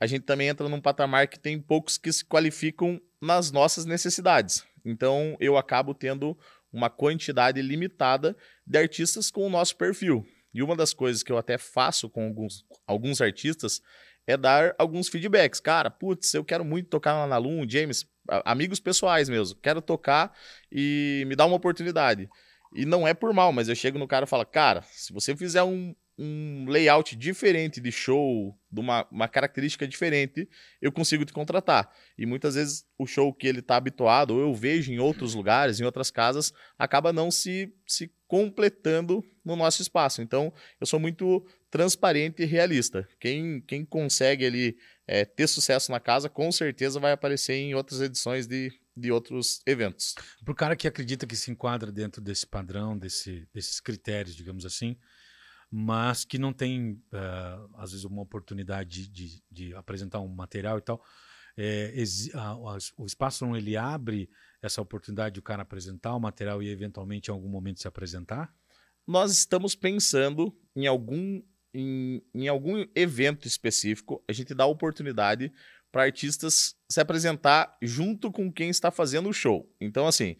a 0.00 0.06
gente 0.08 0.24
também 0.24 0.48
entra 0.48 0.68
num 0.68 0.80
patamar 0.80 1.28
que 1.28 1.38
tem 1.38 1.60
poucos 1.60 1.96
que 1.96 2.12
se 2.12 2.24
qualificam 2.24 3.00
nas 3.22 3.52
nossas 3.52 3.84
necessidades. 3.84 4.64
Então, 4.84 5.36
eu 5.38 5.56
acabo 5.56 5.94
tendo 5.94 6.36
uma 6.72 6.90
quantidade 6.90 7.62
limitada 7.62 8.36
de 8.66 8.78
artistas 8.78 9.30
com 9.30 9.46
o 9.46 9.50
nosso 9.50 9.76
perfil. 9.76 10.26
E 10.52 10.62
uma 10.62 10.76
das 10.76 10.92
coisas 10.92 11.22
que 11.22 11.30
eu 11.30 11.38
até 11.38 11.56
faço 11.58 12.08
com 12.08 12.26
alguns, 12.26 12.64
alguns 12.86 13.20
artistas 13.20 13.80
é 14.26 14.36
dar 14.36 14.74
alguns 14.78 15.08
feedbacks. 15.08 15.60
Cara, 15.60 15.90
putz, 15.90 16.34
eu 16.34 16.44
quero 16.44 16.64
muito 16.64 16.88
tocar 16.88 17.14
na 17.14 17.26
Nalum, 17.26 17.68
James, 17.68 18.06
amigos 18.44 18.80
pessoais 18.80 19.28
mesmo. 19.28 19.58
Quero 19.60 19.80
tocar 19.80 20.36
e 20.70 21.24
me 21.26 21.36
dá 21.36 21.46
uma 21.46 21.56
oportunidade. 21.56 22.28
E 22.74 22.84
não 22.84 23.06
é 23.06 23.12
por 23.12 23.32
mal, 23.32 23.52
mas 23.52 23.68
eu 23.68 23.74
chego 23.74 23.98
no 23.98 24.06
cara 24.06 24.24
e 24.24 24.28
falo, 24.28 24.46
cara, 24.46 24.82
se 24.92 25.12
você 25.12 25.36
fizer 25.36 25.62
um, 25.62 25.94
um 26.22 26.66
layout 26.68 27.16
diferente 27.16 27.80
de 27.80 27.90
show, 27.90 28.54
de 28.70 28.78
uma, 28.78 29.08
uma 29.10 29.26
característica 29.26 29.88
diferente, 29.88 30.46
eu 30.80 30.92
consigo 30.92 31.24
te 31.24 31.32
contratar. 31.32 31.90
E 32.18 32.26
muitas 32.26 32.56
vezes 32.56 32.84
o 32.98 33.06
show 33.06 33.32
que 33.32 33.46
ele 33.46 33.60
está 33.60 33.76
habituado, 33.76 34.34
ou 34.34 34.40
eu 34.40 34.54
vejo 34.54 34.92
em 34.92 34.98
outros 34.98 35.34
lugares, 35.34 35.80
em 35.80 35.84
outras 35.84 36.10
casas, 36.10 36.52
acaba 36.78 37.10
não 37.10 37.30
se, 37.30 37.74
se 37.86 38.12
completando 38.28 39.24
no 39.42 39.56
nosso 39.56 39.80
espaço. 39.80 40.20
Então, 40.20 40.52
eu 40.78 40.86
sou 40.86 41.00
muito 41.00 41.42
transparente 41.70 42.42
e 42.42 42.46
realista. 42.46 43.08
Quem, 43.18 43.62
quem 43.62 43.82
consegue 43.82 44.44
ali 44.44 44.76
é, 45.06 45.24
ter 45.24 45.46
sucesso 45.46 45.90
na 45.90 45.98
casa, 45.98 46.28
com 46.28 46.52
certeza 46.52 47.00
vai 47.00 47.12
aparecer 47.12 47.54
em 47.54 47.74
outras 47.74 48.02
edições 48.02 48.46
de, 48.46 48.70
de 48.94 49.10
outros 49.10 49.62
eventos. 49.64 50.14
Para 50.44 50.52
o 50.52 50.54
cara 50.54 50.76
que 50.76 50.86
acredita 50.86 51.26
que 51.26 51.34
se 51.34 51.50
enquadra 51.50 51.90
dentro 51.90 52.20
desse 52.20 52.46
padrão, 52.46 52.98
desse, 52.98 53.48
desses 53.54 53.80
critérios, 53.80 54.36
digamos 54.36 54.66
assim, 54.66 54.98
mas 55.70 56.24
que 56.24 56.36
não 56.36 56.52
tem, 56.52 57.00
uh, 57.12 57.70
às 57.76 57.92
vezes, 57.92 58.04
uma 58.04 58.22
oportunidade 58.22 59.08
de, 59.08 59.28
de, 59.28 59.42
de, 59.50 59.74
apresentar 59.74 60.20
um 60.20 60.28
material 60.28 60.78
e 60.78 60.80
tal. 60.80 61.02
É, 61.56 61.92
o 62.96 63.06
espaço 63.06 63.44
não 63.46 63.56
ele 63.56 63.76
abre 63.76 64.30
essa 64.62 64.80
oportunidade 64.80 65.34
de 65.34 65.40
o 65.40 65.42
cara 65.42 65.62
apresentar 65.62 66.14
o 66.14 66.20
material 66.20 66.62
e 66.62 66.68
eventualmente 66.68 67.28
em 67.30 67.32
algum 67.32 67.48
momento 67.48 67.80
se 67.80 67.88
apresentar? 67.88 68.52
Nós 69.06 69.32
estamos 69.32 69.74
pensando 69.74 70.56
em 70.74 70.86
algum 70.86 71.42
em, 71.72 72.22
em 72.34 72.48
algum 72.48 72.84
evento 72.96 73.46
específico, 73.46 74.24
a 74.28 74.32
gente 74.32 74.54
dá 74.54 74.66
oportunidade 74.66 75.52
para 75.92 76.02
artistas 76.02 76.74
se 76.90 77.00
apresentar 77.00 77.76
junto 77.80 78.32
com 78.32 78.52
quem 78.52 78.70
está 78.70 78.90
fazendo 78.90 79.28
o 79.28 79.32
show. 79.32 79.72
Então, 79.80 80.06
assim, 80.06 80.36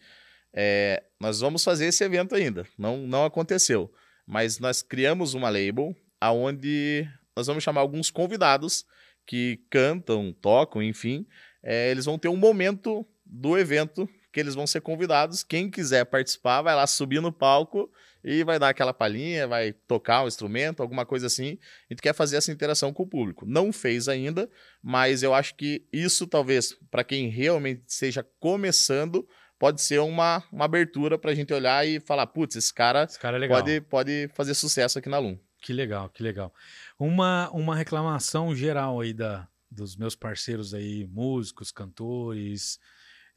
é, 0.53 1.03
nós 1.19 1.39
vamos 1.39 1.63
fazer 1.63 1.85
esse 1.85 2.03
evento 2.03 2.35
ainda. 2.35 2.65
Não, 2.77 3.07
não 3.07 3.23
aconteceu 3.23 3.93
mas 4.31 4.59
nós 4.59 4.81
criamos 4.81 5.33
uma 5.33 5.49
label 5.49 5.93
aonde 6.17 7.05
nós 7.35 7.47
vamos 7.47 7.65
chamar 7.65 7.81
alguns 7.81 8.09
convidados 8.09 8.85
que 9.27 9.59
cantam, 9.69 10.31
tocam, 10.31 10.81
enfim, 10.81 11.27
é, 11.61 11.91
eles 11.91 12.05
vão 12.05 12.17
ter 12.17 12.29
um 12.29 12.37
momento 12.37 13.05
do 13.25 13.57
evento 13.57 14.07
que 14.31 14.39
eles 14.39 14.55
vão 14.55 14.65
ser 14.65 14.79
convidados. 14.79 15.43
Quem 15.43 15.69
quiser 15.69 16.05
participar, 16.05 16.61
vai 16.61 16.73
lá 16.73 16.87
subir 16.87 17.21
no 17.21 17.29
palco 17.29 17.91
e 18.23 18.41
vai 18.45 18.57
dar 18.57 18.69
aquela 18.69 18.93
palhinha, 18.93 19.49
vai 19.49 19.73
tocar 19.73 20.23
um 20.23 20.27
instrumento, 20.29 20.81
alguma 20.81 21.05
coisa 21.05 21.27
assim. 21.27 21.57
A 21.89 21.93
gente 21.93 22.01
quer 22.01 22.15
fazer 22.15 22.37
essa 22.37 22.53
interação 22.53 22.93
com 22.93 23.03
o 23.03 23.07
público. 23.07 23.45
Não 23.45 23.73
fez 23.73 24.07
ainda, 24.07 24.49
mas 24.81 25.23
eu 25.23 25.33
acho 25.33 25.55
que 25.55 25.85
isso 25.91 26.25
talvez, 26.25 26.73
para 26.89 27.03
quem 27.03 27.27
realmente 27.27 27.83
esteja 27.85 28.25
começando, 28.39 29.27
pode 29.61 29.79
ser 29.79 29.99
uma, 29.99 30.43
uma 30.51 30.65
abertura 30.65 31.19
para 31.19 31.29
a 31.29 31.35
gente 31.35 31.53
olhar 31.53 31.87
e 31.87 31.99
falar: 31.99 32.25
putz, 32.25 32.55
esse 32.55 32.73
cara, 32.73 33.03
Esse 33.03 33.19
cara 33.19 33.37
é 33.37 33.39
legal. 33.41 33.59
pode, 33.59 33.81
pode 33.81 34.27
fazer 34.33 34.55
sucesso 34.55 34.97
aqui 34.97 35.07
na 35.07 35.19
Lum. 35.19 35.37
Que 35.61 35.71
legal, 35.71 36.09
que 36.09 36.23
legal. 36.23 36.51
Uma, 36.97 37.47
uma 37.51 37.75
reclamação 37.75 38.55
geral 38.55 38.99
aí 38.99 39.13
da, 39.13 39.47
dos 39.69 39.95
meus 39.95 40.15
parceiros 40.15 40.73
aí, 40.73 41.05
músicos, 41.05 41.71
cantores, 41.71 42.79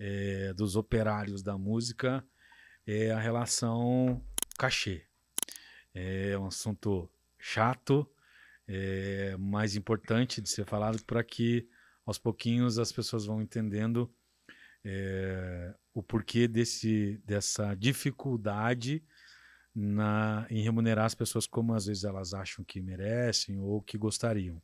é, 0.00 0.54
dos 0.54 0.76
operários 0.76 1.42
da 1.42 1.58
música, 1.58 2.24
é 2.86 3.10
a 3.10 3.20
relação 3.20 4.24
cachê. 4.58 5.04
É 5.92 6.38
um 6.38 6.46
assunto 6.46 7.06
chato, 7.38 8.10
é, 8.66 9.36
mais 9.38 9.76
importante 9.76 10.40
de 10.40 10.48
ser 10.48 10.64
falado 10.64 11.04
para 11.04 11.22
que 11.22 11.68
aos 12.06 12.16
pouquinhos 12.16 12.78
as 12.78 12.90
pessoas 12.90 13.26
vão 13.26 13.42
entendendo 13.42 14.10
é, 14.82 15.74
o 15.94 16.02
porquê 16.02 16.48
desse, 16.48 17.22
dessa 17.24 17.74
dificuldade 17.74 19.02
na, 19.74 20.46
em 20.50 20.62
remunerar 20.62 21.06
as 21.06 21.14
pessoas 21.14 21.46
como 21.46 21.72
às 21.72 21.86
vezes 21.86 22.04
elas 22.04 22.34
acham 22.34 22.64
que 22.64 22.82
merecem 22.82 23.58
ou 23.60 23.80
que 23.80 23.96
gostariam. 23.96 24.60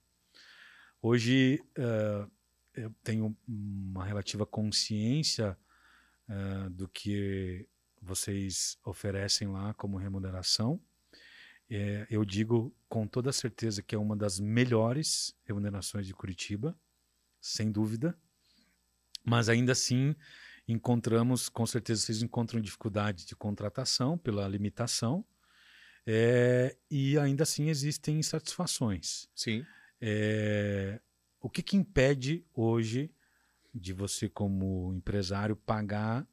Hoje 1.00 1.62
eh, 1.76 2.26
eu 2.74 2.94
tenho 3.02 3.36
uma 3.48 4.04
relativa 4.04 4.44
consciência 4.44 5.56
eh, 6.28 6.68
do 6.70 6.88
que 6.88 7.66
vocês 8.02 8.78
oferecem 8.84 9.48
lá 9.48 9.72
como 9.74 9.96
remuneração. 9.96 10.80
Eh, 11.70 12.06
eu 12.10 12.24
digo 12.24 12.74
com 12.88 13.06
toda 13.06 13.32
certeza 13.32 13.82
que 13.82 13.94
é 13.94 13.98
uma 13.98 14.16
das 14.16 14.40
melhores 14.40 15.34
remunerações 15.44 16.06
de 16.06 16.14
Curitiba, 16.14 16.76
sem 17.40 17.70
dúvida. 17.70 18.18
Mas 19.24 19.48
ainda 19.48 19.72
assim 19.72 20.14
encontramos, 20.72 21.48
com 21.48 21.66
certeza 21.66 22.02
vocês 22.02 22.22
encontram 22.22 22.60
dificuldade 22.60 23.26
de 23.26 23.34
contratação 23.34 24.16
pela 24.16 24.46
limitação, 24.48 25.24
é, 26.06 26.76
e 26.90 27.18
ainda 27.18 27.42
assim 27.42 27.68
existem 27.68 28.18
insatisfações. 28.18 29.28
Sim. 29.34 29.64
É, 30.00 31.00
o 31.40 31.48
que, 31.48 31.62
que 31.62 31.76
impede 31.76 32.44
hoje 32.54 33.10
de 33.74 33.92
você, 33.92 34.28
como 34.28 34.92
empresário, 34.94 35.54
pagar 35.54 36.26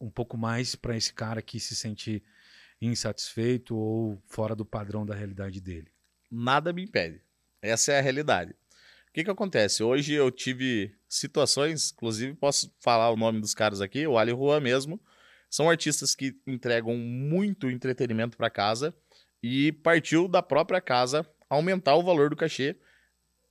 um 0.00 0.10
pouco 0.10 0.36
mais 0.36 0.74
para 0.74 0.96
esse 0.96 1.12
cara 1.12 1.42
que 1.42 1.58
se 1.60 1.74
sente 1.74 2.22
insatisfeito 2.80 3.76
ou 3.76 4.22
fora 4.26 4.54
do 4.54 4.64
padrão 4.64 5.04
da 5.04 5.14
realidade 5.14 5.60
dele? 5.60 5.92
Nada 6.30 6.72
me 6.72 6.82
impede. 6.82 7.20
Essa 7.62 7.92
é 7.92 7.98
a 7.98 8.02
realidade. 8.02 8.54
O 9.10 9.12
que, 9.12 9.24
que 9.24 9.30
acontece? 9.30 9.82
Hoje 9.82 10.12
eu 10.14 10.30
tive 10.30 10.94
situações, 11.08 11.92
inclusive 11.92 12.34
posso 12.34 12.72
falar 12.80 13.10
o 13.10 13.16
nome 13.16 13.40
dos 13.40 13.54
caras 13.54 13.80
aqui, 13.80 14.06
o 14.06 14.16
Ali 14.16 14.30
Juan 14.30 14.60
mesmo. 14.60 15.00
São 15.50 15.68
artistas 15.68 16.14
que 16.14 16.36
entregam 16.46 16.96
muito 16.96 17.68
entretenimento 17.68 18.36
para 18.36 18.48
casa 18.48 18.94
e 19.42 19.72
partiu 19.72 20.28
da 20.28 20.40
própria 20.40 20.80
casa 20.80 21.26
aumentar 21.48 21.96
o 21.96 22.04
valor 22.04 22.30
do 22.30 22.36
cachê 22.36 22.76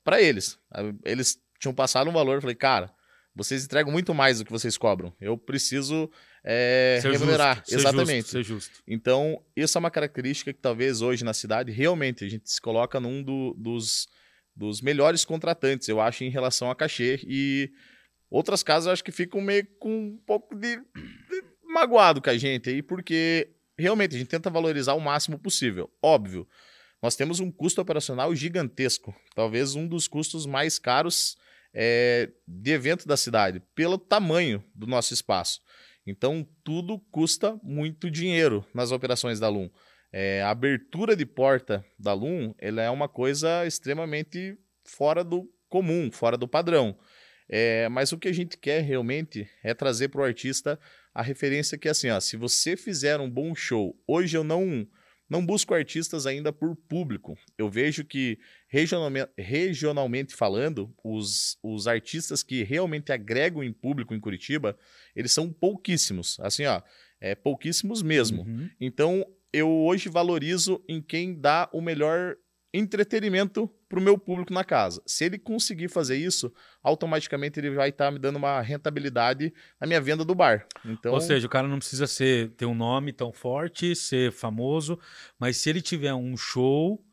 para 0.02 0.22
eles. 0.22 0.58
Eles 1.04 1.38
tinham 1.60 1.74
passado 1.74 2.10
um 2.10 2.14
valor, 2.14 2.36
eu 2.36 2.42
falei, 2.42 2.56
cara, 2.56 2.90
vocês 3.36 3.66
entregam 3.66 3.92
muito 3.92 4.14
mais 4.14 4.40
do 4.40 4.46
que 4.46 4.52
vocês 4.54 4.78
cobram. 4.78 5.14
Eu 5.20 5.38
preciso 5.38 6.10
é, 6.42 7.00
Ser 7.02 7.12
remunerar. 7.12 7.58
justo, 7.58 7.70
ser 7.72 7.76
Exatamente. 7.80 8.18
justo, 8.22 8.32
ser 8.32 8.44
justo. 8.44 8.84
Então, 8.88 9.44
isso 9.58 9.78
é 9.78 9.80
uma 9.80 9.92
característica 9.92 10.54
que 10.54 10.60
talvez 10.62 11.02
hoje 11.02 11.26
na 11.26 11.34
cidade, 11.34 11.70
realmente, 11.70 12.24
a 12.24 12.30
gente 12.30 12.50
se 12.50 12.62
coloca 12.62 12.98
num 12.98 13.22
do- 13.22 13.54
dos, 13.58 14.08
dos 14.60 14.82
melhores 14.82 15.24
contratantes, 15.24 15.88
eu 15.88 16.02
acho, 16.02 16.26
em 16.26 16.30
relação 16.30 16.70
a 16.70 16.76
cachê. 16.76 17.22
E 17.26 17.72
outras 18.30 18.62
casas 18.62 18.88
eu 18.88 18.92
acho 18.92 19.04
que 19.04 19.12
ficam 19.12 19.40
meio 19.40 19.66
com 19.80 19.90
um 19.90 20.18
pouco 20.18 20.54
de, 20.54 20.76
de 20.76 21.44
magoado 21.64 22.22
com 22.22 22.30
a 22.30 22.38
gente 22.38 22.70
aí, 22.70 22.82
porque 22.82 23.56
realmente 23.78 24.16
a 24.16 24.20
gente 24.20 24.28
tenta 24.28 24.50
valorizar 24.50 24.96
o 24.96 25.00
máximo 25.00 25.40
possível. 25.40 25.90
Óbvio, 26.04 26.46
nós 27.02 27.16
temos 27.16 27.40
um 27.40 27.50
custo 27.50 27.80
operacional 27.80 28.36
gigantesco, 28.36 29.16
talvez 29.34 29.76
um 29.76 29.88
dos 29.88 30.10
custos 30.10 30.46
mais 30.46 30.78
caros 30.78 31.38
é, 31.74 32.30
de 32.46 32.72
evento 32.72 33.08
da 33.08 33.16
cidade, 33.16 33.64
pelo 33.74 33.98
tamanho 33.98 34.62
do 34.76 34.86
nosso 34.86 35.14
espaço. 35.14 35.62
Então, 36.06 36.46
tudo 36.66 37.00
custa 37.12 37.58
muito 37.64 38.12
dinheiro 38.12 38.66
nas 38.74 38.92
operações 38.92 39.40
da 39.40 39.48
Lum. 39.48 39.70
É, 40.12 40.42
a 40.42 40.50
abertura 40.50 41.16
de 41.16 41.26
porta 41.26 41.86
da 41.98 42.14
Lum 42.14 42.54
ela 42.58 42.82
é 42.82 42.90
uma 42.90 43.08
coisa 43.08 43.66
extremamente 43.66 44.58
fora 44.84 45.24
do 45.24 45.48
comum, 45.68 46.12
fora 46.12 46.38
do 46.38 46.48
padrão. 46.48 46.98
É, 47.48 47.90
mas 47.90 48.12
o 48.12 48.18
que 48.18 48.28
a 48.28 48.34
gente 48.34 48.58
quer 48.58 48.82
realmente 48.82 49.50
é 49.64 49.74
trazer 49.74 50.10
para 50.10 50.22
o 50.22 50.24
artista 50.24 50.80
a 51.14 51.22
referência 51.22 51.78
que 51.78 51.88
é 51.88 51.92
assim, 51.92 52.10
ó, 52.10 52.20
se 52.20 52.38
você 52.38 52.78
fizer 52.78 53.20
um 53.20 53.30
bom 53.30 53.56
show, 53.56 54.00
hoje 54.08 54.38
eu 54.38 54.44
não 54.44 54.88
não 55.30 55.46
busco 55.46 55.76
artistas 55.76 56.26
ainda 56.26 56.52
por 56.52 56.76
público. 56.76 57.38
Eu 57.56 57.70
vejo 57.70 58.04
que 58.04 58.40
regionalmente, 58.68 59.30
regionalmente 59.38 60.36
falando, 60.36 60.92
os, 61.04 61.56
os 61.62 61.88
artistas 61.88 62.42
que 62.42 62.64
realmente 62.64 63.12
agregam 63.12 63.64
em 63.64 63.72
público 63.72 64.16
em 64.16 64.20
Curitiba, 64.20 64.76
eles 65.16 65.32
são 65.32 65.54
pouquíssimos. 65.54 66.40
Assim, 66.40 66.66
ó, 66.66 66.82
é 67.22 67.36
pouquíssimos 67.36 68.02
mesmo. 68.02 68.42
Uhum. 68.42 68.70
Então, 68.82 69.24
eu 69.54 69.70
hoje 69.70 70.10
valorizo 70.10 70.84
em 70.88 71.02
quem 71.02 71.34
dá 71.40 71.70
o 71.74 71.82
melhor 71.82 72.36
entretenimento 72.74 73.68
para 73.88 74.00
o 74.00 74.02
meu 74.02 74.18
público 74.18 74.54
na 74.54 74.64
casa. 74.64 75.02
Se 75.06 75.26
ele 75.26 75.40
conseguir 75.40 75.88
fazer 75.88 76.18
isso, 76.18 76.54
automaticamente 76.84 77.60
ele 77.60 77.72
vai 77.72 77.90
estar 77.90 78.12
me 78.12 78.20
dando 78.20 78.36
uma 78.36 78.62
rentabilidade 78.62 79.52
na 79.82 79.88
minha 79.88 80.00
venda 80.00 80.24
do 80.24 80.36
bar. 80.36 80.68
Então, 80.86 81.14
Ou 81.14 81.20
seja, 81.20 81.48
o 81.48 81.50
cara 81.50 81.68
não 81.68 81.80
precisa 81.80 82.06
ser, 82.06 82.52
ter 82.52 82.66
um 82.66 82.76
nome 82.76 83.12
tão 83.12 83.34
forte, 83.34 83.96
ser 83.96 84.32
famoso, 84.32 85.00
mas 85.40 85.58
se 85.58 85.70
ele 85.70 85.82
tiver 85.82 86.14
um 86.14 86.38
show 86.38 87.04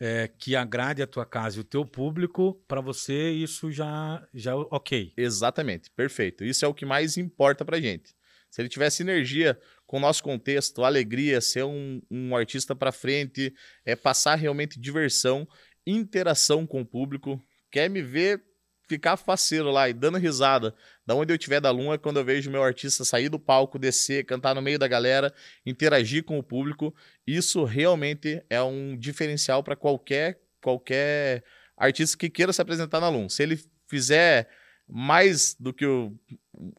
é, 0.00 0.26
que 0.26 0.56
agrade 0.56 1.02
a 1.02 1.06
tua 1.06 1.26
casa 1.26 1.58
e 1.58 1.60
o 1.60 1.64
teu 1.64 1.84
público, 1.84 2.60
para 2.66 2.80
você 2.80 3.30
isso 3.30 3.70
já 3.70 4.26
já 4.32 4.56
ok. 4.56 5.12
Exatamente, 5.16 5.90
perfeito. 5.90 6.42
Isso 6.42 6.64
é 6.64 6.68
o 6.68 6.74
que 6.74 6.86
mais 6.86 7.18
importa 7.18 7.64
pra 7.64 7.78
gente. 7.78 8.14
Se 8.52 8.60
ele 8.60 8.68
tiver 8.68 8.90
sinergia 8.90 9.58
com 9.86 9.96
o 9.96 10.00
nosso 10.00 10.22
contexto, 10.22 10.84
alegria, 10.84 11.40
ser 11.40 11.64
um, 11.64 12.02
um 12.10 12.36
artista 12.36 12.76
pra 12.76 12.92
frente, 12.92 13.52
é 13.82 13.96
passar 13.96 14.34
realmente 14.34 14.78
diversão, 14.78 15.48
interação 15.86 16.66
com 16.66 16.82
o 16.82 16.86
público, 16.86 17.42
quer 17.70 17.88
me 17.88 18.02
ver 18.02 18.44
ficar 18.86 19.16
faceiro 19.16 19.70
lá 19.70 19.88
e 19.88 19.94
dando 19.94 20.18
risada, 20.18 20.74
da 21.06 21.14
onde 21.14 21.32
eu 21.32 21.38
tiver 21.38 21.60
da 21.60 21.70
lua, 21.70 21.96
quando 21.96 22.18
eu 22.18 22.24
vejo 22.24 22.50
meu 22.50 22.62
artista 22.62 23.06
sair 23.06 23.30
do 23.30 23.38
palco, 23.38 23.78
descer, 23.78 24.26
cantar 24.26 24.54
no 24.54 24.60
meio 24.60 24.78
da 24.78 24.86
galera, 24.86 25.32
interagir 25.64 26.22
com 26.22 26.38
o 26.38 26.42
público, 26.42 26.94
isso 27.26 27.64
realmente 27.64 28.44
é 28.50 28.62
um 28.62 28.94
diferencial 28.98 29.62
para 29.62 29.74
qualquer 29.74 30.38
qualquer 30.60 31.42
artista 31.74 32.18
que 32.18 32.28
queira 32.28 32.52
se 32.52 32.60
apresentar 32.60 33.00
na 33.00 33.08
Lum. 33.08 33.30
Se 33.30 33.42
ele 33.42 33.58
fizer 33.88 34.46
mais 34.86 35.56
do 35.58 35.72
que 35.72 35.86
o, 35.86 36.14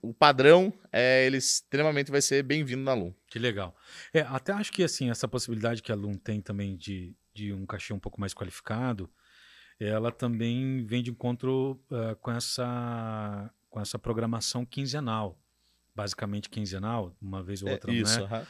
o 0.01 0.13
padrão, 0.13 0.73
é, 0.91 1.25
ele 1.25 1.37
extremamente 1.37 2.11
vai 2.11 2.21
ser 2.21 2.43
bem-vindo 2.43 2.83
na 2.83 2.93
Lum. 2.93 3.13
Que 3.27 3.39
legal. 3.39 3.75
É, 4.13 4.21
até 4.21 4.53
acho 4.53 4.71
que 4.71 4.83
assim, 4.83 5.09
essa 5.09 5.27
possibilidade 5.27 5.81
que 5.81 5.91
a 5.91 5.95
Lum 5.95 6.13
tem 6.13 6.41
também 6.41 6.75
de, 6.75 7.15
de 7.33 7.53
um 7.53 7.65
cachê 7.65 7.93
um 7.93 7.99
pouco 7.99 8.19
mais 8.19 8.33
qualificado, 8.33 9.09
ela 9.79 10.11
também 10.11 10.85
vem 10.85 11.03
de 11.03 11.11
encontro 11.11 11.81
uh, 11.89 12.15
com, 12.21 12.31
essa, 12.31 13.51
com 13.69 13.81
essa 13.81 13.99
programação 13.99 14.65
quinzenal. 14.65 15.39
Basicamente 15.95 16.49
quinzenal, 16.49 17.15
uma 17.21 17.43
vez 17.43 17.61
ou 17.61 17.69
outra, 17.69 17.91
é, 17.91 17.95
isso, 17.95 18.27
né? 18.27 18.47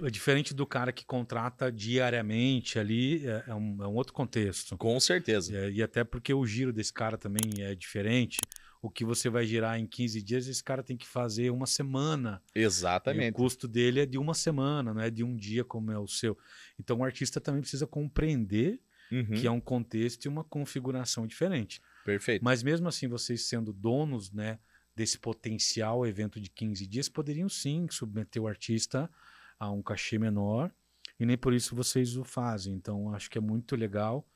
É 0.00 0.10
diferente 0.10 0.54
do 0.54 0.64
cara 0.64 0.92
que 0.92 1.04
contrata 1.04 1.72
diariamente 1.72 2.78
ali, 2.78 3.26
é, 3.26 3.44
é 3.48 3.54
um, 3.54 3.82
é 3.82 3.88
um 3.88 3.94
outro 3.94 4.12
contexto. 4.12 4.76
com 4.76 4.98
certeza. 5.00 5.56
É, 5.56 5.70
e 5.70 5.82
até 5.82 6.04
porque 6.04 6.32
o 6.32 6.46
giro 6.46 6.72
desse 6.72 6.92
cara 6.92 7.18
também 7.18 7.42
é 7.58 7.74
diferente. 7.74 8.38
O 8.80 8.88
que 8.88 9.04
você 9.04 9.28
vai 9.28 9.44
girar 9.44 9.78
em 9.78 9.86
15 9.86 10.22
dias, 10.22 10.46
esse 10.46 10.62
cara 10.62 10.82
tem 10.82 10.96
que 10.96 11.06
fazer 11.06 11.50
uma 11.50 11.66
semana. 11.66 12.40
E 12.54 12.60
o 12.60 12.66
Exatamente. 12.66 13.34
custo 13.34 13.66
dele 13.66 14.00
é 14.00 14.06
de 14.06 14.18
uma 14.18 14.34
semana, 14.34 14.94
não 14.94 15.00
é 15.00 15.10
de 15.10 15.24
um 15.24 15.34
dia 15.34 15.64
como 15.64 15.90
é 15.90 15.98
o 15.98 16.06
seu. 16.06 16.38
Então 16.78 16.98
o 16.98 17.04
artista 17.04 17.40
também 17.40 17.60
precisa 17.60 17.86
compreender 17.86 18.80
Uhum, 19.10 19.24
que 19.24 19.46
é 19.46 19.50
um 19.50 19.60
contexto 19.60 20.26
e 20.26 20.28
uma 20.28 20.44
configuração 20.44 21.26
diferente. 21.26 21.80
Perfeito. 22.04 22.44
Mas 22.44 22.62
mesmo 22.62 22.88
assim, 22.88 23.08
vocês 23.08 23.48
sendo 23.48 23.72
donos 23.72 24.30
né, 24.30 24.58
desse 24.94 25.18
potencial 25.18 26.06
evento 26.06 26.40
de 26.40 26.50
15 26.50 26.86
dias, 26.86 27.08
poderiam 27.08 27.48
sim 27.48 27.86
submeter 27.90 28.42
o 28.42 28.46
artista 28.46 29.10
a 29.58 29.70
um 29.70 29.82
cachê 29.82 30.18
menor 30.18 30.70
e 31.18 31.26
nem 31.26 31.36
por 31.38 31.54
isso 31.54 31.74
vocês 31.74 32.16
o 32.16 32.24
fazem. 32.24 32.74
Então 32.74 33.14
acho 33.14 33.30
que 33.30 33.38
é 33.38 33.40
muito 33.40 33.74
legal. 33.76 34.26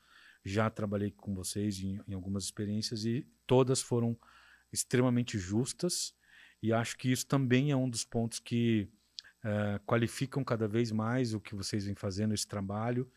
Já 0.43 0.69
trabalhei 0.69 1.11
com 1.11 1.33
vocês 1.33 1.79
em, 1.79 2.01
em 2.07 2.13
algumas 2.13 2.43
experiências 2.43 3.05
e 3.05 3.25
todas 3.45 3.81
foram 3.81 4.17
extremamente 4.73 5.37
justas. 5.37 6.13
E 6.61 6.73
acho 6.73 6.97
que 6.97 7.11
isso 7.11 7.27
também 7.27 7.71
é 7.71 7.75
um 7.75 7.89
dos 7.89 8.03
pontos 8.03 8.39
que 8.39 8.89
uh, 9.43 9.79
qualificam 9.85 10.43
cada 10.43 10.67
vez 10.67 10.91
mais 10.91 11.33
o 11.33 11.39
que 11.39 11.55
vocês 11.55 11.85
vêm 11.85 11.95
fazendo, 11.95 12.33
esse 12.33 12.47
trabalho, 12.47 13.09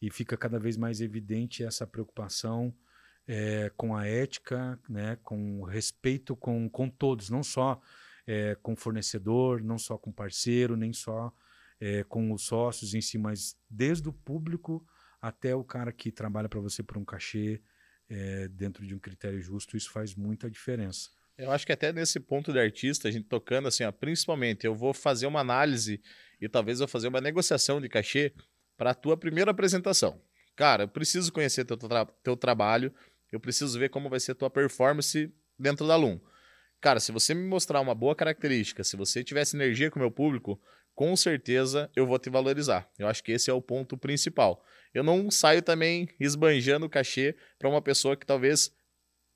e 0.00 0.10
fica 0.10 0.36
cada 0.36 0.58
vez 0.58 0.76
mais 0.76 1.00
evidente 1.00 1.64
essa 1.64 1.86
preocupação 1.86 2.74
é, 3.26 3.70
com 3.76 3.94
a 3.94 4.06
ética, 4.06 4.78
né, 4.88 5.16
com 5.22 5.62
respeito 5.62 6.34
com, 6.34 6.68
com 6.68 6.88
todos, 6.88 7.28
não 7.28 7.42
só 7.42 7.80
é, 8.26 8.54
com 8.56 8.74
fornecedor, 8.74 9.62
não 9.62 9.78
só 9.78 9.98
com 9.98 10.10
parceiro, 10.10 10.76
nem 10.76 10.92
só 10.92 11.32
é, 11.78 12.02
com 12.04 12.32
os 12.32 12.42
sócios 12.42 12.94
em 12.94 13.00
si, 13.00 13.18
mas 13.18 13.56
desde 13.68 14.08
o 14.08 14.12
público 14.12 14.86
até 15.20 15.54
o 15.54 15.62
cara 15.62 15.92
que 15.92 16.10
trabalha 16.10 16.48
para 16.48 16.60
você 16.60 16.82
por 16.82 16.96
um 16.96 17.04
cachê 17.04 17.62
é, 18.10 18.48
dentro 18.48 18.86
de 18.86 18.94
um 18.94 18.98
critério 18.98 19.40
justo, 19.40 19.76
isso 19.76 19.90
faz 19.90 20.14
muita 20.14 20.50
diferença. 20.50 21.08
Eu 21.38 21.50
acho 21.50 21.64
que 21.64 21.72
até 21.72 21.92
nesse 21.92 22.20
ponto 22.20 22.52
de 22.52 22.58
artista, 22.58 23.08
a 23.08 23.10
gente 23.10 23.26
tocando 23.26 23.68
assim, 23.68 23.84
ó, 23.84 23.92
principalmente, 23.92 24.66
eu 24.66 24.74
vou 24.74 24.92
fazer 24.92 25.26
uma 25.26 25.40
análise 25.40 26.02
e 26.40 26.48
talvez 26.48 26.80
eu 26.80 26.88
fazer 26.88 27.08
uma 27.08 27.20
negociação 27.20 27.80
de 27.80 27.88
cachê 27.88 28.34
para 28.76 28.90
a 28.90 28.94
tua 28.94 29.16
primeira 29.16 29.50
apresentação. 29.50 30.20
Cara, 30.54 30.84
eu 30.84 30.88
preciso 30.88 31.32
conhecer 31.32 31.64
teu, 31.64 31.76
tra 31.76 32.04
teu 32.04 32.36
trabalho, 32.36 32.92
eu 33.32 33.40
preciso 33.40 33.78
ver 33.78 33.88
como 33.88 34.10
vai 34.10 34.20
ser 34.20 34.32
a 34.32 34.34
tua 34.34 34.50
performance 34.50 35.32
dentro 35.58 35.86
da 35.86 35.96
Loom. 35.96 36.20
Cara, 36.80 36.98
se 36.98 37.12
você 37.12 37.34
me 37.34 37.46
mostrar 37.46 37.80
uma 37.80 37.94
boa 37.94 38.14
característica, 38.14 38.82
se 38.82 38.96
você 38.96 39.22
tiver 39.22 39.44
sinergia 39.44 39.90
com 39.90 39.98
o 39.98 40.02
meu 40.02 40.10
público, 40.10 40.60
com 40.94 41.14
certeza 41.14 41.90
eu 41.94 42.06
vou 42.06 42.18
te 42.18 42.30
valorizar. 42.30 42.90
Eu 42.98 43.06
acho 43.06 43.22
que 43.22 43.32
esse 43.32 43.50
é 43.50 43.52
o 43.52 43.60
ponto 43.60 43.96
principal. 43.96 44.64
Eu 44.92 45.02
não 45.02 45.30
saio 45.30 45.62
também 45.62 46.08
esbanjando 46.18 46.86
o 46.86 46.90
cachê 46.90 47.36
para 47.58 47.68
uma 47.68 47.82
pessoa 47.82 48.16
que 48.16 48.26
talvez 48.26 48.72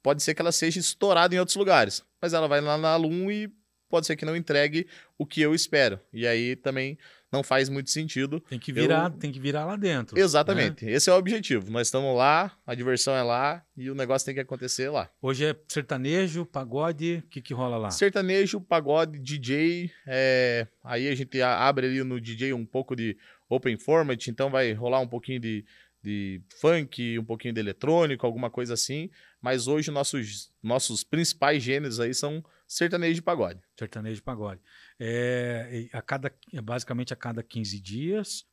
pode 0.03 0.22
ser 0.22 0.34
que 0.34 0.42
ela 0.42 0.53
seja 0.53 0.80
estourada 0.80 1.34
em 1.34 1.38
outros 1.38 1.57
lugares, 1.57 2.03
mas 2.20 2.32
ela 2.32 2.49
vai 2.49 2.61
lá 2.61 2.76
na 2.76 2.97
Loom 2.97 3.30
e 3.30 3.51
pode 3.88 4.07
ser 4.07 4.16
que 4.16 4.24
não 4.24 4.36
entregue 4.36 4.86
o 5.16 5.24
que 5.24 5.40
eu 5.40 5.55
espero. 5.55 6.01
E 6.12 6.26
aí 6.26 6.57
também 6.57 6.99
não 7.35 7.43
faz 7.43 7.68
muito 7.68 7.91
sentido. 7.91 8.39
Tem 8.39 8.59
que 8.59 8.72
virar, 8.72 9.11
eu... 9.11 9.18
tem 9.18 9.32
que 9.32 9.41
virar 9.41 9.64
lá 9.64 9.74
dentro. 9.74 10.16
Exatamente. 10.16 10.85
Né? 10.85 10.93
Esse 10.93 11.11
é 11.11 11.12
o 11.12 11.16
objetivo. 11.16 11.68
Nós 11.70 11.89
estamos 11.89 12.16
lá, 12.16 12.57
a 12.64 12.74
diversão 12.74 13.14
é 13.14 13.22
lá 13.22 13.62
e 13.76 13.91
o 13.91 13.95
negócio 13.95 14.24
tem 14.24 14.35
que 14.35 14.41
acontecer 14.41 14.89
lá. 14.89 15.11
Hoje 15.20 15.47
é 15.47 15.57
sertanejo, 15.66 16.47
pagode, 16.47 17.24
o 17.26 17.28
que, 17.28 17.43
que 17.43 17.53
rola 17.53 17.76
lá? 17.76 17.91
Sertanejo, 17.91 18.61
pagode, 18.61 19.18
DJ. 19.18 19.91
É... 20.07 20.68
Aí 20.85 21.09
a 21.09 21.14
gente 21.14 21.43
abre 21.43 21.89
ali 21.89 22.05
no 22.05 22.20
DJ 22.20 22.53
um 22.53 22.64
pouco 22.64 22.95
de 22.95 23.16
open 23.49 23.76
format, 23.76 24.28
então 24.28 24.49
vai 24.49 24.72
rolar 24.72 25.01
um 25.01 25.09
pouquinho 25.09 25.41
de, 25.41 25.64
de 26.03 26.41
funk, 26.61 27.18
um 27.18 27.24
pouquinho 27.24 27.53
de 27.53 27.61
eletrônico, 27.61 28.24
alguma 28.24 28.49
coisa 28.49 28.74
assim. 28.74 29.11
Mas 29.43 29.66
hoje 29.66 29.91
nossos, 29.91 30.53
nossos 30.62 31.03
principais 31.03 31.62
gêneros 31.62 31.99
aí 31.99 32.14
são 32.14 32.45
sertanejo 32.66 33.14
de 33.14 33.22
pagode. 33.22 33.60
Sertanejo 33.78 34.16
de 34.16 34.22
pagode. 34.22 34.60
É, 34.98 35.88
a 35.92 36.02
cada, 36.02 36.32
é 36.52 36.60
basicamente 36.60 37.12
a 37.12 37.16
cada 37.16 37.42
15 37.42 37.80
dias. 37.80 38.44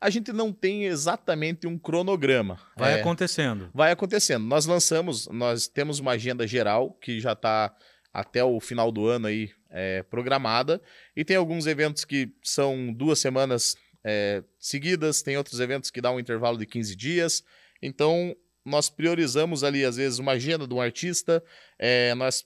A 0.00 0.10
gente 0.10 0.32
não 0.32 0.52
tem 0.52 0.84
exatamente 0.84 1.66
um 1.66 1.78
cronograma. 1.78 2.60
Vai 2.76 2.94
é, 2.94 3.00
acontecendo. 3.00 3.70
Vai 3.72 3.90
acontecendo. 3.90 4.44
Nós 4.44 4.66
lançamos, 4.66 5.26
nós 5.28 5.66
temos 5.66 5.98
uma 5.98 6.12
agenda 6.12 6.46
geral 6.46 6.92
que 7.00 7.20
já 7.20 7.32
está 7.32 7.74
até 8.12 8.44
o 8.44 8.60
final 8.60 8.92
do 8.92 9.06
ano 9.06 9.26
aí 9.26 9.50
é, 9.70 10.02
programada. 10.04 10.80
E 11.16 11.24
tem 11.24 11.36
alguns 11.36 11.66
eventos 11.66 12.04
que 12.04 12.32
são 12.42 12.92
duas 12.92 13.18
semanas 13.18 13.76
é, 14.04 14.44
seguidas, 14.58 15.22
tem 15.22 15.36
outros 15.36 15.58
eventos 15.58 15.90
que 15.90 16.00
dá 16.00 16.12
um 16.12 16.20
intervalo 16.20 16.58
de 16.58 16.66
15 16.66 16.94
dias. 16.94 17.42
Então, 17.82 18.36
nós 18.64 18.88
priorizamos 18.88 19.64
ali, 19.64 19.84
às 19.84 19.96
vezes, 19.96 20.18
uma 20.18 20.32
agenda 20.32 20.66
de 20.66 20.74
um 20.74 20.80
artista, 20.80 21.42
é, 21.78 22.14
nós 22.14 22.44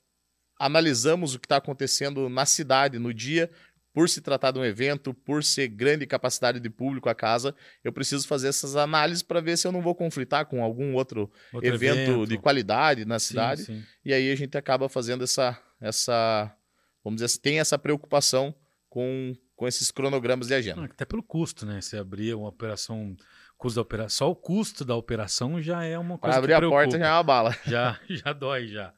analisamos 0.59 1.35
o 1.35 1.39
que 1.39 1.47
está 1.47 1.57
acontecendo 1.57 2.29
na 2.29 2.45
cidade 2.45 2.99
no 2.99 3.15
dia, 3.15 3.51
por 3.93 4.09
se 4.09 4.21
tratar 4.21 4.53
de 4.53 4.59
um 4.61 4.65
evento, 4.65 5.13
por 5.13 5.43
ser 5.43 5.67
grande 5.67 6.07
capacidade 6.07 6.61
de 6.61 6.71
público 6.71 7.09
a 7.09 7.15
casa, 7.17 7.55
eu 7.83 7.93
preciso 7.93 8.29
fazer 8.29 8.47
essas 8.47 8.77
análises 8.77 9.25
para 9.25 9.41
ver 9.41 9.57
se 9.57 9.67
eu 9.67 9.73
não 9.73 9.83
vou 9.83 9.95
conflitar 9.95 10.47
com 10.47 10.63
algum 10.63 10.95
outro, 10.95 11.31
outro 11.53 11.69
evento, 11.69 11.99
evento, 11.99 12.27
de 12.27 12.39
qualidade 12.39 13.05
na 13.05 13.19
cidade. 13.19 13.65
Sim, 13.65 13.81
sim. 13.81 13.85
E 14.05 14.13
aí 14.13 14.31
a 14.31 14.37
gente 14.37 14.57
acaba 14.57 14.89
fazendo 14.89 15.25
essa, 15.25 15.61
essa, 15.81 16.55
vamos 17.03 17.21
dizer 17.21 17.41
tem 17.41 17.59
essa 17.59 17.77
preocupação 17.77 18.55
com, 18.89 19.37
com 19.57 19.67
esses 19.67 19.91
cronogramas 19.91 20.47
de 20.47 20.55
agenda. 20.55 20.85
Até 20.85 21.05
pelo 21.05 21.23
custo, 21.23 21.67
né? 21.67 21.81
Você 21.81 21.97
abrir 21.97 22.35
uma 22.35 22.49
operação, 22.49 23.17
custo 23.57 23.77
da 23.77 23.83
operação, 23.83 24.27
só 24.27 24.31
o 24.31 24.37
custo 24.37 24.85
da 24.85 24.95
operação 24.95 25.61
já 25.61 25.83
é 25.83 25.99
uma 25.99 26.19
coisa. 26.19 26.37
Para 26.37 26.39
abrir 26.39 26.55
a 26.55 26.61
porta 26.61 26.99
já 26.99 27.09
é 27.09 27.13
uma 27.13 27.23
bala. 27.25 27.57
Já, 27.67 27.99
já 28.09 28.33
dói 28.33 28.69
já. 28.69 28.95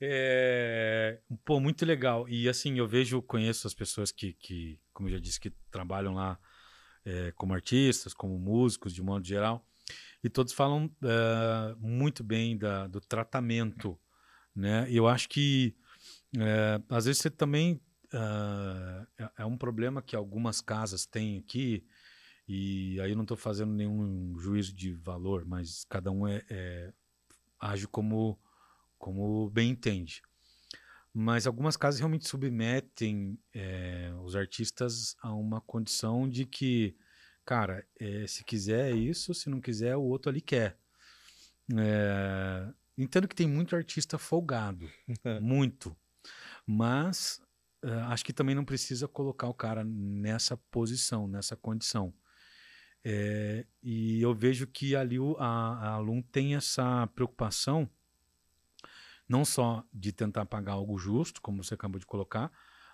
É, 0.00 1.20
pô, 1.44 1.58
muito 1.60 1.84
legal. 1.84 2.28
E 2.28 2.48
assim, 2.48 2.78
eu 2.78 2.86
vejo, 2.86 3.20
conheço 3.22 3.66
as 3.66 3.74
pessoas 3.74 4.12
que, 4.12 4.32
que 4.34 4.80
como 4.92 5.08
eu 5.08 5.12
já 5.12 5.18
disse, 5.18 5.40
que 5.40 5.50
trabalham 5.70 6.14
lá 6.14 6.38
é, 7.04 7.32
como 7.32 7.54
artistas, 7.54 8.14
como 8.14 8.38
músicos, 8.38 8.94
de 8.94 9.02
modo 9.02 9.26
geral, 9.26 9.66
e 10.22 10.28
todos 10.28 10.52
falam 10.52 10.90
é, 11.02 11.74
muito 11.78 12.22
bem 12.22 12.56
da, 12.56 12.86
do 12.86 13.00
tratamento, 13.00 13.98
né? 14.54 14.86
Eu 14.90 15.06
acho 15.08 15.28
que 15.28 15.76
é, 16.36 16.80
às 16.88 17.06
vezes 17.06 17.22
você 17.22 17.30
também 17.30 17.80
é, 18.12 19.30
é, 19.38 19.46
um 19.46 19.56
problema 19.56 20.02
que 20.02 20.16
algumas 20.16 20.60
casas 20.60 21.06
têm 21.06 21.38
aqui, 21.38 21.86
e 22.46 23.00
aí 23.00 23.14
não 23.14 23.22
estou 23.22 23.36
fazendo 23.36 23.72
nenhum 23.72 24.38
juízo 24.38 24.74
de 24.74 24.92
valor, 24.92 25.44
mas 25.44 25.84
cada 25.84 26.10
um 26.10 26.26
é, 26.26 26.42
é 26.48 26.92
age 27.60 27.86
como 27.86 28.38
como 28.98 29.48
bem 29.50 29.70
entende. 29.70 30.22
Mas 31.12 31.46
algumas 31.46 31.76
casas 31.76 32.00
realmente 32.00 32.28
submetem 32.28 33.38
é, 33.54 34.12
os 34.22 34.36
artistas 34.36 35.16
a 35.20 35.32
uma 35.32 35.60
condição 35.60 36.28
de 36.28 36.44
que, 36.44 36.96
cara, 37.44 37.86
é, 37.98 38.26
se 38.26 38.44
quiser 38.44 38.92
é 38.92 38.94
isso, 38.94 39.34
se 39.34 39.48
não 39.48 39.60
quiser, 39.60 39.96
o 39.96 40.02
outro 40.02 40.30
ali 40.30 40.40
quer. 40.40 40.78
É, 41.76 42.68
entendo 42.96 43.26
que 43.26 43.34
tem 43.34 43.48
muito 43.48 43.74
artista 43.74 44.18
folgado, 44.18 44.88
muito. 45.40 45.96
Mas 46.66 47.40
acho 48.08 48.24
que 48.24 48.32
também 48.32 48.54
não 48.54 48.64
precisa 48.64 49.08
colocar 49.08 49.48
o 49.48 49.54
cara 49.54 49.84
nessa 49.84 50.56
posição, 50.56 51.26
nessa 51.26 51.56
condição. 51.56 52.12
É, 53.04 53.64
e 53.82 54.20
eu 54.20 54.34
vejo 54.34 54.66
que 54.66 54.94
ali 54.94 55.16
a, 55.38 55.46
a 55.46 55.88
Alum 55.94 56.20
tem 56.20 56.56
essa 56.56 57.06
preocupação 57.08 57.88
não 59.28 59.44
só 59.44 59.84
de 59.92 60.12
tentar 60.12 60.46
pagar 60.46 60.72
algo 60.72 60.98
justo, 60.98 61.42
como 61.42 61.62
você 61.62 61.74
acabou 61.74 61.98
de 61.98 62.06
colocar, 62.06 62.50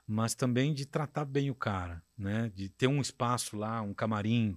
mas 0.07 0.35
também 0.35 0.75
de 0.75 0.85
tratar 0.85 1.25
bem 1.25 1.51
o 1.51 1.55
cara, 1.55 2.03
né? 2.19 2.51
De 2.55 2.69
ter 2.69 2.87
um 2.87 3.01
espaço 3.01 3.57
lá, 3.57 3.81
um 3.81 3.95
camarim, 3.95 4.57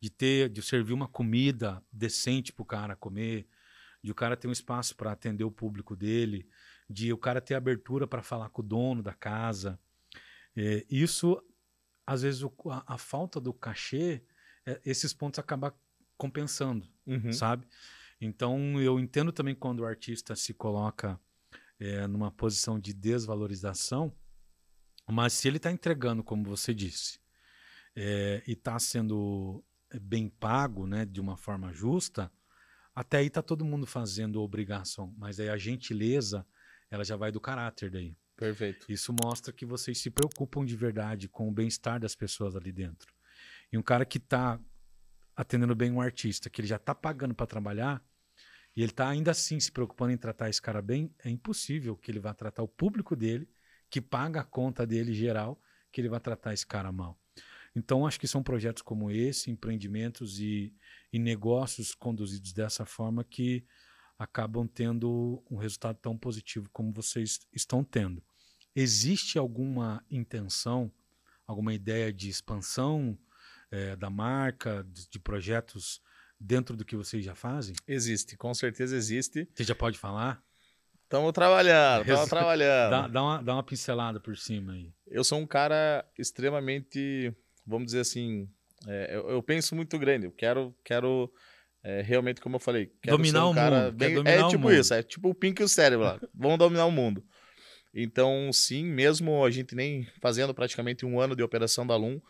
de 0.00 0.10
ter, 0.10 0.48
de 0.50 0.60
servir 0.60 0.92
uma 0.92 1.08
comida 1.08 1.82
decente 1.92 2.52
para 2.52 2.62
o 2.62 2.66
cara 2.66 2.96
comer, 2.96 3.46
de 4.02 4.10
o 4.10 4.14
cara 4.14 4.36
ter 4.36 4.48
um 4.48 4.52
espaço 4.52 4.96
para 4.96 5.12
atender 5.12 5.44
o 5.44 5.50
público 5.50 5.94
dele, 5.94 6.48
de 6.90 7.12
o 7.12 7.16
cara 7.16 7.40
ter 7.40 7.54
abertura 7.54 8.06
para 8.06 8.22
falar 8.22 8.50
com 8.50 8.60
o 8.60 8.64
dono 8.64 9.02
da 9.02 9.14
casa. 9.14 9.78
É, 10.56 10.84
isso, 10.90 11.40
às 12.04 12.22
vezes, 12.22 12.42
o, 12.42 12.52
a, 12.68 12.82
a, 12.86 12.98
falta 12.98 13.40
do 13.40 13.54
cachê, 13.54 14.22
é, 14.66 14.80
esses 14.84 15.14
pontos 15.14 15.38
acaba 15.38 15.74
compensando, 16.16 16.86
uhum. 17.06 17.32
sabe? 17.32 17.66
Então, 18.24 18.80
eu 18.80 19.00
entendo 19.00 19.32
também 19.32 19.52
quando 19.52 19.80
o 19.80 19.84
artista 19.84 20.36
se 20.36 20.54
coloca 20.54 21.18
é, 21.80 22.06
numa 22.06 22.30
posição 22.30 22.78
de 22.78 22.94
desvalorização, 22.94 24.16
mas 25.10 25.32
se 25.32 25.48
ele 25.48 25.56
está 25.56 25.72
entregando, 25.72 26.22
como 26.22 26.44
você 26.44 26.72
disse, 26.72 27.18
é, 27.96 28.40
e 28.46 28.52
está 28.52 28.78
sendo 28.78 29.64
bem 30.00 30.28
pago, 30.28 30.86
né, 30.86 31.04
de 31.04 31.20
uma 31.20 31.36
forma 31.36 31.72
justa, 31.72 32.30
até 32.94 33.18
aí 33.18 33.26
está 33.26 33.42
todo 33.42 33.64
mundo 33.64 33.88
fazendo 33.88 34.40
obrigação, 34.40 35.12
mas 35.18 35.40
aí 35.40 35.48
a 35.48 35.56
gentileza, 35.56 36.46
ela 36.88 37.04
já 37.04 37.16
vai 37.16 37.32
do 37.32 37.40
caráter 37.40 37.90
daí. 37.90 38.16
Perfeito. 38.36 38.86
Isso 38.88 39.12
mostra 39.20 39.52
que 39.52 39.66
vocês 39.66 39.98
se 39.98 40.10
preocupam 40.10 40.64
de 40.64 40.76
verdade 40.76 41.28
com 41.28 41.48
o 41.48 41.52
bem-estar 41.52 41.98
das 41.98 42.14
pessoas 42.14 42.54
ali 42.54 42.70
dentro. 42.70 43.12
E 43.72 43.76
um 43.76 43.82
cara 43.82 44.04
que 44.04 44.18
está 44.18 44.60
atendendo 45.34 45.74
bem 45.74 45.90
um 45.90 46.00
artista, 46.00 46.48
que 46.48 46.60
ele 46.60 46.68
já 46.68 46.76
está 46.76 46.94
pagando 46.94 47.34
para 47.34 47.46
trabalhar, 47.48 48.00
e 48.76 48.82
ele 48.82 48.90
está 48.90 49.08
ainda 49.08 49.30
assim 49.30 49.60
se 49.60 49.70
preocupando 49.70 50.12
em 50.12 50.16
tratar 50.16 50.48
esse 50.48 50.60
cara 50.60 50.80
bem, 50.80 51.14
é 51.24 51.28
impossível 51.28 51.96
que 51.96 52.10
ele 52.10 52.20
vá 52.20 52.32
tratar 52.32 52.62
o 52.62 52.68
público 52.68 53.14
dele, 53.14 53.48
que 53.90 54.00
paga 54.00 54.40
a 54.40 54.44
conta 54.44 54.86
dele 54.86 55.12
geral, 55.12 55.60
que 55.90 56.00
ele 56.00 56.08
vá 56.08 56.18
tratar 56.18 56.54
esse 56.54 56.66
cara 56.66 56.90
mal. 56.90 57.18
Então, 57.74 58.06
acho 58.06 58.20
que 58.20 58.26
são 58.26 58.42
projetos 58.42 58.82
como 58.82 59.10
esse, 59.10 59.50
empreendimentos 59.50 60.38
e, 60.38 60.74
e 61.12 61.18
negócios 61.18 61.94
conduzidos 61.94 62.52
dessa 62.52 62.84
forma 62.84 63.24
que 63.24 63.64
acabam 64.18 64.66
tendo 64.66 65.42
um 65.50 65.56
resultado 65.56 65.96
tão 65.96 66.16
positivo 66.16 66.68
como 66.70 66.92
vocês 66.92 67.40
estão 67.52 67.82
tendo. 67.82 68.22
Existe 68.74 69.38
alguma 69.38 70.04
intenção, 70.10 70.90
alguma 71.46 71.74
ideia 71.74 72.12
de 72.12 72.28
expansão 72.28 73.18
é, 73.70 73.96
da 73.96 74.08
marca, 74.08 74.86
de, 74.90 75.08
de 75.08 75.18
projetos 75.18 76.00
dentro 76.42 76.76
do 76.76 76.84
que 76.84 76.96
vocês 76.96 77.24
já 77.24 77.34
fazem? 77.34 77.74
Existe, 77.86 78.36
com 78.36 78.52
certeza 78.52 78.96
existe. 78.96 79.48
Você 79.54 79.64
já 79.64 79.74
pode 79.74 79.96
falar? 79.96 80.42
Estamos 81.04 81.32
trabalhando, 81.32 82.02
estamos 82.02 82.28
trabalhando. 82.28 82.90
Dá, 82.90 83.08
dá, 83.08 83.22
uma, 83.22 83.42
dá 83.42 83.54
uma 83.54 83.62
pincelada 83.62 84.18
por 84.18 84.36
cima 84.36 84.72
aí. 84.72 84.92
Eu 85.06 85.22
sou 85.22 85.38
um 85.38 85.46
cara 85.46 86.04
extremamente, 86.18 87.32
vamos 87.66 87.86
dizer 87.86 88.00
assim, 88.00 88.48
é, 88.88 89.14
eu, 89.14 89.28
eu, 89.30 89.42
penso 89.42 89.76
muito 89.76 89.98
grande. 89.98 90.26
Eu 90.26 90.32
quero, 90.32 90.74
quero 90.84 91.32
é, 91.84 92.02
realmente, 92.02 92.40
como 92.40 92.56
eu 92.56 92.60
falei, 92.60 92.92
quero 93.00 93.16
dominar 93.16 93.46
um 93.46 93.50
o 93.50 93.54
mundo. 93.54 93.92
bem. 93.92 94.22
É 94.26 94.48
tipo 94.48 94.70
isso, 94.72 94.94
é 94.94 95.02
tipo 95.02 95.28
o 95.28 95.34
Pink 95.34 95.60
e 95.60 95.64
o 95.64 95.68
cérebro 95.68 96.06
lá. 96.06 96.20
Vamos 96.34 96.58
dominar 96.58 96.86
o 96.86 96.90
mundo. 96.90 97.22
Então, 97.94 98.50
sim, 98.52 98.84
mesmo 98.84 99.44
a 99.44 99.50
gente 99.50 99.74
nem 99.74 100.08
fazendo 100.20 100.54
praticamente 100.54 101.04
um 101.04 101.20
ano 101.20 101.36
de 101.36 101.42
operação 101.42 101.86
da 101.86 101.94
Lum, 101.94 102.20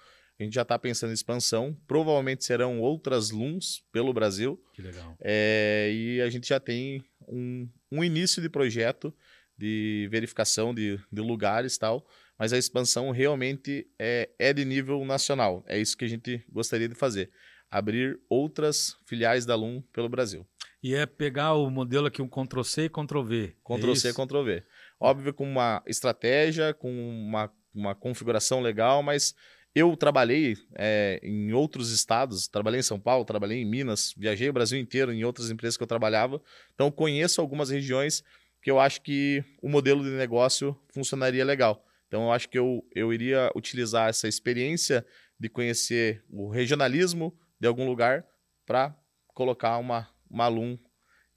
a 0.42 0.44
gente 0.44 0.54
já 0.54 0.62
está 0.62 0.78
pensando 0.78 1.10
em 1.10 1.14
expansão. 1.14 1.76
Provavelmente 1.86 2.44
serão 2.44 2.80
outras 2.80 3.30
LUMs 3.30 3.82
pelo 3.92 4.12
Brasil. 4.12 4.62
Que 4.72 4.82
legal. 4.82 5.16
É, 5.20 5.90
e 5.92 6.20
a 6.20 6.28
gente 6.28 6.48
já 6.48 6.60
tem 6.60 7.04
um, 7.28 7.68
um 7.90 8.04
início 8.04 8.42
de 8.42 8.48
projeto 8.48 9.14
de 9.56 10.08
verificação 10.10 10.74
de, 10.74 10.98
de 11.10 11.20
lugares 11.20 11.76
e 11.76 11.78
tal, 11.78 12.04
mas 12.38 12.52
a 12.52 12.58
expansão 12.58 13.10
realmente 13.10 13.86
é, 13.98 14.28
é 14.38 14.52
de 14.52 14.64
nível 14.64 15.04
nacional. 15.04 15.64
É 15.68 15.78
isso 15.78 15.96
que 15.96 16.04
a 16.04 16.08
gente 16.08 16.44
gostaria 16.50 16.88
de 16.88 16.94
fazer. 16.94 17.30
Abrir 17.70 18.18
outras 18.28 18.96
filiais 19.06 19.46
da 19.46 19.54
LUM 19.54 19.80
pelo 19.92 20.08
Brasil. 20.08 20.46
E 20.82 20.94
é 20.94 21.06
pegar 21.06 21.54
o 21.54 21.70
modelo 21.70 22.08
aqui, 22.08 22.20
um 22.20 22.28
Ctrl-C 22.28 22.86
e 22.86 22.88
Ctrl-V. 22.88 23.56
Ctrl-C 23.64 24.08
é 24.08 24.10
e 24.10 24.14
Ctrl-V. 24.14 24.64
Óbvio, 24.98 25.32
com 25.32 25.44
uma 25.48 25.80
estratégia, 25.86 26.74
com 26.74 26.90
uma, 26.90 27.48
uma 27.72 27.94
configuração 27.94 28.60
legal, 28.60 29.00
mas 29.00 29.32
eu 29.74 29.96
trabalhei 29.96 30.56
é, 30.74 31.18
em 31.22 31.52
outros 31.52 31.90
estados, 31.90 32.46
trabalhei 32.46 32.80
em 32.80 32.84
São 32.84 33.00
Paulo, 33.00 33.24
trabalhei 33.24 33.58
em 33.58 33.64
Minas, 33.64 34.14
viajei 34.16 34.48
o 34.48 34.52
Brasil 34.52 34.78
inteiro 34.78 35.12
em 35.12 35.24
outras 35.24 35.50
empresas 35.50 35.76
que 35.76 35.82
eu 35.82 35.86
trabalhava, 35.86 36.42
então 36.74 36.90
conheço 36.90 37.40
algumas 37.40 37.70
regiões 37.70 38.22
que 38.62 38.70
eu 38.70 38.78
acho 38.78 39.00
que 39.02 39.42
o 39.60 39.68
modelo 39.68 40.04
de 40.04 40.10
negócio 40.10 40.78
funcionaria 40.92 41.44
legal. 41.44 41.84
Então 42.06 42.24
eu 42.24 42.32
acho 42.32 42.48
que 42.48 42.58
eu, 42.58 42.86
eu 42.94 43.12
iria 43.12 43.50
utilizar 43.56 44.08
essa 44.08 44.28
experiência 44.28 45.04
de 45.40 45.48
conhecer 45.48 46.22
o 46.30 46.48
regionalismo 46.48 47.36
de 47.58 47.66
algum 47.66 47.86
lugar 47.86 48.24
para 48.66 48.94
colocar 49.28 49.78
uma, 49.78 50.08
uma 50.30 50.44
alum 50.44 50.78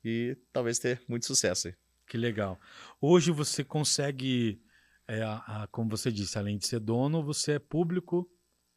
e 0.03 0.37
talvez 0.53 0.77
ter 0.77 1.01
muito 1.07 1.25
sucesso. 1.25 1.73
Que 2.07 2.17
legal. 2.17 2.59
Hoje 3.01 3.31
você 3.31 3.63
consegue, 3.63 4.61
é, 5.07 5.21
a, 5.21 5.63
a, 5.63 5.67
como 5.67 5.89
você 5.89 6.11
disse, 6.11 6.37
além 6.37 6.57
de 6.57 6.67
ser 6.67 6.79
dono, 6.79 7.23
você 7.23 7.53
é 7.53 7.59
público 7.59 8.29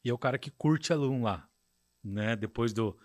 e 0.05 0.11
é 0.11 0.13
o 0.13 0.19
cara 0.19 0.39
que 0.39 0.51
curte 0.51 0.93
aluno 0.93 1.25
lá. 1.25 1.49
Né? 2.03 2.37
Depois 2.37 2.73
do. 2.73 2.97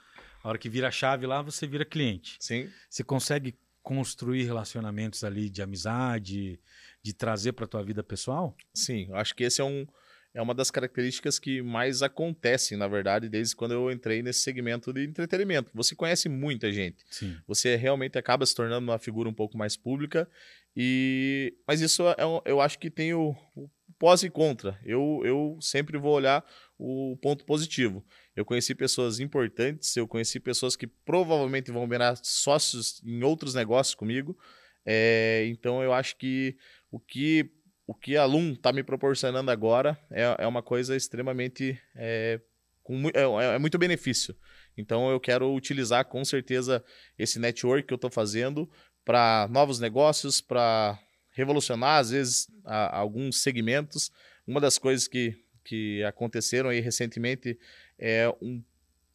A 0.43 0.49
hora 0.49 0.57
que 0.57 0.69
vira 0.69 0.89
a 0.89 0.91
chave 0.91 1.26
lá, 1.26 1.41
você 1.41 1.65
vira 1.65 1.86
cliente. 1.86 2.38
Sim. 2.39 2.69
Você 2.89 3.03
consegue 3.03 3.57
construir 3.82 4.43
relacionamentos 4.43 5.24
ali 5.24 5.49
de 5.49 5.61
amizade, 5.61 6.59
de 7.01 7.13
trazer 7.13 7.53
para 7.53 7.65
a 7.65 7.67
tua 7.67 7.84
vida 7.84 8.03
pessoal? 8.03 8.55
Sim, 8.74 9.09
acho 9.13 9.36
que 9.36 9.43
esse 9.43 9.61
é 9.61 9.63
um, 9.63 9.86
é 10.34 10.41
uma 10.41 10.55
das 10.55 10.71
características 10.71 11.38
que 11.38 11.61
mais 11.61 12.01
acontecem, 12.01 12.78
na 12.78 12.88
verdade, 12.88 13.30
desde 13.30 13.55
quando 13.55 13.74
eu 13.74 13.91
entrei 13.91 14.24
nesse 14.24 14.39
segmento 14.39 14.91
de 14.91 15.05
entretenimento. 15.05 15.69
Você 15.74 15.95
conhece 15.95 16.28
muita 16.28 16.71
gente. 16.71 17.03
Sim. 17.09 17.38
Você 17.45 17.76
realmente 17.76 18.17
acaba 18.17 18.45
se 18.45 18.55
tornando 18.55 18.89
uma 18.89 18.97
figura 18.97 19.30
um 19.30 19.34
pouco 19.34 19.57
mais 19.57 19.78
pública. 19.78 20.28
E 20.76 21.55
mas 21.67 21.82
isso 21.82 22.03
é, 22.07 22.15
eu 22.45 22.59
acho 22.59 22.80
que 22.80 22.89
tem 22.89 23.13
o, 23.13 23.36
o 23.55 23.69
pós 23.99 24.24
e 24.24 24.30
contra. 24.30 24.80
Eu, 24.84 25.21
eu 25.24 25.57
sempre 25.61 25.97
vou 25.97 26.13
olhar 26.13 26.43
o 26.78 27.17
ponto 27.21 27.45
positivo. 27.45 28.03
Eu 28.36 28.43
conheci 28.43 28.74
pessoas 28.76 29.19
importantes, 29.19 29.95
eu 29.95 30.07
conheci 30.07 30.39
pessoas 30.39 30.76
que 30.76 30.88
provavelmente 30.88 31.71
vão 31.71 31.88
virar 31.88 32.17
sócios 32.21 33.01
em 33.05 33.24
outros 33.24 33.53
negócios 33.53 33.95
comigo. 33.95 34.38
É, 34.86 35.45
então 35.47 35.82
eu 35.82 35.93
acho 35.93 36.17
que 36.17 36.57
o 36.91 36.99
que 36.99 37.49
o 37.86 37.93
que 37.93 38.17
a 38.17 38.26
Lum 38.26 38.53
está 38.53 38.71
me 38.71 38.84
proporcionando 38.84 39.51
agora 39.51 39.97
é, 40.09 40.36
é 40.39 40.47
uma 40.47 40.63
coisa 40.63 40.95
extremamente. 40.95 41.80
É, 41.95 42.41
com, 42.82 43.07
é, 43.13 43.55
é, 43.55 43.57
muito 43.57 43.78
benefício. 43.78 44.36
Então 44.78 45.09
eu 45.09 45.19
quero 45.19 45.53
utilizar 45.53 46.03
com 46.05 46.26
certeza 46.26 46.84
esse 47.17 47.39
network 47.39 47.88
que 47.88 47.93
eu 47.93 47.95
estou 47.95 48.09
fazendo 48.09 48.69
para 49.05 49.47
novos 49.49 49.79
negócios, 49.79 50.41
para 50.41 50.99
revolucionar, 51.31 51.99
às 51.99 52.11
vezes, 52.11 52.47
a, 52.63 52.97
a 52.97 52.99
alguns 52.99 53.41
segmentos. 53.41 54.11
Uma 54.45 54.61
das 54.61 54.77
coisas 54.77 55.07
que, 55.07 55.35
que 55.63 56.03
aconteceram 56.03 56.69
aí 56.69 56.79
recentemente 56.79 57.57
é 57.97 58.33
um 58.41 58.63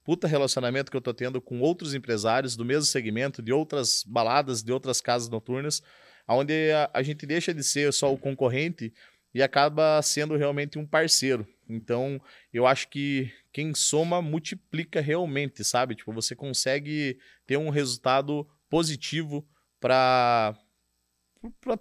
puta 0.04 0.26
relacionamento 0.26 0.90
que 0.90 0.96
eu 0.96 1.00
estou 1.00 1.12
tendo 1.12 1.40
com 1.40 1.60
outros 1.60 1.94
empresários 1.94 2.56
do 2.56 2.64
mesmo 2.64 2.84
segmento, 2.84 3.42
de 3.42 3.52
outras 3.52 4.02
baladas, 4.06 4.62
de 4.62 4.72
outras 4.72 5.02
casas 5.02 5.28
noturnas, 5.28 5.82
onde 6.26 6.70
a, 6.70 6.90
a 6.94 7.02
gente 7.02 7.26
deixa 7.26 7.52
de 7.52 7.62
ser 7.62 7.92
só 7.92 8.12
o 8.12 8.18
concorrente 8.18 8.92
e 9.34 9.42
acaba 9.42 10.00
sendo 10.00 10.34
realmente 10.36 10.78
um 10.78 10.86
parceiro. 10.86 11.46
Então, 11.68 12.20
eu 12.52 12.66
acho 12.66 12.88
que 12.88 13.30
quem 13.52 13.74
soma 13.74 14.22
multiplica 14.22 15.00
realmente, 15.00 15.62
sabe? 15.62 15.94
Tipo, 15.94 16.12
você 16.12 16.34
consegue 16.34 17.18
ter 17.46 17.58
um 17.58 17.68
resultado 17.68 18.48
positivo 18.70 19.46
para 19.80 20.56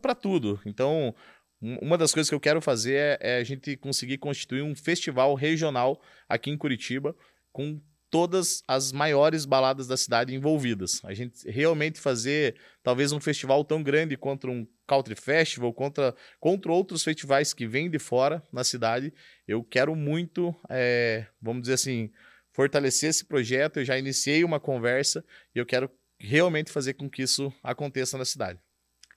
para 0.01 0.13
tudo. 0.13 0.59
Então, 0.65 1.15
uma 1.59 1.97
das 1.97 2.13
coisas 2.13 2.29
que 2.29 2.35
eu 2.35 2.39
quero 2.39 2.61
fazer 2.61 2.93
é, 2.93 3.17
é, 3.19 3.37
a 3.37 3.43
gente 3.43 3.75
conseguir 3.77 4.17
constituir 4.19 4.61
um 4.61 4.75
festival 4.75 5.33
regional 5.33 5.99
aqui 6.29 6.51
em 6.51 6.57
Curitiba 6.57 7.15
com 7.51 7.81
todas 8.09 8.63
as 8.67 8.91
maiores 8.91 9.45
baladas 9.45 9.87
da 9.87 9.97
cidade 9.97 10.33
envolvidas. 10.33 11.01
A 11.03 11.13
gente 11.13 11.49
realmente 11.49 11.99
fazer 11.99 12.55
talvez 12.81 13.11
um 13.11 13.19
festival 13.19 13.65
tão 13.65 13.83
grande 13.83 14.15
quanto 14.15 14.49
um 14.49 14.67
Country 14.85 15.15
Festival, 15.15 15.73
contra, 15.73 16.15
contra 16.39 16.71
outros 16.71 17.03
festivais 17.03 17.53
que 17.53 17.67
vêm 17.67 17.89
de 17.89 17.99
fora 17.99 18.41
na 18.51 18.63
cidade. 18.63 19.13
Eu 19.47 19.63
quero 19.63 19.95
muito, 19.95 20.55
é, 20.69 21.25
vamos 21.41 21.63
dizer 21.63 21.73
assim, 21.73 22.09
fortalecer 22.53 23.09
esse 23.09 23.25
projeto. 23.25 23.77
Eu 23.77 23.85
já 23.85 23.97
iniciei 23.97 24.43
uma 24.43 24.59
conversa 24.59 25.25
e 25.53 25.59
eu 25.59 25.65
quero 25.65 25.91
realmente 26.17 26.71
fazer 26.71 26.93
com 26.93 27.09
que 27.09 27.21
isso 27.21 27.53
aconteça 27.63 28.17
na 28.17 28.25
cidade. 28.25 28.59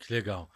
Que 0.01 0.15
legal. 0.15 0.49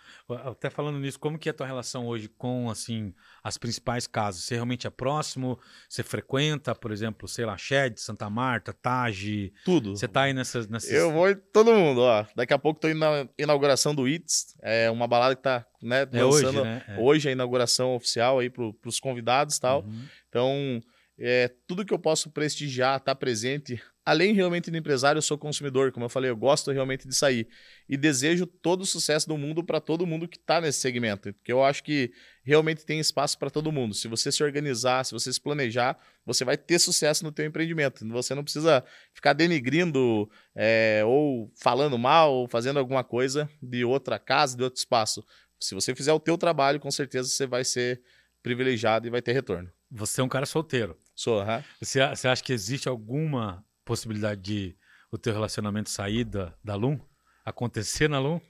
Até 0.47 0.71
falando 0.71 0.99
nisso, 0.99 1.21
como 1.21 1.39
que 1.39 1.51
é 1.51 1.53
a 1.53 1.55
tua 1.55 1.67
relação 1.67 2.07
hoje 2.07 2.29
com 2.29 2.71
assim 2.71 3.13
as 3.43 3.59
principais 3.59 4.07
casas? 4.07 4.45
Você 4.45 4.55
realmente 4.55 4.87
é 4.87 4.91
próximo? 4.91 5.61
Você 5.87 6.03
frequenta, 6.03 6.75
por 6.75 6.91
exemplo, 6.91 7.29
sei 7.29 7.45
lá, 7.45 7.55
Shed, 7.55 8.01
Santa 8.01 8.31
Marta, 8.31 8.73
Tage? 8.73 9.53
Tudo. 9.63 9.91
Você 9.91 10.09
tá 10.09 10.23
aí 10.23 10.33
nessas, 10.33 10.67
nessas... 10.67 10.91
Eu 10.91 11.13
vou 11.13 11.29
em 11.29 11.35
todo 11.35 11.75
mundo, 11.75 12.01
ó. 12.01 12.25
Daqui 12.35 12.55
a 12.55 12.59
pouco 12.59 12.81
tô 12.81 12.89
indo 12.89 13.01
na 13.01 13.29
inauguração 13.39 13.95
do 13.95 14.09
It's, 14.09 14.57
é 14.63 14.91
uma 14.91 15.07
balada 15.07 15.37
que 15.37 15.43
tá, 15.43 15.67
né, 15.83 16.09
é 16.11 16.25
lançando 16.25 16.47
hoje, 16.47 16.63
né? 16.63 16.85
É. 16.89 16.99
hoje 16.99 17.29
a 17.29 17.33
inauguração 17.33 17.95
oficial 17.95 18.39
aí 18.39 18.49
pro, 18.49 18.73
pros 18.73 18.99
convidados 18.99 19.59
e 19.59 19.61
tal. 19.61 19.83
Uhum. 19.83 20.07
Então, 20.31 20.83
é, 21.19 21.49
tudo 21.67 21.85
que 21.85 21.95
eu 21.95 21.99
posso 21.99 22.31
prestigiar, 22.31 22.99
estar 22.99 23.15
tá 23.15 23.15
presente, 23.15 23.81
além 24.05 24.35
realmente 24.35 24.71
do 24.71 24.77
empresário, 24.77 25.19
eu 25.19 25.23
sou 25.23 25.39
consumidor, 25.39 25.93
como 25.93 26.05
eu 26.05 26.11
falei, 26.11 26.29
eu 26.29 26.37
gosto 26.37 26.71
realmente 26.73 27.07
de 27.07 27.15
sair. 27.15 27.49
E 27.89 27.97
desejo 27.97 28.47
todo 28.47 28.83
o 28.83 28.87
sucesso 28.87 29.27
do 29.29 29.39
mundo 29.39 29.63
para 29.63 29.81
todo 29.81 30.07
mundo 30.07 30.27
que 30.27 30.37
está 30.37 30.61
nesse 30.61 30.81
segmento, 30.81 31.33
porque 31.35 31.53
eu 31.53 31.65
acho 31.65 31.85
que 31.85 32.13
realmente 32.43 32.85
tem 32.85 32.99
espaço 32.99 33.39
para 33.39 33.49
todo 33.49 33.71
mundo. 33.71 33.95
Se 33.95 34.09
você 34.09 34.31
se 34.33 34.43
organizar, 34.43 35.05
se 35.05 35.13
você 35.13 35.33
se 35.33 35.41
planejar, 35.41 35.97
você 36.27 36.45
vai 36.45 36.57
ter 36.57 36.79
sucesso 36.79 37.25
no 37.25 37.33
teu 37.33 37.47
empreendimento. 37.47 38.07
Você 38.09 38.35
não 38.35 38.43
precisa 38.43 38.85
ficar 39.15 39.33
denigrindo 39.33 40.29
é, 40.55 41.03
ou 41.07 41.51
falando 41.57 41.97
mal 41.97 42.33
ou 42.35 42.49
fazendo 42.49 42.79
alguma 42.79 43.05
coisa 43.05 43.49
de 43.63 43.85
outra 43.85 44.19
casa, 44.19 44.57
de 44.57 44.63
outro 44.65 44.79
espaço. 44.79 45.25
Se 45.61 45.75
você 45.75 45.95
fizer 45.95 46.13
o 46.13 46.21
teu 46.21 46.37
trabalho, 46.37 46.81
com 46.81 46.91
certeza 46.91 47.29
você 47.29 47.47
vai 47.47 47.65
ser 47.65 48.03
privilegiado 48.43 49.07
e 49.07 49.11
vai 49.11 49.23
ter 49.23 49.33
retorno. 49.33 49.71
Você 49.95 50.21
é 50.21 50.25
um 50.25 50.29
cara 50.29 50.45
solteiro. 50.45 50.99
Sou, 51.15 51.41
aham. 51.41 51.63
Você, 51.81 52.05
você 52.09 52.27
acha 52.27 52.43
que 52.43 52.53
existe 52.53 52.89
alguma 52.89 53.65
possibilidade 53.85 54.41
de 54.41 54.77
o 55.13 55.17
teu 55.17 55.33
relacionamento 55.33 55.89
sair 55.89 56.25
da, 56.25 56.53
da 56.63 56.75
Lum? 56.75 56.99
Acontecer 57.45 58.09
na 58.09 58.19
Lum? 58.19 58.41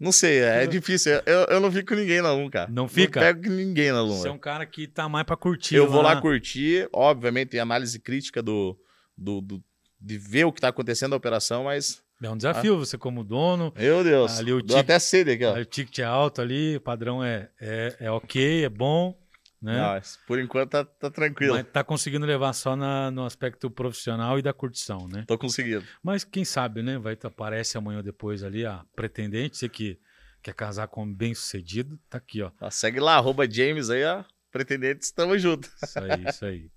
Não 0.00 0.10
sei, 0.10 0.40
é, 0.40 0.64
é 0.64 0.66
difícil. 0.66 1.12
Eu, 1.24 1.44
eu 1.48 1.60
não 1.60 1.70
fico 1.70 1.88
com 1.88 1.94
ninguém 1.94 2.20
na 2.20 2.32
Lum, 2.32 2.50
cara. 2.50 2.68
Não 2.70 2.88
fica? 2.88 3.20
Não 3.20 3.26
pego 3.28 3.44
com 3.44 3.50
ninguém 3.50 3.92
na 3.92 4.02
Lum. 4.02 4.16
Você 4.16 4.26
é 4.26 4.32
um 4.32 4.38
cara 4.38 4.66
que 4.66 4.88
tá 4.88 5.08
mais 5.08 5.24
pra 5.24 5.36
curtir. 5.36 5.76
Eu 5.76 5.88
vou 5.88 6.02
lá 6.02 6.20
curtir, 6.20 6.88
obviamente 6.92 7.50
tem 7.50 7.60
análise 7.60 7.98
crítica 8.00 8.42
do, 8.42 8.76
do, 9.16 9.40
do 9.40 9.64
de 10.00 10.18
ver 10.18 10.44
o 10.44 10.52
que 10.52 10.60
tá 10.60 10.68
acontecendo 10.68 11.10
na 11.10 11.16
operação, 11.16 11.64
mas 11.64 12.02
é 12.20 12.28
um 12.28 12.36
desafio, 12.36 12.74
ah. 12.74 12.78
você 12.78 12.98
como 12.98 13.22
dono. 13.22 13.72
Meu 13.76 14.02
Deus. 14.02 14.38
Ali 14.38 14.52
o 14.52 14.60
Deu 14.60 14.78
até 14.78 14.98
sede 14.98 15.30
aqui, 15.32 15.44
ó. 15.44 15.56
O 15.56 15.64
ticket 15.64 16.00
é 16.00 16.04
alto 16.04 16.40
ali, 16.40 16.76
o 16.76 16.80
padrão 16.80 17.22
é, 17.22 17.48
é, 17.60 17.96
é 18.00 18.10
ok, 18.10 18.64
é 18.64 18.68
bom. 18.68 19.16
Né? 19.60 19.76
Não, 19.76 20.00
por 20.26 20.38
enquanto 20.38 20.70
tá, 20.70 20.84
tá 20.84 21.10
tranquilo. 21.10 21.54
Mas 21.54 21.66
tá 21.66 21.82
conseguindo 21.82 22.24
levar 22.24 22.52
só 22.52 22.76
na, 22.76 23.10
no 23.10 23.24
aspecto 23.24 23.68
profissional 23.68 24.38
e 24.38 24.42
da 24.42 24.52
curtição, 24.52 25.08
né? 25.08 25.24
Tô 25.26 25.36
conseguindo. 25.36 25.84
Mas 26.02 26.22
quem 26.22 26.44
sabe, 26.44 26.82
né? 26.82 26.96
Vai 26.96 27.18
aparece 27.24 27.76
amanhã 27.76 27.98
ou 27.98 28.02
depois 28.02 28.44
ali 28.44 28.64
a 28.64 28.84
pretendente, 28.94 29.56
você 29.56 29.68
que 29.68 29.98
quer 30.40 30.54
casar 30.54 30.86
com 30.86 31.12
bem 31.12 31.34
sucedido, 31.34 31.98
tá 32.08 32.18
aqui, 32.18 32.40
ó. 32.40 32.52
ó 32.60 32.70
segue 32.70 33.00
lá, 33.00 33.16
arroba 33.16 33.50
James 33.50 33.90
aí, 33.90 34.04
ó. 34.04 34.24
Pretendentes, 34.50 35.10
tamo 35.10 35.36
junto. 35.36 35.68
Isso 35.82 35.98
aí, 35.98 36.24
isso 36.26 36.44
aí. 36.44 36.70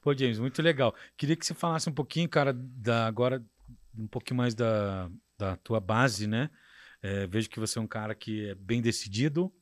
Pô, 0.00 0.16
James, 0.16 0.38
muito 0.38 0.62
legal. 0.62 0.94
Queria 1.16 1.36
que 1.36 1.44
você 1.44 1.54
falasse 1.54 1.88
um 1.88 1.92
pouquinho, 1.92 2.28
cara, 2.28 2.52
da, 2.54 3.06
agora, 3.06 3.44
um 3.96 4.06
pouquinho 4.06 4.38
mais 4.38 4.54
da, 4.54 5.10
da 5.38 5.56
tua 5.56 5.80
base, 5.80 6.26
né? 6.26 6.50
É, 7.02 7.26
vejo 7.26 7.50
que 7.50 7.60
você 7.60 7.78
é 7.78 7.82
um 7.82 7.86
cara 7.86 8.14
que 8.14 8.48
é 8.48 8.54
bem 8.54 8.80
decidido, 8.80 9.52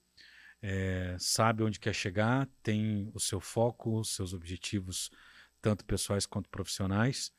é, 0.63 1.17
sabe 1.19 1.63
onde 1.63 1.81
quer 1.81 1.95
chegar, 1.95 2.49
tem 2.63 3.11
o 3.15 3.21
seu 3.21 3.41
foco, 3.41 4.01
os 4.01 4.15
seus 4.15 4.33
objetivos, 4.33 5.11
tanto 5.61 5.85
pessoais 5.85 6.27
quanto 6.27 6.49
profissionais. 6.49 7.33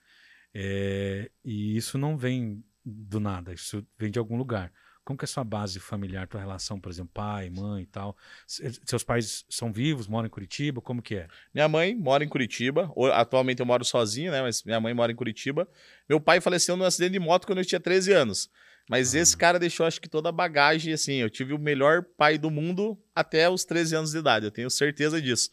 É, 0.53 1.30
e 1.43 1.78
isso 1.78 1.97
não 1.97 2.17
vem 2.17 2.63
do 2.84 3.19
nada, 3.19 3.53
isso 3.53 3.86
vem 3.97 4.11
de 4.11 4.19
algum 4.19 4.38
lugar. 4.38 4.72
Como 5.03 5.17
que 5.17 5.24
é 5.24 5.28
a 5.28 5.28
sua 5.28 5.43
base 5.43 5.80
familiar, 5.80 6.28
tua 6.28 6.39
relação, 6.39 6.80
por 6.80 6.91
exemplo, 6.91 7.11
pai, 7.13 7.49
mãe 7.49 7.84
e 7.84 7.86
tal? 7.88 8.15
Seus 8.45 9.03
pais 9.03 9.43
são 9.49 9.74
vivos, 9.74 10.07
moram 10.07 10.28
em 10.28 10.30
Curitiba? 10.30 10.80
Como 10.80 11.01
que 11.01 11.15
é? 11.15 11.28
Minha 11.53 11.67
mãe 11.67 11.95
mora 11.95 12.24
em 12.24 12.30
Curitiba. 12.30 12.91
Atualmente 13.13 13.61
eu 13.61 13.65
moro 13.65 13.84
sozinho, 13.84 14.32
né? 14.32 14.43
Mas 14.43 14.63
minha 14.63 14.80
mãe 14.80 14.93
mora 14.93 15.11
em 15.11 15.15
Curitiba. 15.15 15.67
Meu 16.07 16.22
pai 16.22 16.39
faleceu 16.39 16.78
num 16.78 16.86
acidente 16.86 17.13
de 17.13 17.19
moto 17.19 17.47
quando 17.47 17.57
eu 17.57 17.65
tinha 17.65 17.80
13 17.80 18.13
anos. 18.13 18.49
Mas 18.91 19.15
esse 19.15 19.37
cara 19.37 19.57
deixou, 19.57 19.85
acho 19.85 20.01
que, 20.01 20.09
toda 20.09 20.27
a 20.27 20.33
bagagem, 20.33 20.91
assim. 20.91 21.13
Eu 21.13 21.29
tive 21.29 21.53
o 21.53 21.57
melhor 21.57 22.03
pai 22.03 22.37
do 22.37 22.51
mundo 22.51 23.01
até 23.15 23.49
os 23.49 23.63
13 23.63 23.95
anos 23.95 24.11
de 24.11 24.17
idade. 24.17 24.45
Eu 24.45 24.51
tenho 24.51 24.69
certeza 24.69 25.21
disso. 25.21 25.49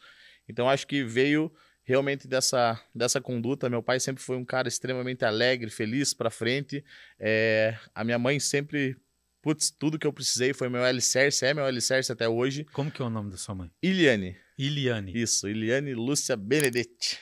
Então, 0.49 0.68
acho 0.68 0.84
que 0.89 1.05
veio 1.05 1.49
realmente 1.84 2.26
dessa, 2.26 2.82
dessa 2.93 3.20
conduta. 3.20 3.70
Meu 3.70 3.80
pai 3.80 4.01
sempre 4.01 4.24
foi 4.24 4.36
um 4.36 4.45
cara 4.45 4.66
extremamente 4.66 5.24
alegre, 5.24 5.70
feliz, 5.70 6.12
para 6.12 6.30
frente. 6.30 6.84
É, 7.16 7.78
a 7.95 8.03
minha 8.03 8.18
mãe 8.18 8.41
sempre 8.41 8.97
Putz, 9.41 9.70
tudo 9.70 10.01
que 10.01 10.07
eu 10.07 10.12
precisei 10.12 10.53
foi 10.53 10.68
meu 10.68 10.82
alicerce, 10.82 11.47
é 11.47 11.55
meu 11.55 11.64
alicerce 11.64 12.11
até 12.11 12.28
hoje. 12.28 12.64
Como 12.72 12.91
que 12.91 13.01
é 13.01 13.05
o 13.05 13.09
nome 13.09 13.30
da 13.30 13.36
sua 13.36 13.55
mãe? 13.55 13.70
Iliane. 13.80 14.36
Iliane. 14.59 15.12
Isso, 15.16 15.49
Iliane 15.49 15.95
Lúcia 15.95 16.36
Benedetti. 16.36 17.20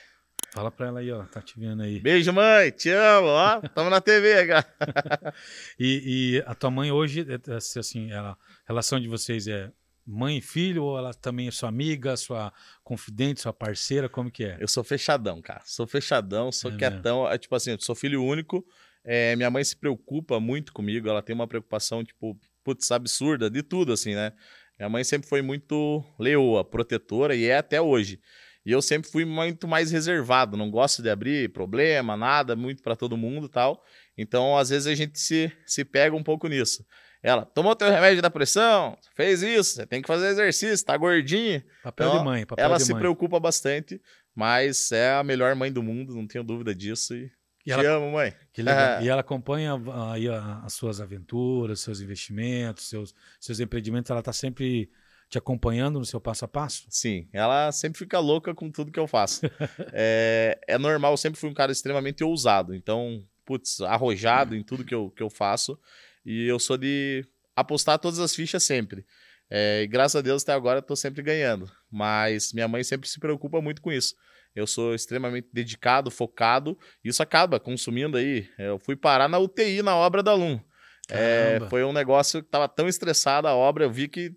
Fala 0.51 0.71
pra 0.71 0.87
ela 0.87 0.99
aí, 0.99 1.11
ó, 1.11 1.23
tá 1.23 1.41
te 1.41 1.59
vendo 1.59 1.83
aí. 1.83 1.99
Beijo, 1.99 2.31
mãe, 2.31 2.71
te 2.71 2.89
amo, 2.89 3.27
ó, 3.27 3.61
tamo 3.69 3.89
na 3.89 4.01
TV, 4.01 4.47
cara. 4.47 4.65
e, 5.79 6.35
e, 6.35 6.43
a 6.45 6.55
tua 6.55 6.71
mãe 6.71 6.91
hoje, 6.91 7.25
é, 7.29 7.51
é, 7.53 7.55
assim, 7.57 8.11
a 8.11 8.35
relação 8.65 8.99
de 8.99 9.07
vocês 9.07 9.47
é 9.47 9.71
mãe 10.05 10.37
e 10.37 10.41
filho 10.41 10.85
ou 10.85 10.97
ela 10.97 11.13
também 11.13 11.49
é 11.49 11.51
sua 11.51 11.67
amiga, 11.67 12.15
sua 12.15 12.53
confidente, 12.81 13.41
sua 13.41 13.51
parceira, 13.51 14.07
como 14.07 14.31
que 14.31 14.45
é? 14.45 14.57
Eu 14.59 14.67
sou 14.67 14.83
fechadão, 14.83 15.41
cara, 15.41 15.61
sou 15.65 15.85
fechadão, 15.85 16.49
sou 16.49 16.71
é 16.71 16.77
quietão, 16.77 17.23
mesmo. 17.23 17.37
tipo 17.39 17.53
assim, 17.53 17.71
eu 17.71 17.79
sou 17.81 17.93
filho 17.93 18.23
único, 18.23 18.65
é, 19.03 19.35
minha 19.35 19.51
mãe 19.51 19.63
se 19.63 19.75
preocupa 19.75 20.39
muito 20.39 20.71
comigo, 20.71 21.09
ela 21.09 21.21
tem 21.21 21.35
uma 21.35 21.47
preocupação, 21.47 22.05
tipo, 22.05 22.39
putz, 22.63 22.89
absurda, 22.89 23.49
de 23.49 23.61
tudo, 23.61 23.91
assim, 23.91 24.15
né? 24.15 24.31
Minha 24.79 24.89
mãe 24.89 25.03
sempre 25.03 25.27
foi 25.27 25.41
muito 25.41 26.03
leoa, 26.19 26.63
protetora, 26.63 27.35
e 27.35 27.45
é 27.45 27.57
até 27.57 27.81
hoje. 27.81 28.19
E 28.67 28.71
eu 28.73 28.81
sempre 28.81 29.09
fui 29.09 29.23
muito 29.23 29.65
mais 29.65 29.91
reservado, 29.91 30.57
não 30.57 30.69
gosto 30.69 31.01
de 31.01 31.09
abrir 31.09 31.53
problema, 31.53 32.17
nada, 32.17 32.53
muito 32.53 32.83
para 32.83 32.97
todo 32.97 33.15
mundo 33.15 33.47
tal. 33.47 33.81
Então, 34.17 34.57
às 34.57 34.67
vezes, 34.67 34.87
a 34.87 34.93
gente 34.93 35.17
se, 35.17 35.49
se 35.65 35.85
pega 35.85 36.13
um 36.13 36.21
pouco 36.21 36.49
nisso. 36.49 36.85
Ela, 37.23 37.45
tomou 37.45 37.73
teu 37.77 37.89
remédio 37.89 38.21
da 38.21 38.29
pressão, 38.29 38.97
fez 39.15 39.41
isso, 39.41 39.75
você 39.75 39.87
tem 39.87 40.01
que 40.01 40.07
fazer 40.07 40.27
exercício, 40.27 40.85
tá 40.85 40.97
gordinho. 40.97 41.63
Papel 41.81 42.07
então, 42.09 42.19
de 42.19 42.25
mãe, 42.25 42.45
papel 42.45 42.65
Ela 42.65 42.75
de 42.75 42.83
se 42.83 42.91
mãe. 42.91 42.99
preocupa 42.99 43.39
bastante, 43.39 44.01
mas 44.35 44.91
é 44.91 45.13
a 45.13 45.23
melhor 45.23 45.55
mãe 45.55 45.71
do 45.71 45.81
mundo, 45.81 46.13
não 46.13 46.27
tenho 46.27 46.43
dúvida 46.43 46.75
disso. 46.75 47.15
E 47.15 47.31
e 47.65 47.69
Te 47.69 47.73
ela, 47.73 47.97
amo, 47.97 48.11
mãe. 48.11 48.33
Que 48.53 48.61
legal. 48.61 49.01
E 49.03 49.09
ela 49.09 49.19
acompanha 49.19 49.73
aí 50.13 50.27
as 50.29 50.71
suas 50.73 51.01
aventuras, 51.01 51.81
seus 51.81 51.99
investimentos, 51.99 52.87
seus, 52.87 53.13
seus 53.41 53.59
empreendimentos. 53.59 54.09
Ela 54.09 54.19
está 54.21 54.31
sempre 54.31 54.89
te 55.29 55.37
acompanhando 55.37 55.99
no 55.99 56.05
seu 56.05 56.19
passo 56.19 56.45
a 56.45 56.47
passo? 56.47 56.85
Sim, 56.89 57.27
ela 57.33 57.71
sempre 57.71 57.99
fica 57.99 58.19
louca 58.19 58.53
com 58.53 58.71
tudo 58.71 58.91
que 58.91 58.99
eu 58.99 59.07
faço. 59.07 59.41
é, 59.93 60.59
é 60.67 60.77
normal, 60.77 61.13
eu 61.13 61.17
sempre 61.17 61.39
fui 61.39 61.49
um 61.49 61.53
cara 61.53 61.71
extremamente 61.71 62.23
ousado. 62.23 62.73
Então, 62.73 63.23
putz, 63.45 63.81
arrojado 63.81 64.55
em 64.55 64.63
tudo 64.63 64.85
que 64.85 64.95
eu, 64.95 65.09
que 65.11 65.23
eu 65.23 65.29
faço. 65.29 65.79
E 66.25 66.45
eu 66.47 66.59
sou 66.59 66.77
de 66.77 67.25
apostar 67.55 67.99
todas 67.99 68.19
as 68.19 68.35
fichas 68.35 68.63
sempre. 68.63 69.05
É, 69.49 69.83
e 69.83 69.87
graças 69.87 70.15
a 70.17 70.21
Deus 70.21 70.43
até 70.43 70.53
agora 70.53 70.79
estou 70.79 70.95
sempre 70.95 71.21
ganhando. 71.21 71.71
Mas 71.91 72.51
minha 72.53 72.67
mãe 72.67 72.83
sempre 72.83 73.07
se 73.07 73.19
preocupa 73.19 73.61
muito 73.61 73.81
com 73.81 73.91
isso 73.91 74.15
eu 74.57 74.65
sou 74.65 74.95
extremamente 74.95 75.47
dedicado, 75.53 76.09
focado, 76.09 76.77
e 77.03 77.09
isso 77.09 77.21
acaba 77.21 77.59
consumindo 77.59 78.17
aí. 78.17 78.49
Eu 78.57 78.79
fui 78.79 78.95
parar 78.95 79.27
na 79.27 79.37
UTI 79.37 79.83
na 79.83 79.95
obra 79.95 80.23
da 80.23 80.33
Lum. 80.33 80.59
É, 81.09 81.59
foi 81.69 81.83
um 81.83 81.93
negócio 81.93 82.41
que 82.41 82.47
estava 82.47 82.67
tão 82.67 82.87
estressado 82.87 83.47
a 83.47 83.55
obra, 83.55 83.85
eu 83.85 83.91
vi 83.91 84.07
que, 84.07 84.33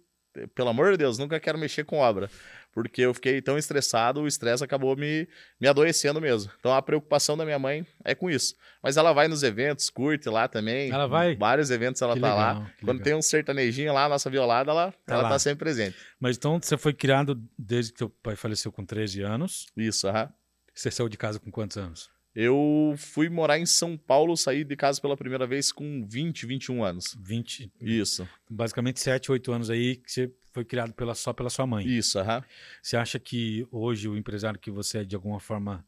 pelo 0.55 0.69
amor 0.69 0.93
de 0.93 0.99
Deus, 0.99 1.19
nunca 1.19 1.41
quero 1.41 1.59
mexer 1.59 1.85
com 1.85 1.99
obra 1.99 2.31
porque 2.73 3.03
eu 3.03 3.13
fiquei 3.13 3.41
tão 3.43 3.59
estressado, 3.59 4.21
o 4.21 4.27
estresse 4.27 4.63
acabou 4.63 4.97
me, 4.97 5.29
me 5.61 5.69
adoecendo 5.69 6.21
mesmo. 6.21 6.51
Então 6.59 6.73
a 6.73 6.81
preocupação 6.81 7.37
da 7.37 7.45
minha 7.45 7.59
mãe 7.59 7.87
é 8.05 8.15
com 8.15 8.31
isso. 8.31 8.55
Mas 8.83 8.97
ela 8.97 9.13
vai 9.13 9.29
nos 9.29 9.43
eventos, 9.43 9.91
curte 9.91 10.29
lá 10.29 10.47
também. 10.47 10.91
Ela 10.91 11.07
vai? 11.07 11.37
Vários 11.37 11.71
eventos 11.71 12.01
ela 12.01 12.15
que 12.15 12.21
tá 12.21 12.35
legal, 12.35 12.61
lá. 12.61 12.71
Quando 12.81 12.99
legal. 12.99 13.05
tem 13.05 13.15
um 13.15 13.23
sertanejinho 13.23 13.93
lá, 13.93 14.09
nossa 14.09 14.31
violada, 14.31 14.71
ela 14.71 14.93
tá, 15.05 15.15
ela 15.15 15.29
tá 15.29 15.39
sempre 15.39 15.65
presente. 15.65 15.97
Mas 16.19 16.37
então 16.37 16.61
você 16.61 16.77
foi 16.79 16.93
criado 16.93 17.41
desde 17.59 17.93
que 17.93 17.99
teu 17.99 18.09
pai 18.09 18.37
faleceu 18.37 18.71
com 18.71 18.85
13 18.85 19.23
anos? 19.23 19.67
Isso, 19.77 20.09
aham. 20.09 20.33
Você 20.73 20.91
saiu 20.91 21.09
de 21.09 21.19
casa 21.19 21.39
com 21.39 21.51
quantos 21.51 21.77
anos? 21.77 22.09
Eu 22.43 22.95
fui 22.97 23.29
morar 23.29 23.59
em 23.59 23.67
São 23.67 23.99
Paulo, 23.99 24.35
saí 24.35 24.65
de 24.65 24.75
casa 24.75 24.99
pela 24.99 25.15
primeira 25.15 25.47
vez 25.47 25.71
com 25.71 26.07
20, 26.07 26.47
21 26.47 26.83
anos. 26.83 27.15
20? 27.21 27.71
Isso. 27.83 28.27
Basicamente 28.49 28.99
7, 28.99 29.31
8 29.31 29.53
anos 29.53 29.69
aí 29.69 29.97
que 29.97 30.11
você 30.11 30.33
foi 30.51 30.65
criado 30.65 30.95
pela, 30.95 31.15
só 31.15 31.35
pela 31.35 31.51
sua 31.51 31.67
mãe. 31.67 31.87
Isso, 31.87 32.19
aham. 32.19 32.39
Uh 32.39 32.41
-huh. 32.41 32.45
Você 32.83 32.97
acha 32.97 33.19
que 33.19 33.67
hoje 33.71 34.09
o 34.09 34.17
empresário 34.17 34.59
que 34.59 34.71
você 34.71 34.99
é, 35.01 35.05
de 35.05 35.15
alguma 35.15 35.39
forma, 35.39 35.87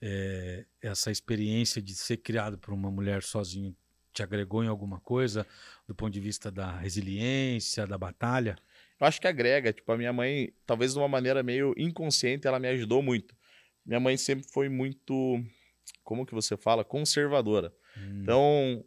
é, 0.00 0.64
essa 0.80 1.10
experiência 1.10 1.80
de 1.80 1.94
ser 1.94 2.16
criado 2.16 2.58
por 2.58 2.74
uma 2.74 2.90
mulher 2.90 3.22
sozinho 3.22 3.72
te 4.12 4.24
agregou 4.24 4.64
em 4.64 4.68
alguma 4.68 4.98
coisa 4.98 5.46
do 5.86 5.94
ponto 5.94 6.12
de 6.12 6.20
vista 6.20 6.50
da 6.50 6.78
resiliência, 6.78 7.86
da 7.86 7.96
batalha? 7.96 8.56
Eu 9.00 9.06
acho 9.06 9.20
que 9.20 9.28
agrega. 9.28 9.72
Tipo, 9.72 9.92
a 9.92 9.96
minha 9.96 10.12
mãe, 10.12 10.52
talvez 10.66 10.94
de 10.94 10.98
uma 10.98 11.08
maneira 11.08 11.44
meio 11.44 11.72
inconsciente, 11.76 12.46
ela 12.46 12.58
me 12.58 12.68
ajudou 12.68 13.02
muito. 13.02 13.34
Minha 13.86 14.00
mãe 14.00 14.16
sempre 14.16 14.46
foi 14.48 14.68
muito, 14.68 15.42
como 16.02 16.26
que 16.26 16.34
você 16.34 16.56
fala, 16.56 16.84
conservadora. 16.84 17.72
Hum. 17.96 18.20
Então, 18.22 18.84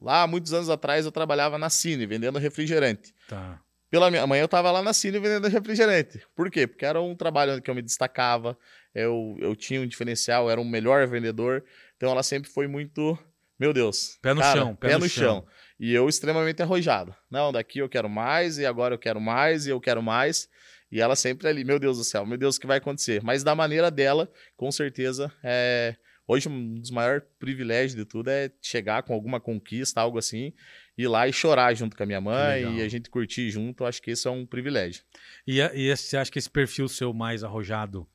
lá 0.00 0.26
muitos 0.26 0.52
anos 0.52 0.68
atrás 0.68 1.04
eu 1.04 1.12
trabalhava 1.12 1.58
na 1.58 1.70
Cine, 1.70 2.06
vendendo 2.06 2.38
refrigerante. 2.38 3.14
Tá. 3.28 3.60
Pela 3.90 4.10
minha 4.10 4.24
mãe, 4.26 4.38
eu 4.38 4.44
estava 4.44 4.70
lá 4.70 4.82
na 4.82 4.92
Cine 4.92 5.18
vendendo 5.18 5.48
refrigerante. 5.48 6.22
Por 6.36 6.50
quê? 6.50 6.66
Porque 6.66 6.84
era 6.84 7.00
um 7.00 7.16
trabalho 7.16 7.54
onde 7.54 7.68
eu 7.68 7.74
me 7.74 7.82
destacava, 7.82 8.56
eu, 8.94 9.36
eu 9.40 9.56
tinha 9.56 9.80
um 9.80 9.86
diferencial, 9.86 10.50
era 10.50 10.60
um 10.60 10.68
melhor 10.68 11.06
vendedor. 11.08 11.64
Então 11.96 12.10
ela 12.10 12.22
sempre 12.22 12.48
foi 12.48 12.66
muito, 12.66 13.18
meu 13.58 13.72
Deus. 13.72 14.16
Pé 14.22 14.32
no 14.32 14.40
cara, 14.40 14.60
chão, 14.60 14.76
pé, 14.76 14.88
pé 14.88 14.94
no, 14.94 15.00
no 15.00 15.08
chão. 15.08 15.24
chão. 15.24 15.46
E 15.78 15.92
eu 15.92 16.08
extremamente 16.08 16.62
arrojado. 16.62 17.14
Não, 17.30 17.50
daqui 17.50 17.80
eu 17.80 17.88
quero 17.88 18.08
mais, 18.08 18.58
e 18.58 18.66
agora 18.66 18.94
eu 18.94 18.98
quero 18.98 19.20
mais, 19.20 19.66
e 19.66 19.70
eu 19.70 19.80
quero 19.80 20.02
mais. 20.02 20.48
E 20.92 21.00
ela 21.00 21.16
sempre 21.16 21.48
ali, 21.48 21.64
meu 21.64 21.78
Deus 21.78 21.98
do 21.98 22.04
céu, 22.04 22.26
meu 22.26 22.36
Deus, 22.36 22.56
o 22.56 22.60
que 22.60 22.66
vai 22.66 22.78
acontecer? 22.78 23.22
Mas 23.22 23.42
da 23.42 23.54
maneira 23.54 23.90
dela, 23.90 24.30
com 24.56 24.70
certeza, 24.70 25.32
é... 25.42 25.96
hoje 26.30 26.48
um 26.48 26.74
dos 26.74 26.90
maiores 26.90 27.24
privilégios 27.38 27.96
de 27.96 28.04
tudo 28.04 28.28
é 28.28 28.52
chegar 28.62 29.02
com 29.02 29.12
alguma 29.12 29.40
conquista, 29.40 30.00
algo 30.00 30.16
assim, 30.16 30.52
ir 30.96 31.08
lá 31.08 31.26
e 31.26 31.32
chorar 31.32 31.74
junto 31.74 31.96
com 31.96 32.02
a 32.04 32.06
minha 32.06 32.20
mãe 32.20 32.76
e 32.76 32.82
a 32.82 32.88
gente 32.88 33.10
curtir 33.10 33.50
junto, 33.50 33.84
acho 33.84 34.00
que 34.00 34.12
isso 34.12 34.28
é 34.28 34.30
um 34.30 34.46
privilégio. 34.46 35.02
E, 35.44 35.58
e 35.60 35.94
você 35.94 36.16
acha 36.16 36.30
que 36.30 36.38
esse 36.38 36.48
perfil 36.48 36.86
seu 36.88 37.12
mais 37.12 37.42
arrojado, 37.42 38.06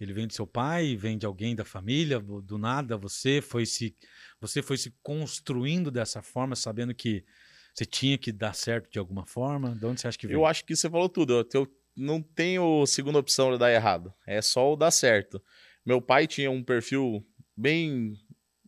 ele 0.00 0.12
vem 0.12 0.26
de 0.26 0.34
seu 0.34 0.46
pai, 0.46 0.96
vem 0.96 1.16
de 1.16 1.26
alguém 1.26 1.54
da 1.54 1.64
família, 1.64 2.18
do 2.18 2.58
nada 2.58 2.96
você 2.96 3.40
foi 3.40 3.64
se 3.64 3.94
você 4.40 4.62
foi 4.62 4.76
se 4.76 4.92
construindo 5.02 5.90
dessa 5.90 6.22
forma, 6.22 6.56
sabendo 6.56 6.92
que 6.92 7.24
você 7.72 7.84
tinha 7.84 8.18
que 8.18 8.32
dar 8.32 8.54
certo 8.54 8.90
de 8.90 8.98
alguma 8.98 9.24
forma? 9.26 9.76
De 9.76 9.86
onde 9.86 10.00
você 10.00 10.08
acha 10.08 10.18
que 10.18 10.26
veio? 10.26 10.38
Eu 10.38 10.46
acho 10.46 10.64
que 10.64 10.74
você 10.74 10.90
falou 10.90 11.08
tudo. 11.08 11.46
Eu 11.54 11.68
não 11.96 12.20
tenho 12.20 12.84
segunda 12.86 13.18
opção 13.18 13.52
de 13.52 13.58
dar 13.58 13.70
errado. 13.70 14.12
É 14.26 14.42
só 14.42 14.72
o 14.72 14.76
dar 14.76 14.90
certo. 14.90 15.40
Meu 15.84 16.00
pai 16.00 16.26
tinha 16.26 16.50
um 16.50 16.62
perfil 16.62 17.24
bem. 17.56 18.14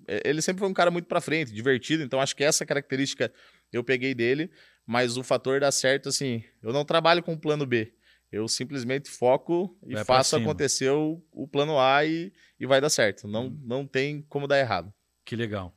É, 0.06 0.22
ele 0.24 0.42
sempre 0.42 0.60
foi 0.60 0.68
um 0.68 0.74
cara 0.74 0.90
muito 0.90 1.06
para 1.06 1.20
frente, 1.20 1.52
divertido, 1.52 2.02
então 2.02 2.20
acho 2.20 2.34
que 2.34 2.44
essa 2.44 2.66
característica 2.66 3.32
eu 3.72 3.82
peguei 3.82 4.14
dele, 4.14 4.50
mas 4.86 5.16
o 5.16 5.22
fator 5.22 5.60
dar 5.60 5.72
certo, 5.72 6.08
assim, 6.08 6.44
eu 6.62 6.72
não 6.72 6.84
trabalho 6.84 7.22
com 7.22 7.32
o 7.32 7.38
plano 7.38 7.64
B. 7.64 7.94
Eu 8.30 8.48
simplesmente 8.48 9.10
foco 9.10 9.78
e 9.86 9.92
vai 9.92 10.04
faço 10.04 10.36
acontecer 10.36 10.90
o, 10.90 11.22
o, 11.30 11.46
plano 11.46 11.78
A 11.78 12.02
e, 12.04 12.32
e 12.58 12.66
vai 12.66 12.80
dar 12.80 12.88
certo. 12.88 13.28
Não, 13.28 13.48
hum. 13.48 13.60
não 13.62 13.86
tem 13.86 14.22
como 14.22 14.46
dar 14.48 14.58
errado. 14.58 14.92
Que 15.22 15.36
legal. 15.36 15.76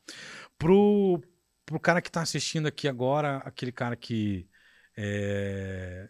Pro, 0.57 1.21
pro 1.65 1.79
cara 1.79 2.01
que 2.01 2.07
está 2.07 2.21
assistindo 2.21 2.65
aqui 2.65 2.87
agora, 2.87 3.37
aquele 3.37 3.73
cara 3.73 3.97
que 3.97 4.47
é, 4.97 6.07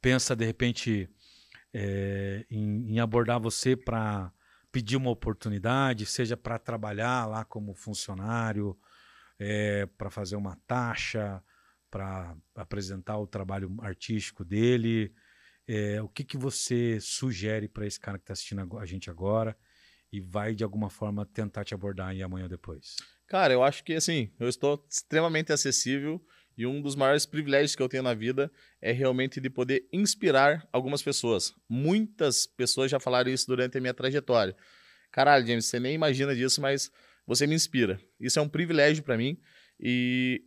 pensa, 0.00 0.34
de 0.34 0.44
repente, 0.44 1.08
é, 1.72 2.44
em, 2.50 2.94
em 2.94 2.98
abordar 2.98 3.40
você 3.40 3.76
para 3.76 4.32
pedir 4.74 4.96
uma 4.96 5.10
oportunidade, 5.10 6.04
seja 6.04 6.36
para 6.36 6.58
trabalhar 6.58 7.26
lá 7.26 7.44
como 7.44 7.76
funcionário, 7.76 8.76
é, 9.38 9.86
para 9.86 10.10
fazer 10.10 10.34
uma 10.34 10.56
taxa, 10.66 11.40
para 11.88 12.36
apresentar 12.56 13.16
o 13.18 13.26
trabalho 13.26 13.72
artístico 13.82 14.44
dele. 14.44 15.14
É, 15.64 16.02
o 16.02 16.08
que, 16.08 16.24
que 16.24 16.36
você 16.36 16.98
sugere 17.00 17.68
para 17.68 17.86
esse 17.86 18.00
cara 18.00 18.18
que 18.18 18.24
está 18.24 18.32
assistindo 18.32 18.76
a 18.76 18.84
gente 18.84 19.08
agora 19.08 19.56
e 20.10 20.20
vai 20.20 20.56
de 20.56 20.64
alguma 20.64 20.90
forma 20.90 21.24
tentar 21.24 21.62
te 21.62 21.72
abordar 21.72 22.08
aí 22.08 22.20
amanhã 22.20 22.46
ou 22.46 22.48
depois? 22.48 22.96
Cara, 23.28 23.52
eu 23.52 23.62
acho 23.62 23.84
que 23.84 23.94
assim, 23.94 24.34
eu 24.40 24.48
estou 24.48 24.84
extremamente 24.90 25.52
acessível 25.52 26.20
E 26.56 26.66
um 26.66 26.80
dos 26.80 26.94
maiores 26.94 27.26
privilégios 27.26 27.74
que 27.74 27.82
eu 27.82 27.88
tenho 27.88 28.02
na 28.02 28.14
vida 28.14 28.50
é 28.80 28.92
realmente 28.92 29.40
de 29.40 29.50
poder 29.50 29.86
inspirar 29.92 30.66
algumas 30.72 31.02
pessoas. 31.02 31.52
Muitas 31.68 32.46
pessoas 32.46 32.90
já 32.90 33.00
falaram 33.00 33.30
isso 33.30 33.46
durante 33.46 33.76
a 33.76 33.80
minha 33.80 33.94
trajetória. 33.94 34.56
Caralho, 35.10 35.46
James, 35.46 35.66
você 35.66 35.80
nem 35.80 35.94
imagina 35.94 36.34
disso, 36.34 36.60
mas 36.60 36.90
você 37.26 37.46
me 37.46 37.54
inspira. 37.54 38.00
Isso 38.20 38.38
é 38.38 38.42
um 38.42 38.48
privilégio 38.48 39.02
para 39.02 39.16
mim 39.16 39.38
e 39.78 40.42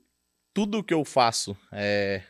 tudo 0.54 0.84
que 0.84 0.94
eu 0.94 1.06
faço, 1.06 1.56
é, 1.72 2.24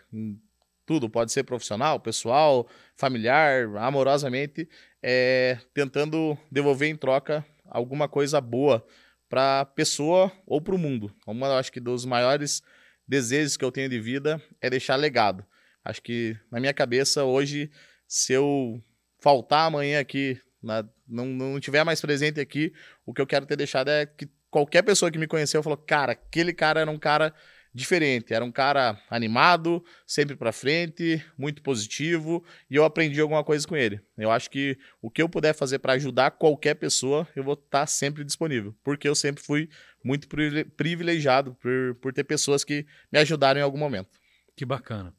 tudo 0.85 1.09
pode 1.09 1.31
ser 1.31 1.43
profissional, 1.43 1.99
pessoal, 1.99 2.67
familiar, 2.95 3.67
amorosamente, 3.77 4.67
é, 5.01 5.57
tentando 5.73 6.37
devolver 6.51 6.89
em 6.89 6.95
troca 6.95 7.45
alguma 7.65 8.07
coisa 8.07 8.41
boa 8.41 8.85
para 9.29 9.61
a 9.61 9.65
pessoa 9.65 10.31
ou 10.45 10.61
para 10.61 10.75
o 10.75 10.77
mundo. 10.77 11.13
Uma, 11.25 11.57
acho 11.57 11.71
que 11.71 11.79
dos 11.79 12.05
maiores 12.05 12.61
desejos 13.07 13.55
que 13.55 13.63
eu 13.63 13.71
tenho 13.71 13.89
de 13.89 13.99
vida 13.99 14.41
é 14.61 14.69
deixar 14.69 14.95
legado. 14.95 15.45
Acho 15.83 16.01
que 16.01 16.37
na 16.51 16.59
minha 16.59 16.73
cabeça 16.73 17.23
hoje, 17.23 17.71
se 18.07 18.33
eu 18.33 18.83
faltar 19.19 19.67
amanhã 19.67 19.99
aqui, 19.99 20.39
na, 20.61 20.83
não, 21.07 21.25
não 21.25 21.59
tiver 21.59 21.83
mais 21.83 22.01
presente 22.01 22.39
aqui, 22.39 22.73
o 23.05 23.13
que 23.13 23.21
eu 23.21 23.27
quero 23.27 23.45
ter 23.45 23.55
deixado 23.55 23.89
é 23.89 24.05
que 24.05 24.29
qualquer 24.49 24.81
pessoa 24.81 25.11
que 25.11 25.17
me 25.17 25.27
conheceu 25.27 25.63
falou: 25.63 25.77
cara, 25.77 26.11
aquele 26.11 26.53
cara 26.53 26.81
era 26.81 26.91
um 26.91 26.99
cara 26.99 27.33
diferente. 27.77 28.33
Era 28.33 28.43
um 28.43 28.51
cara 28.51 28.99
animado, 29.09 29.83
sempre 30.05 30.35
para 30.35 30.51
frente, 30.51 31.23
muito 31.37 31.61
positivo, 31.61 32.43
e 32.69 32.75
eu 32.75 32.83
aprendi 32.83 33.21
alguma 33.21 33.43
coisa 33.43 33.67
com 33.67 33.75
ele. 33.75 34.01
Eu 34.17 34.31
acho 34.31 34.49
que 34.49 34.77
o 35.01 35.11
que 35.11 35.21
eu 35.21 35.29
puder 35.29 35.53
fazer 35.53 35.79
para 35.79 35.93
ajudar 35.93 36.31
qualquer 36.31 36.73
pessoa, 36.73 37.27
eu 37.35 37.43
vou 37.43 37.53
estar 37.53 37.81
tá 37.81 37.87
sempre 37.87 38.23
disponível, 38.23 38.75
porque 38.83 39.07
eu 39.07 39.15
sempre 39.15 39.43
fui 39.43 39.69
muito 40.03 40.27
privilegiado 40.75 41.55
por, 41.55 41.95
por 41.95 42.13
ter 42.13 42.23
pessoas 42.23 42.63
que 42.63 42.85
me 43.11 43.19
ajudaram 43.19 43.59
em 43.59 43.63
algum 43.63 43.77
momento. 43.77 44.19
Que 44.55 44.65
bacana. 44.65 45.13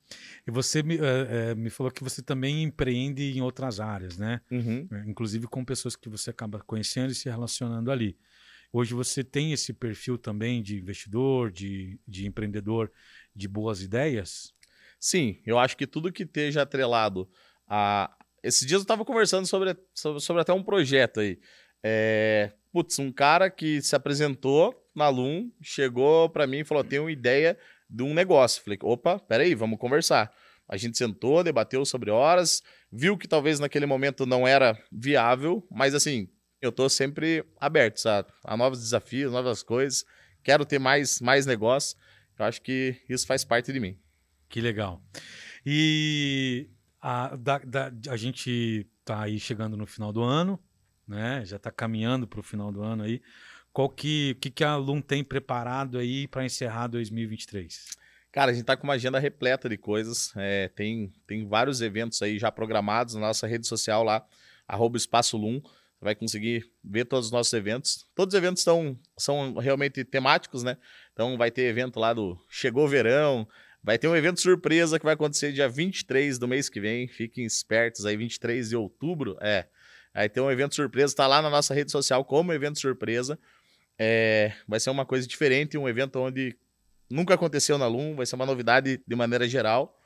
E 0.44 0.50
você 0.50 0.82
me, 0.82 0.96
é, 0.96 1.50
é, 1.50 1.54
me 1.54 1.70
falou 1.70 1.92
que 1.92 2.02
você 2.02 2.20
também 2.20 2.64
empreende 2.64 3.38
em 3.38 3.40
outras 3.40 3.78
áreas, 3.78 4.18
né? 4.18 4.40
Uhum. 4.50 4.88
Inclusive 5.06 5.46
com 5.46 5.64
pessoas 5.64 5.94
que 5.94 6.08
você 6.08 6.30
acaba 6.30 6.58
conhecendo 6.58 7.12
e 7.12 7.14
se 7.14 7.28
relacionando 7.28 7.92
ali. 7.92 8.18
Hoje 8.72 8.94
você 8.94 9.22
tem 9.22 9.52
esse 9.52 9.72
perfil 9.72 10.18
também 10.18 10.60
de 10.60 10.78
investidor, 10.78 11.52
de, 11.52 12.00
de 12.06 12.26
empreendedor 12.26 12.90
de 13.34 13.46
boas 13.46 13.80
ideias? 13.80 14.52
Sim, 14.98 15.40
eu 15.46 15.58
acho 15.58 15.76
que 15.76 15.86
tudo 15.86 16.12
que 16.12 16.24
esteja 16.24 16.62
atrelado 16.62 17.30
a. 17.66 18.12
Esses 18.42 18.66
dias 18.66 18.80
eu 18.80 18.82
estava 18.82 19.04
conversando 19.04 19.46
sobre, 19.46 19.76
sobre, 19.94 20.20
sobre, 20.20 20.42
até 20.42 20.52
um 20.52 20.62
projeto 20.62 21.20
aí. 21.20 21.38
É... 21.82 22.52
Putz, 22.78 22.96
um 23.00 23.10
cara 23.10 23.50
que 23.50 23.82
se 23.82 23.96
apresentou 23.96 24.72
na 24.94 25.08
Lum, 25.08 25.50
chegou 25.60 26.28
para 26.28 26.46
mim 26.46 26.58
e 26.58 26.64
falou: 26.64 26.84
tem 26.84 27.00
uma 27.00 27.10
ideia 27.10 27.58
de 27.90 28.04
um 28.04 28.14
negócio. 28.14 28.62
Falei: 28.62 28.78
opa, 28.82 29.18
peraí, 29.18 29.52
vamos 29.52 29.80
conversar. 29.80 30.32
A 30.68 30.76
gente 30.76 30.96
sentou, 30.96 31.42
debateu 31.42 31.84
sobre 31.84 32.08
horas, 32.08 32.62
viu 32.92 33.18
que 33.18 33.26
talvez 33.26 33.58
naquele 33.58 33.84
momento 33.84 34.24
não 34.24 34.46
era 34.46 34.80
viável, 34.92 35.66
mas 35.68 35.92
assim, 35.92 36.28
eu 36.62 36.70
tô 36.70 36.88
sempre 36.88 37.44
aberto 37.60 37.96
sabe? 37.96 38.28
a 38.44 38.56
novos 38.56 38.78
desafios, 38.78 39.32
novas 39.32 39.60
coisas. 39.60 40.04
Quero 40.44 40.64
ter 40.64 40.78
mais, 40.78 41.20
mais 41.20 41.46
negócio. 41.46 41.98
Eu 42.38 42.44
acho 42.44 42.62
que 42.62 42.94
isso 43.08 43.26
faz 43.26 43.44
parte 43.44 43.72
de 43.72 43.80
mim. 43.80 43.98
Que 44.48 44.60
legal. 44.60 45.02
E 45.66 46.70
a, 47.00 47.34
da, 47.34 47.58
da, 47.58 47.92
a 48.08 48.16
gente 48.16 48.86
tá 49.04 49.22
aí 49.22 49.40
chegando 49.40 49.76
no 49.76 49.84
final 49.84 50.12
do 50.12 50.22
ano, 50.22 50.62
né? 51.08 51.42
Já 51.44 51.56
está 51.56 51.70
caminhando 51.70 52.26
para 52.26 52.40
o 52.40 52.42
final 52.42 52.70
do 52.70 52.82
ano 52.82 53.02
aí. 53.02 53.22
Qual 53.72 53.88
que, 53.88 54.36
que, 54.40 54.50
que 54.50 54.64
a 54.64 54.76
Lum 54.76 55.00
tem 55.00 55.24
preparado 55.24 55.98
aí 55.98 56.26
para 56.28 56.44
encerrar 56.44 56.88
2023? 56.88 57.96
Cara, 58.30 58.50
a 58.50 58.54
gente 58.54 58.62
está 58.62 58.76
com 58.76 58.84
uma 58.84 58.94
agenda 58.94 59.18
repleta 59.18 59.68
de 59.68 59.76
coisas. 59.76 60.32
É, 60.36 60.68
tem, 60.68 61.12
tem 61.26 61.46
vários 61.46 61.80
eventos 61.80 62.20
aí 62.20 62.38
já 62.38 62.52
programados 62.52 63.14
na 63.14 63.22
nossa 63.22 63.46
rede 63.46 63.66
social 63.66 64.04
lá, 64.04 64.24
arroba 64.66 64.96
Espaço 64.96 65.36
Lum 65.36 65.60
vai 66.00 66.14
conseguir 66.14 66.70
ver 66.82 67.04
todos 67.04 67.26
os 67.26 67.32
nossos 67.32 67.52
eventos. 67.52 68.06
Todos 68.14 68.34
os 68.34 68.38
eventos 68.38 68.62
são, 68.62 68.98
são 69.16 69.54
realmente 69.54 70.04
temáticos, 70.04 70.62
né? 70.62 70.76
Então 71.12 71.36
vai 71.36 71.50
ter 71.50 71.62
evento 71.62 71.98
lá 71.98 72.12
do 72.12 72.38
Chegou 72.48 72.86
Verão, 72.86 73.46
vai 73.82 73.98
ter 73.98 74.08
um 74.08 74.16
evento 74.16 74.40
surpresa 74.40 74.98
que 74.98 75.04
vai 75.04 75.14
acontecer 75.14 75.52
dia 75.52 75.68
23 75.68 76.38
do 76.38 76.46
mês 76.46 76.68
que 76.68 76.80
vem. 76.80 77.08
Fiquem 77.08 77.44
espertos 77.44 78.06
aí, 78.06 78.16
23 78.16 78.68
de 78.68 78.76
outubro. 78.76 79.36
É. 79.40 79.66
Aí 80.18 80.28
tem 80.28 80.42
um 80.42 80.50
evento 80.50 80.74
surpresa, 80.74 81.14
tá 81.14 81.28
lá 81.28 81.40
na 81.40 81.48
nossa 81.48 81.72
rede 81.72 81.92
social 81.92 82.24
como 82.24 82.52
evento 82.52 82.80
surpresa. 82.80 83.38
É, 83.96 84.52
vai 84.66 84.80
ser 84.80 84.90
uma 84.90 85.06
coisa 85.06 85.28
diferente, 85.28 85.78
um 85.78 85.88
evento 85.88 86.18
onde 86.18 86.56
nunca 87.08 87.34
aconteceu 87.34 87.78
na 87.78 87.86
Lum, 87.86 88.16
vai 88.16 88.26
ser 88.26 88.34
uma 88.34 88.44
novidade 88.44 89.00
de 89.06 89.14
maneira 89.14 89.46
geral. 89.46 89.96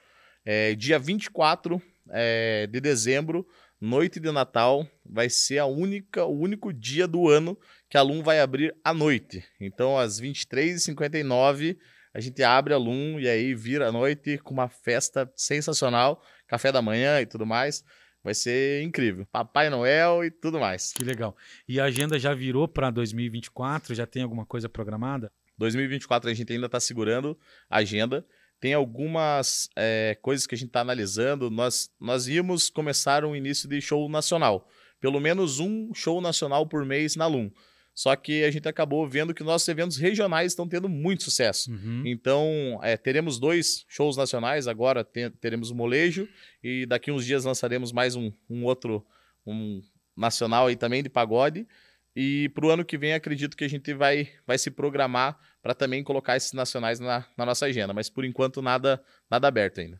É, 0.44 0.74
dia 0.74 0.98
24 0.98 1.80
é, 2.10 2.66
de 2.66 2.78
dezembro, 2.78 3.46
noite 3.80 4.20
de 4.20 4.30
Natal 4.30 4.86
vai 5.02 5.30
ser 5.30 5.56
a 5.60 5.64
única, 5.64 6.26
o 6.26 6.38
único 6.38 6.74
dia 6.74 7.08
do 7.08 7.30
ano 7.30 7.58
que 7.88 7.96
a 7.96 8.02
Lum 8.02 8.22
vai 8.22 8.38
abrir 8.38 8.76
à 8.84 8.92
noite. 8.92 9.42
Então, 9.58 9.98
às 9.98 10.20
23h59, 10.20 11.78
a 12.12 12.20
gente 12.20 12.42
abre 12.42 12.74
a 12.74 12.76
Lum 12.76 13.18
e 13.18 13.26
aí 13.26 13.54
vira 13.54 13.88
a 13.88 13.92
noite 13.92 14.36
com 14.36 14.52
uma 14.52 14.68
festa 14.68 15.32
sensacional, 15.34 16.22
café 16.46 16.70
da 16.70 16.82
manhã 16.82 17.18
e 17.18 17.24
tudo 17.24 17.46
mais. 17.46 17.82
Vai 18.22 18.34
ser 18.34 18.82
incrível. 18.82 19.26
Papai 19.32 19.68
Noel 19.68 20.24
e 20.24 20.30
tudo 20.30 20.60
mais. 20.60 20.92
Que 20.92 21.04
legal. 21.04 21.36
E 21.68 21.80
a 21.80 21.84
agenda 21.84 22.18
já 22.18 22.32
virou 22.34 22.68
para 22.68 22.90
2024? 22.90 23.94
Já 23.94 24.06
tem 24.06 24.22
alguma 24.22 24.46
coisa 24.46 24.68
programada? 24.68 25.32
2024 25.58 26.30
a 26.30 26.34
gente 26.34 26.52
ainda 26.52 26.66
está 26.66 26.80
segurando 26.80 27.38
a 27.68 27.78
agenda 27.78 28.24
tem 28.62 28.74
algumas 28.74 29.68
é, 29.74 30.16
coisas 30.22 30.46
que 30.46 30.54
a 30.54 30.56
gente 30.56 30.68
está 30.68 30.82
analisando. 30.82 31.50
Nós, 31.50 31.90
nós 32.00 32.28
íamos 32.28 32.70
começar 32.70 33.24
um 33.24 33.34
início 33.34 33.68
de 33.68 33.80
show 33.80 34.08
nacional. 34.08 34.68
Pelo 35.00 35.18
menos 35.18 35.58
um 35.58 35.92
show 35.92 36.20
nacional 36.20 36.64
por 36.64 36.86
mês 36.86 37.16
na 37.16 37.26
LUM. 37.26 37.50
Só 37.94 38.16
que 38.16 38.42
a 38.44 38.50
gente 38.50 38.66
acabou 38.66 39.06
vendo 39.06 39.34
que 39.34 39.42
nossos 39.42 39.68
eventos 39.68 39.98
regionais 39.98 40.52
estão 40.52 40.66
tendo 40.66 40.88
muito 40.88 41.24
sucesso. 41.24 41.70
Uhum. 41.70 42.02
Então, 42.06 42.80
é, 42.82 42.96
teremos 42.96 43.38
dois 43.38 43.84
shows 43.88 44.16
nacionais. 44.16 44.66
Agora 44.66 45.04
teremos 45.04 45.70
o 45.70 45.74
Molejo 45.74 46.26
e 46.62 46.86
daqui 46.86 47.10
uns 47.10 47.24
dias 47.24 47.44
lançaremos 47.44 47.92
mais 47.92 48.16
um, 48.16 48.32
um 48.48 48.64
outro 48.64 49.04
um 49.46 49.82
nacional 50.16 50.68
aí 50.68 50.76
também 50.76 51.02
de 51.02 51.08
pagode. 51.08 51.66
E 52.14 52.50
para 52.50 52.66
o 52.66 52.70
ano 52.70 52.84
que 52.84 52.98
vem, 52.98 53.14
acredito 53.14 53.56
que 53.56 53.64
a 53.64 53.68
gente 53.68 53.92
vai, 53.94 54.28
vai 54.46 54.58
se 54.58 54.70
programar 54.70 55.38
para 55.62 55.74
também 55.74 56.04
colocar 56.04 56.36
esses 56.36 56.52
nacionais 56.52 57.00
na, 57.00 57.26
na, 57.36 57.46
nossa 57.46 57.66
agenda. 57.66 57.92
Mas 57.92 58.10
por 58.10 58.24
enquanto, 58.24 58.60
nada, 58.60 59.02
nada 59.30 59.48
aberto 59.48 59.80
ainda. 59.80 59.98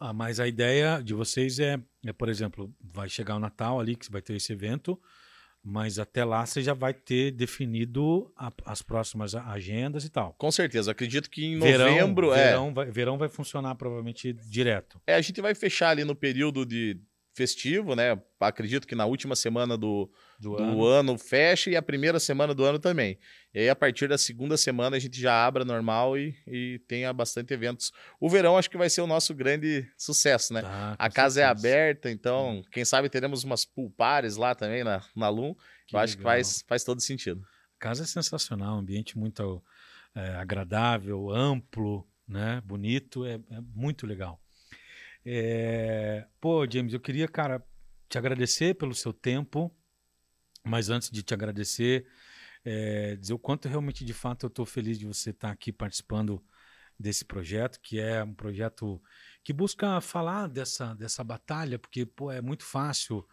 Ah, 0.00 0.12
mas 0.12 0.40
a 0.40 0.46
ideia 0.46 1.02
de 1.02 1.14
vocês 1.14 1.58
é, 1.58 1.78
é, 2.04 2.12
por 2.12 2.28
exemplo, 2.28 2.74
vai 2.80 3.08
chegar 3.08 3.36
o 3.36 3.40
Natal 3.40 3.80
ali, 3.80 3.96
que 3.96 4.10
vai 4.10 4.22
ter 4.22 4.34
esse 4.34 4.52
evento, 4.52 5.00
mas 5.68 5.98
até 5.98 6.24
lá 6.24 6.46
você 6.46 6.62
já 6.62 6.72
vai 6.72 6.94
ter 6.94 7.32
definido 7.32 8.32
a, 8.36 8.52
as 8.64 8.82
próximas 8.82 9.34
agendas 9.34 10.04
e 10.04 10.08
tal. 10.08 10.32
Com 10.38 10.52
certeza. 10.52 10.92
Acredito 10.92 11.28
que 11.28 11.44
em 11.44 11.56
novembro. 11.56 12.30
Verão, 12.30 12.40
é... 12.40 12.44
verão, 12.44 12.74
vai, 12.74 12.86
verão 12.88 13.18
vai 13.18 13.28
funcionar 13.28 13.74
provavelmente 13.74 14.32
direto. 14.32 15.00
É, 15.04 15.16
a 15.16 15.20
gente 15.20 15.40
vai 15.40 15.56
fechar 15.56 15.90
ali 15.90 16.04
no 16.04 16.14
período 16.14 16.64
de 16.64 16.96
festivo, 17.36 17.94
né? 17.94 18.18
Acredito 18.40 18.86
que 18.86 18.94
na 18.94 19.04
última 19.04 19.36
semana 19.36 19.76
do, 19.76 20.10
do, 20.40 20.56
do 20.56 20.62
ano. 20.62 20.84
ano. 20.84 21.18
fecha 21.18 21.68
e 21.68 21.76
a 21.76 21.82
primeira 21.82 22.18
semana 22.18 22.54
do 22.54 22.64
ano 22.64 22.78
também. 22.78 23.18
E 23.52 23.58
aí, 23.58 23.68
a 23.68 23.76
partir 23.76 24.08
da 24.08 24.16
segunda 24.16 24.56
semana, 24.56 24.96
a 24.96 24.98
gente 24.98 25.20
já 25.20 25.46
abra 25.46 25.62
normal 25.62 26.16
e, 26.16 26.34
e 26.46 26.78
tenha 26.88 27.12
bastante 27.12 27.52
eventos. 27.52 27.92
O 28.18 28.30
verão 28.30 28.56
acho 28.56 28.70
que 28.70 28.78
vai 28.78 28.88
ser 28.88 29.02
o 29.02 29.06
nosso 29.06 29.34
grande 29.34 29.86
sucesso, 29.98 30.54
né? 30.54 30.62
Tá, 30.62 30.96
a 30.98 31.10
casa 31.10 31.42
é 31.42 31.44
certeza. 31.44 31.68
é 31.68 31.70
aberta, 31.70 32.10
então, 32.10 32.64
quem 32.72 32.86
sabe 32.86 33.10
teremos 33.10 33.44
umas 33.44 33.66
pulpares 33.66 34.36
lá 34.36 34.54
também 34.54 34.82
na, 34.82 35.02
na 35.14 35.28
Lum, 35.28 35.54
que, 35.86 35.94
eu 35.94 36.00
acho 36.00 36.16
que 36.16 36.22
faz, 36.22 36.64
faz 36.66 36.84
todo 36.84 37.02
sentido. 37.02 37.44
A 37.76 37.78
casa 37.78 38.02
é 38.02 38.06
sensacional, 38.06 38.76
um 38.76 38.78
ambiente 38.78 39.18
muito 39.18 39.62
é, 40.14 40.36
agradável, 40.36 41.28
amplo, 41.30 42.08
né? 42.26 42.62
Bonito, 42.64 43.26
é, 43.26 43.34
é 43.34 43.60
muito 43.74 44.06
legal. 44.06 44.40
É... 45.28 46.24
Pô, 46.40 46.64
James, 46.70 46.94
eu 46.94 47.00
queria, 47.00 47.26
cara, 47.26 47.60
te 48.08 48.16
agradecer 48.16 48.74
pelo 48.74 48.94
seu 48.94 49.12
tempo, 49.12 49.74
mas 50.62 50.88
antes 50.88 51.10
de 51.10 51.22
te 51.24 51.34
agradecer, 51.34 52.06
é, 52.64 53.16
dizer 53.16 53.34
o 53.34 53.38
quanto 53.38 53.68
realmente, 53.68 54.04
de 54.04 54.12
fato, 54.12 54.46
eu 54.46 54.48
estou 54.48 54.64
feliz 54.64 54.98
de 54.98 55.04
você 55.04 55.30
estar 55.30 55.48
tá 55.48 55.52
aqui 55.52 55.72
participando 55.72 56.40
desse 56.98 57.24
projeto, 57.24 57.80
que 57.80 57.98
é 57.98 58.22
um 58.22 58.34
projeto 58.34 59.02
que 59.42 59.52
busca 59.52 60.00
falar 60.00 60.48
dessa, 60.48 60.94
dessa 60.94 61.24
batalha, 61.24 61.78
porque 61.78 62.06
pô, 62.06 62.30
é 62.30 62.40
muito 62.40 62.64
fácil 62.64 63.26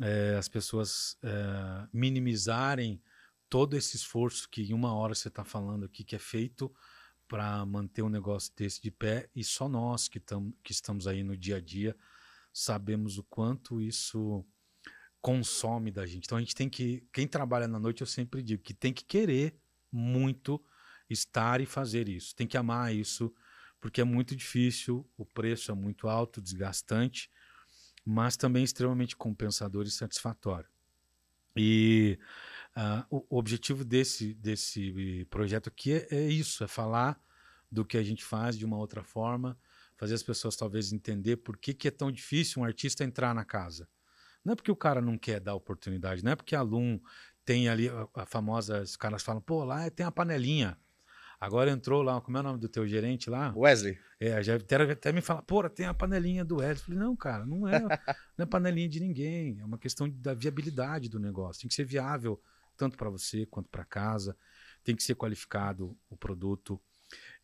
é, 0.00 0.34
as 0.38 0.48
pessoas 0.48 1.18
é, 1.22 1.88
minimizarem 1.92 3.02
todo 3.50 3.76
esse 3.76 3.96
esforço 3.96 4.48
que 4.48 4.62
em 4.62 4.72
uma 4.72 4.94
hora 4.94 5.14
você 5.14 5.28
está 5.28 5.44
falando 5.44 5.84
aqui 5.84 6.04
que 6.04 6.16
é 6.16 6.18
feito 6.18 6.74
para 7.28 7.64
manter 7.66 8.02
um 8.02 8.08
negócio 8.08 8.52
desse 8.56 8.80
de 8.80 8.90
pé 8.90 9.28
e 9.36 9.44
só 9.44 9.68
nós 9.68 10.08
que, 10.08 10.18
tam, 10.18 10.52
que 10.62 10.72
estamos 10.72 11.06
aí 11.06 11.22
no 11.22 11.36
dia 11.36 11.56
a 11.56 11.60
dia 11.60 11.94
sabemos 12.52 13.18
o 13.18 13.22
quanto 13.22 13.80
isso 13.80 14.44
consome 15.20 15.90
da 15.90 16.06
gente. 16.06 16.24
Então 16.24 16.38
a 16.38 16.40
gente 16.40 16.54
tem 16.54 16.68
que, 16.68 17.06
quem 17.12 17.28
trabalha 17.28 17.68
na 17.68 17.78
noite, 17.78 18.00
eu 18.00 18.06
sempre 18.06 18.42
digo 18.42 18.62
que 18.62 18.74
tem 18.74 18.92
que 18.92 19.04
querer 19.04 19.56
muito 19.92 20.62
estar 21.08 21.60
e 21.60 21.66
fazer 21.66 22.08
isso, 22.08 22.34
tem 22.34 22.46
que 22.46 22.56
amar 22.56 22.94
isso, 22.94 23.32
porque 23.80 24.00
é 24.00 24.04
muito 24.04 24.34
difícil, 24.34 25.08
o 25.16 25.24
preço 25.24 25.70
é 25.70 25.74
muito 25.74 26.08
alto, 26.08 26.40
desgastante, 26.40 27.30
mas 28.04 28.36
também 28.36 28.64
extremamente 28.64 29.16
compensador 29.16 29.86
e 29.86 29.90
satisfatório. 29.90 30.68
E 31.56 32.18
uh, 32.78 33.04
o, 33.10 33.38
objetivo 33.38 33.84
desse, 33.84 34.34
desse 34.34 35.26
projeto 35.28 35.68
aqui 35.68 35.92
é, 35.92 36.06
é, 36.10 36.28
isso, 36.28 36.62
é 36.62 36.68
falar 36.68 37.20
do 37.70 37.84
que 37.84 37.98
a 37.98 38.02
gente 38.02 38.24
faz 38.24 38.56
de 38.56 38.64
uma 38.64 38.78
outra 38.78 39.02
forma, 39.02 39.58
fazer 39.96 40.14
as 40.14 40.22
pessoas 40.22 40.56
talvez 40.56 40.92
entender 40.92 41.38
por 41.38 41.56
que, 41.56 41.74
que 41.74 41.88
é 41.88 41.90
tão 41.90 42.10
difícil 42.10 42.62
um 42.62 42.64
artista 42.64 43.04
entrar 43.04 43.34
na 43.34 43.44
casa. 43.44 43.88
Não 44.44 44.52
é 44.52 44.56
porque 44.56 44.70
o 44.70 44.76
cara 44.76 45.02
não 45.02 45.18
quer 45.18 45.40
dar 45.40 45.54
oportunidade, 45.54 46.24
não 46.24 46.32
é 46.32 46.36
porque 46.36 46.54
aluno 46.54 47.02
tem 47.44 47.68
ali 47.68 47.88
a, 47.88 48.08
a 48.14 48.26
famosa, 48.26 48.80
os 48.82 48.96
caras 48.96 49.22
falam, 49.22 49.42
pô, 49.42 49.64
lá 49.64 49.90
tem 49.90 50.06
a 50.06 50.12
panelinha. 50.12 50.78
Agora 51.40 51.70
entrou 51.70 52.02
lá, 52.02 52.20
como 52.20 52.36
é 52.36 52.40
o 52.40 52.42
nome 52.42 52.58
do 52.58 52.68
teu 52.68 52.86
gerente 52.86 53.30
lá? 53.30 53.52
Wesley. 53.56 53.96
É, 54.18 54.42
já 54.42 54.56
até, 54.56 54.76
até 54.90 55.12
me 55.12 55.20
fala, 55.20 55.40
pô, 55.40 55.68
tem 55.70 55.86
a 55.86 55.94
panelinha 55.94 56.44
do 56.44 56.56
Wesley. 56.56 56.72
Eu 56.72 56.84
falei, 56.84 56.98
não, 56.98 57.16
cara, 57.16 57.46
não 57.46 57.68
é, 57.68 57.80
não 57.80 58.42
é 58.42 58.46
panelinha 58.46 58.88
de 58.88 58.98
ninguém. 58.98 59.56
É 59.60 59.64
uma 59.64 59.78
questão 59.78 60.10
da 60.10 60.34
viabilidade 60.34 61.08
do 61.08 61.20
negócio. 61.20 61.62
Tem 61.62 61.68
que 61.68 61.74
ser 61.74 61.84
viável 61.84 62.40
tanto 62.78 62.96
para 62.96 63.10
você 63.10 63.44
quanto 63.44 63.68
para 63.68 63.84
casa. 63.84 64.34
Tem 64.82 64.96
que 64.96 65.02
ser 65.02 65.16
qualificado 65.16 65.94
o 66.08 66.16
produto. 66.16 66.80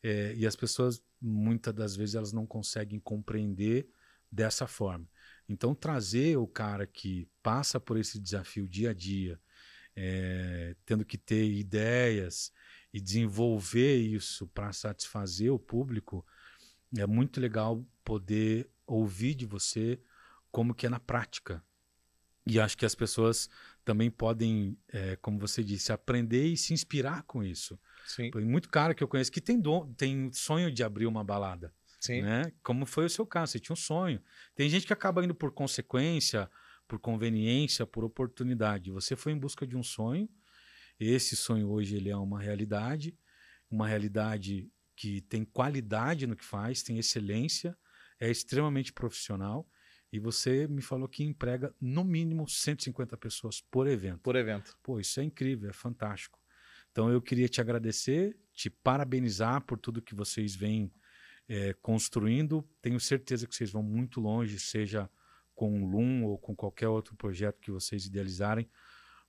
É, 0.03 0.33
e 0.35 0.47
as 0.47 0.57
pessoas, 0.57 1.03
muitas 1.21 1.75
das 1.75 1.97
vezes, 1.97 2.15
elas 2.15 2.33
não 2.33 2.47
conseguem 2.47 2.99
compreender 2.99 3.87
dessa 4.31 4.67
forma. 4.67 5.07
Então, 5.49 5.75
trazer 5.75 6.39
o 6.39 6.47
cara 6.47 6.87
que 6.87 7.29
passa 7.43 7.79
por 7.79 7.99
esse 7.99 8.19
desafio 8.19 8.67
dia 8.67 8.91
a 8.91 8.95
dia, 8.95 9.39
é, 9.95 10.75
tendo 10.87 11.05
que 11.05 11.19
ter 11.19 11.45
ideias 11.53 12.53
e 12.93 13.01
desenvolver 13.01 13.97
isso 13.97 14.47
para 14.49 14.73
satisfazer 14.73 15.53
o 15.53 15.59
público, 15.59 16.25
é 16.97 17.07
muito 17.07 17.41
legal 17.41 17.85
poder 18.05 18.71
ouvir 18.87 19.35
de 19.35 19.45
você 19.45 20.01
como 20.51 20.75
que 20.75 20.87
é 20.87 20.89
na 20.89 21.01
prática. 21.01 21.63
E 22.47 22.61
acho 22.61 22.77
que 22.77 22.85
as 22.85 22.95
pessoas 22.95 23.49
também 23.85 24.11
podem, 24.11 24.77
é, 24.89 25.17
como 25.17 25.39
você 25.39 25.65
disse, 25.65 25.93
aprender 25.93 26.47
e 26.47 26.57
se 26.57 26.75
inspirar 26.75 27.23
com 27.23 27.43
isso. 27.43 27.79
Sim. 28.07 28.31
Tem 28.31 28.45
muito 28.45 28.69
cara 28.69 28.95
que 28.95 29.03
eu 29.03 29.09
conheço 29.09 29.33
que 29.33 29.41
tem, 29.41 29.59
dom, 29.59 29.93
tem 29.95 30.31
sonho 30.33 30.71
de 30.71 30.83
abrir 30.83 31.07
uma 31.07 31.25
balada. 31.25 31.73
Sim. 31.99 32.21
Né? 32.21 32.53
Como 32.63 32.85
foi 32.85 33.07
o 33.07 33.11
seu 33.11 33.27
caso, 33.27 33.53
você 33.53 33.59
tinha 33.59 33.73
um 33.73 33.77
sonho. 33.77 34.21
Tem 34.55 34.69
gente 34.69 34.87
que 34.87 34.93
acaba 34.93 35.25
indo 35.25 35.35
por 35.35 35.53
consequência, 35.53 36.51
por 36.87 36.99
conveniência, 36.99 37.87
por 37.87 38.05
oportunidade. 38.05 38.91
Você 38.91 39.17
foi 39.17 39.33
em 39.33 39.39
busca 39.39 39.67
de 39.67 39.75
um 39.75 39.83
sonho 39.83 40.29
esse 40.99 41.35
sonho 41.35 41.69
hoje 41.69 41.97
ele 41.97 42.09
é 42.09 42.17
uma 42.17 42.41
realidade, 42.41 43.17
uma 43.71 43.89
realidade 43.89 44.71
que 44.97 45.21
tem 45.23 45.45
qualidade 45.45 46.27
no 46.27 46.37
que 46.37 46.45
faz, 46.45 46.83
tem 46.83 46.99
excelência, 46.99 47.77
é 48.21 48.31
extremamente 48.31 48.93
profissional. 48.93 49.69
E 50.15 50.19
você 50.19 50.69
me 50.69 50.81
falou 50.81 51.09
que 51.09 51.25
emprega 51.25 51.75
no 51.81 52.05
mínimo 52.05 52.49
150 52.49 53.17
pessoas 53.17 53.61
por 53.61 53.87
evento. 53.89 54.21
Por 54.21 54.37
evento. 54.37 54.77
Pô, 54.83 55.01
isso 55.01 55.19
é 55.21 55.25
incrível, 55.25 55.69
é 55.71 55.73
fantástico. 55.73 56.39
Então 56.93 57.11
eu 57.11 57.21
queria 57.21 57.49
te 57.49 57.61
agradecer, 57.61 58.39
te 58.53 58.71
parabenizar 58.71 59.61
por 59.63 59.79
tudo 59.79 60.01
que 60.01 60.15
vocês 60.15 60.55
vêm 60.55 60.93
é, 61.49 61.75
construindo. 61.83 62.65
Tenho 62.81 63.01
certeza 63.01 63.47
que 63.47 63.55
vocês 63.55 63.73
vão 63.73 63.83
muito 63.83 64.21
longe, 64.21 64.59
seja 64.61 65.11
com 65.55 65.83
o 65.83 65.87
Loom 65.87 66.25
ou 66.25 66.39
com 66.39 66.55
qualquer 66.55 66.89
outro 66.89 67.17
projeto 67.17 67.61
que 67.61 67.71
vocês 67.71 68.07
idealizarem 68.07 68.69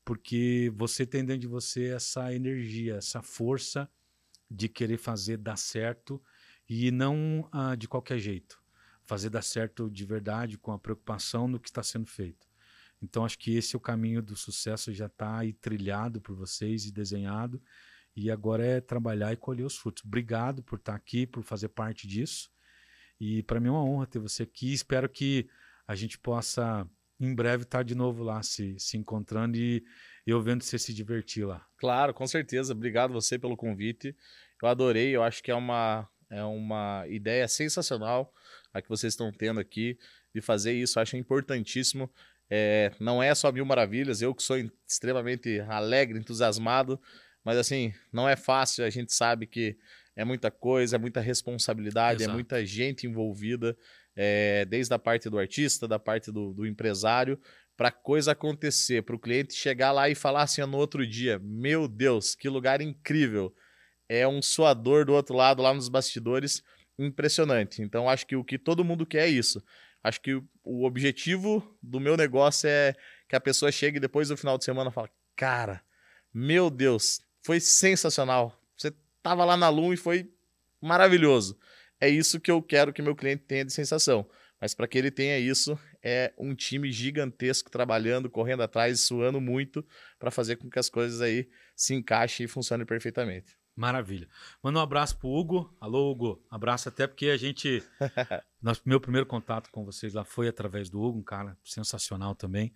porque 0.05 0.71
você 0.75 1.03
tem 1.03 1.25
dentro 1.25 1.41
de 1.41 1.47
você 1.47 1.87
essa 1.87 2.31
energia, 2.31 2.97
essa 2.97 3.23
força 3.23 3.89
de 4.49 4.69
querer 4.69 4.97
fazer 4.97 5.37
dar 5.37 5.57
certo 5.57 6.21
e 6.69 6.91
não 6.91 7.49
ah, 7.51 7.75
de 7.75 7.87
qualquer 7.87 8.19
jeito. 8.19 8.63
Fazer 9.05 9.29
dar 9.29 9.41
certo 9.41 9.89
de 9.89 10.05
verdade, 10.05 10.57
com 10.57 10.71
a 10.71 10.79
preocupação 10.79 11.47
no 11.47 11.59
que 11.59 11.69
está 11.69 11.83
sendo 11.83 12.07
feito. 12.07 12.47
Então, 13.01 13.23
acho 13.25 13.37
que 13.37 13.55
esse 13.55 13.75
é 13.75 13.77
o 13.77 13.81
caminho 13.81 14.21
do 14.21 14.35
sucesso, 14.35 14.93
já 14.93 15.05
está 15.05 15.39
aí 15.39 15.53
trilhado 15.53 16.19
por 16.21 16.35
vocês 16.35 16.85
e 16.85 16.91
desenhado. 16.91 17.61
E 18.15 18.31
agora 18.31 18.65
é 18.65 18.81
trabalhar 18.81 19.33
e 19.33 19.37
colher 19.37 19.65
os 19.65 19.77
frutos. 19.77 20.03
Obrigado 20.05 20.63
por 20.63 20.79
estar 20.79 20.93
tá 20.93 20.97
aqui, 20.97 21.27
por 21.27 21.43
fazer 21.43 21.69
parte 21.69 22.07
disso. 22.07 22.49
E 23.19 23.43
para 23.43 23.59
mim 23.59 23.67
é 23.67 23.71
uma 23.71 23.83
honra 23.83 24.07
ter 24.07 24.19
você 24.19 24.43
aqui. 24.43 24.73
Espero 24.73 25.09
que 25.09 25.49
a 25.87 25.95
gente 25.95 26.17
possa 26.17 26.89
em 27.19 27.33
breve 27.33 27.63
estar 27.63 27.79
tá 27.79 27.83
de 27.83 27.95
novo 27.95 28.23
lá 28.23 28.41
se, 28.41 28.77
se 28.79 28.97
encontrando 28.97 29.57
e 29.57 29.83
eu 30.25 30.41
vendo 30.41 30.63
você 30.63 30.79
se 30.79 30.93
divertir 30.93 31.45
lá. 31.45 31.65
Claro, 31.77 32.13
com 32.13 32.25
certeza. 32.25 32.73
Obrigado 32.73 33.13
você 33.13 33.37
pelo 33.37 33.57
convite. 33.57 34.15
Eu 34.61 34.69
adorei, 34.69 35.15
eu 35.15 35.21
acho 35.21 35.43
que 35.43 35.51
é 35.51 35.55
uma, 35.55 36.07
é 36.29 36.43
uma 36.43 37.05
ideia 37.07 37.47
sensacional 37.47 38.33
a 38.73 38.81
que 38.81 38.89
vocês 38.89 39.13
estão 39.13 39.31
tendo 39.31 39.59
aqui 39.59 39.97
de 40.33 40.41
fazer 40.41 40.73
isso. 40.73 40.99
Acho 40.99 41.17
importantíssimo. 41.17 42.09
É, 42.49 42.91
não 42.99 43.23
é 43.23 43.33
só 43.33 43.51
mil 43.51 43.65
maravilhas, 43.65 44.21
eu 44.21 44.33
que 44.33 44.43
sou 44.43 44.57
extremamente 44.87 45.59
alegre, 45.61 46.19
entusiasmado, 46.19 46.99
mas 47.43 47.57
assim, 47.57 47.91
não 48.13 48.29
é 48.29 48.35
fácil, 48.35 48.85
a 48.85 48.89
gente 48.89 49.13
sabe 49.13 49.47
que 49.47 49.75
é 50.15 50.23
muita 50.23 50.51
coisa, 50.51 50.95
é 50.95 50.99
muita 50.99 51.19
responsabilidade, 51.19 52.21
é 52.21 52.25
Exato. 52.25 52.31
é 52.31 52.33
muita 52.33 52.65
gente 52.65 53.07
envolvida 53.07 53.75
é, 54.15 54.63
desde 54.65 54.93
a 54.93 54.99
parte 54.99 55.29
do 55.29 55.39
artista, 55.39 55.87
da 55.87 55.97
parte 55.97 56.31
do, 56.31 56.53
do 56.53 56.65
empresário, 56.65 57.39
para 57.75 57.91
coisa 57.91 58.31
acontecer, 58.31 59.03
para 59.03 59.15
o 59.15 59.19
cliente 59.19 59.53
chegar 59.53 59.91
lá 59.91 60.09
e 60.09 60.15
falar 60.15 60.43
assim 60.43 60.61
no 60.61 60.77
outro 60.77 61.05
dia: 61.05 61.39
Meu 61.43 61.87
Deus, 61.87 62.35
que 62.35 62.47
lugar 62.47 62.79
incrível! 62.79 63.53
É 64.07 64.27
um 64.27 64.41
suador 64.41 65.05
do 65.05 65.13
outro 65.13 65.35
lado, 65.35 65.61
lá 65.61 65.73
nos 65.73 65.89
bastidores, 65.89 66.63
impressionante. 66.97 67.81
Então, 67.81 68.09
acho 68.09 68.25
que 68.25 68.35
o 68.35 68.43
que 68.43 68.57
todo 68.57 68.83
mundo 68.83 69.05
quer 69.05 69.27
é 69.27 69.29
isso. 69.29 69.63
Acho 70.03 70.21
que 70.21 70.35
o 70.63 70.85
objetivo 70.85 71.77
do 71.81 71.99
meu 71.99 72.15
negócio 72.15 72.69
é 72.69 72.93
que 73.27 73.35
a 73.35 73.41
pessoa 73.41 73.71
chegue 73.71 73.99
depois 73.99 74.29
do 74.29 74.37
final 74.37 74.57
de 74.57 74.63
semana 74.63 74.89
e 74.91 74.93
fale: 74.93 75.09
Cara, 75.35 75.81
meu 76.33 76.69
Deus, 76.69 77.21
foi 77.41 77.59
sensacional. 77.59 78.55
Você 78.77 78.93
estava 79.17 79.43
lá 79.43 79.57
na 79.57 79.69
Lum 79.69 79.93
e 79.93 79.97
foi 79.97 80.31
maravilhoso. 80.79 81.57
É 81.99 82.07
isso 82.07 82.39
que 82.39 82.51
eu 82.51 82.61
quero 82.61 82.93
que 82.93 83.01
meu 83.01 83.15
cliente 83.15 83.43
tenha 83.43 83.65
de 83.65 83.73
sensação. 83.73 84.29
Mas 84.61 84.73
para 84.73 84.87
que 84.87 84.97
ele 84.97 85.11
tenha 85.11 85.37
isso, 85.37 85.77
é 86.03 86.33
um 86.37 86.55
time 86.55 86.91
gigantesco 86.91 87.69
trabalhando, 87.69 88.29
correndo 88.29 88.63
atrás, 88.63 89.01
suando 89.01 89.41
muito 89.41 89.85
para 90.19 90.31
fazer 90.31 90.55
com 90.57 90.69
que 90.69 90.79
as 90.79 90.89
coisas 90.89 91.21
aí 91.21 91.49
se 91.75 91.93
encaixem 91.93 92.45
e 92.45 92.47
funcionem 92.47 92.85
perfeitamente. 92.85 93.57
Maravilha. 93.75 94.27
Manda 94.63 94.79
um 94.79 94.81
abraço 94.81 95.17
pro 95.17 95.27
Hugo. 95.27 95.75
Alô, 95.81 96.09
Hugo. 96.09 96.45
Abraço 96.49 96.87
até 96.87 97.05
porque 97.05 97.27
a 97.27 97.37
gente. 97.37 97.83
nosso, 98.61 98.81
meu 98.85 99.01
primeiro 99.01 99.25
contato 99.25 99.69
com 99.69 99.83
vocês 99.83 100.13
lá 100.13 100.23
foi 100.23 100.47
através 100.47 100.89
do 100.89 101.01
Hugo, 101.01 101.19
um 101.19 101.23
cara 101.23 101.57
sensacional 101.63 102.33
também. 102.33 102.73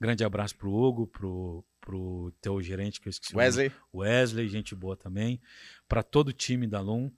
Grande 0.00 0.24
abraço 0.24 0.56
pro 0.56 0.72
Hugo, 0.72 1.06
pro, 1.06 1.64
pro 1.80 2.32
teu 2.40 2.60
gerente, 2.60 3.00
que 3.00 3.06
eu 3.06 3.10
esqueci. 3.10 3.36
Wesley. 3.36 3.70
Wesley, 3.94 4.48
gente 4.48 4.74
boa 4.74 4.96
também. 4.96 5.40
Para 5.88 6.02
todo 6.02 6.28
o 6.28 6.32
time 6.32 6.66
da 6.66 6.80
Lum. 6.80 7.12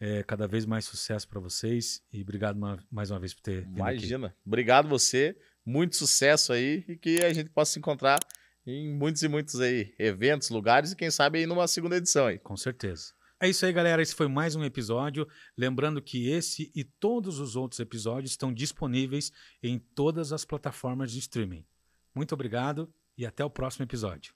É, 0.00 0.24
cada 0.24 0.48
vez 0.48 0.66
mais 0.66 0.84
sucesso 0.84 1.26
para 1.28 1.38
vocês 1.38 2.02
e 2.12 2.20
obrigado 2.20 2.56
uma, 2.56 2.78
mais 2.90 3.12
uma 3.12 3.20
vez 3.20 3.32
por 3.32 3.42
ter 3.42 3.62
Imagina. 3.62 4.26
Aqui. 4.26 4.36
Obrigado 4.44 4.88
você, 4.88 5.38
muito 5.64 5.94
sucesso 5.94 6.52
aí 6.52 6.84
e 6.88 6.96
que 6.96 7.24
a 7.24 7.32
gente 7.32 7.48
possa 7.48 7.72
se 7.72 7.78
encontrar 7.78 8.18
em 8.66 8.92
muitos 8.94 9.22
e 9.22 9.28
muitos 9.28 9.60
aí 9.60 9.94
eventos, 9.98 10.50
lugares 10.50 10.92
e 10.92 10.96
quem 10.96 11.10
sabe 11.10 11.38
aí 11.38 11.46
numa 11.46 11.68
segunda 11.68 11.96
edição 11.96 12.26
aí. 12.26 12.38
Com 12.38 12.56
certeza. 12.56 13.12
É 13.40 13.48
isso 13.48 13.66
aí, 13.66 13.72
galera. 13.72 14.00
Esse 14.00 14.14
foi 14.14 14.28
mais 14.28 14.56
um 14.56 14.64
episódio. 14.64 15.28
Lembrando 15.56 16.00
que 16.00 16.30
esse 16.30 16.72
e 16.74 16.84
todos 16.84 17.38
os 17.38 17.56
outros 17.56 17.80
episódios 17.80 18.30
estão 18.30 18.52
disponíveis 18.52 19.30
em 19.62 19.78
todas 19.78 20.32
as 20.32 20.44
plataformas 20.44 21.12
de 21.12 21.18
streaming. 21.18 21.64
Muito 22.14 22.32
obrigado 22.32 22.92
e 23.18 23.26
até 23.26 23.44
o 23.44 23.50
próximo 23.50 23.84
episódio. 23.84 24.32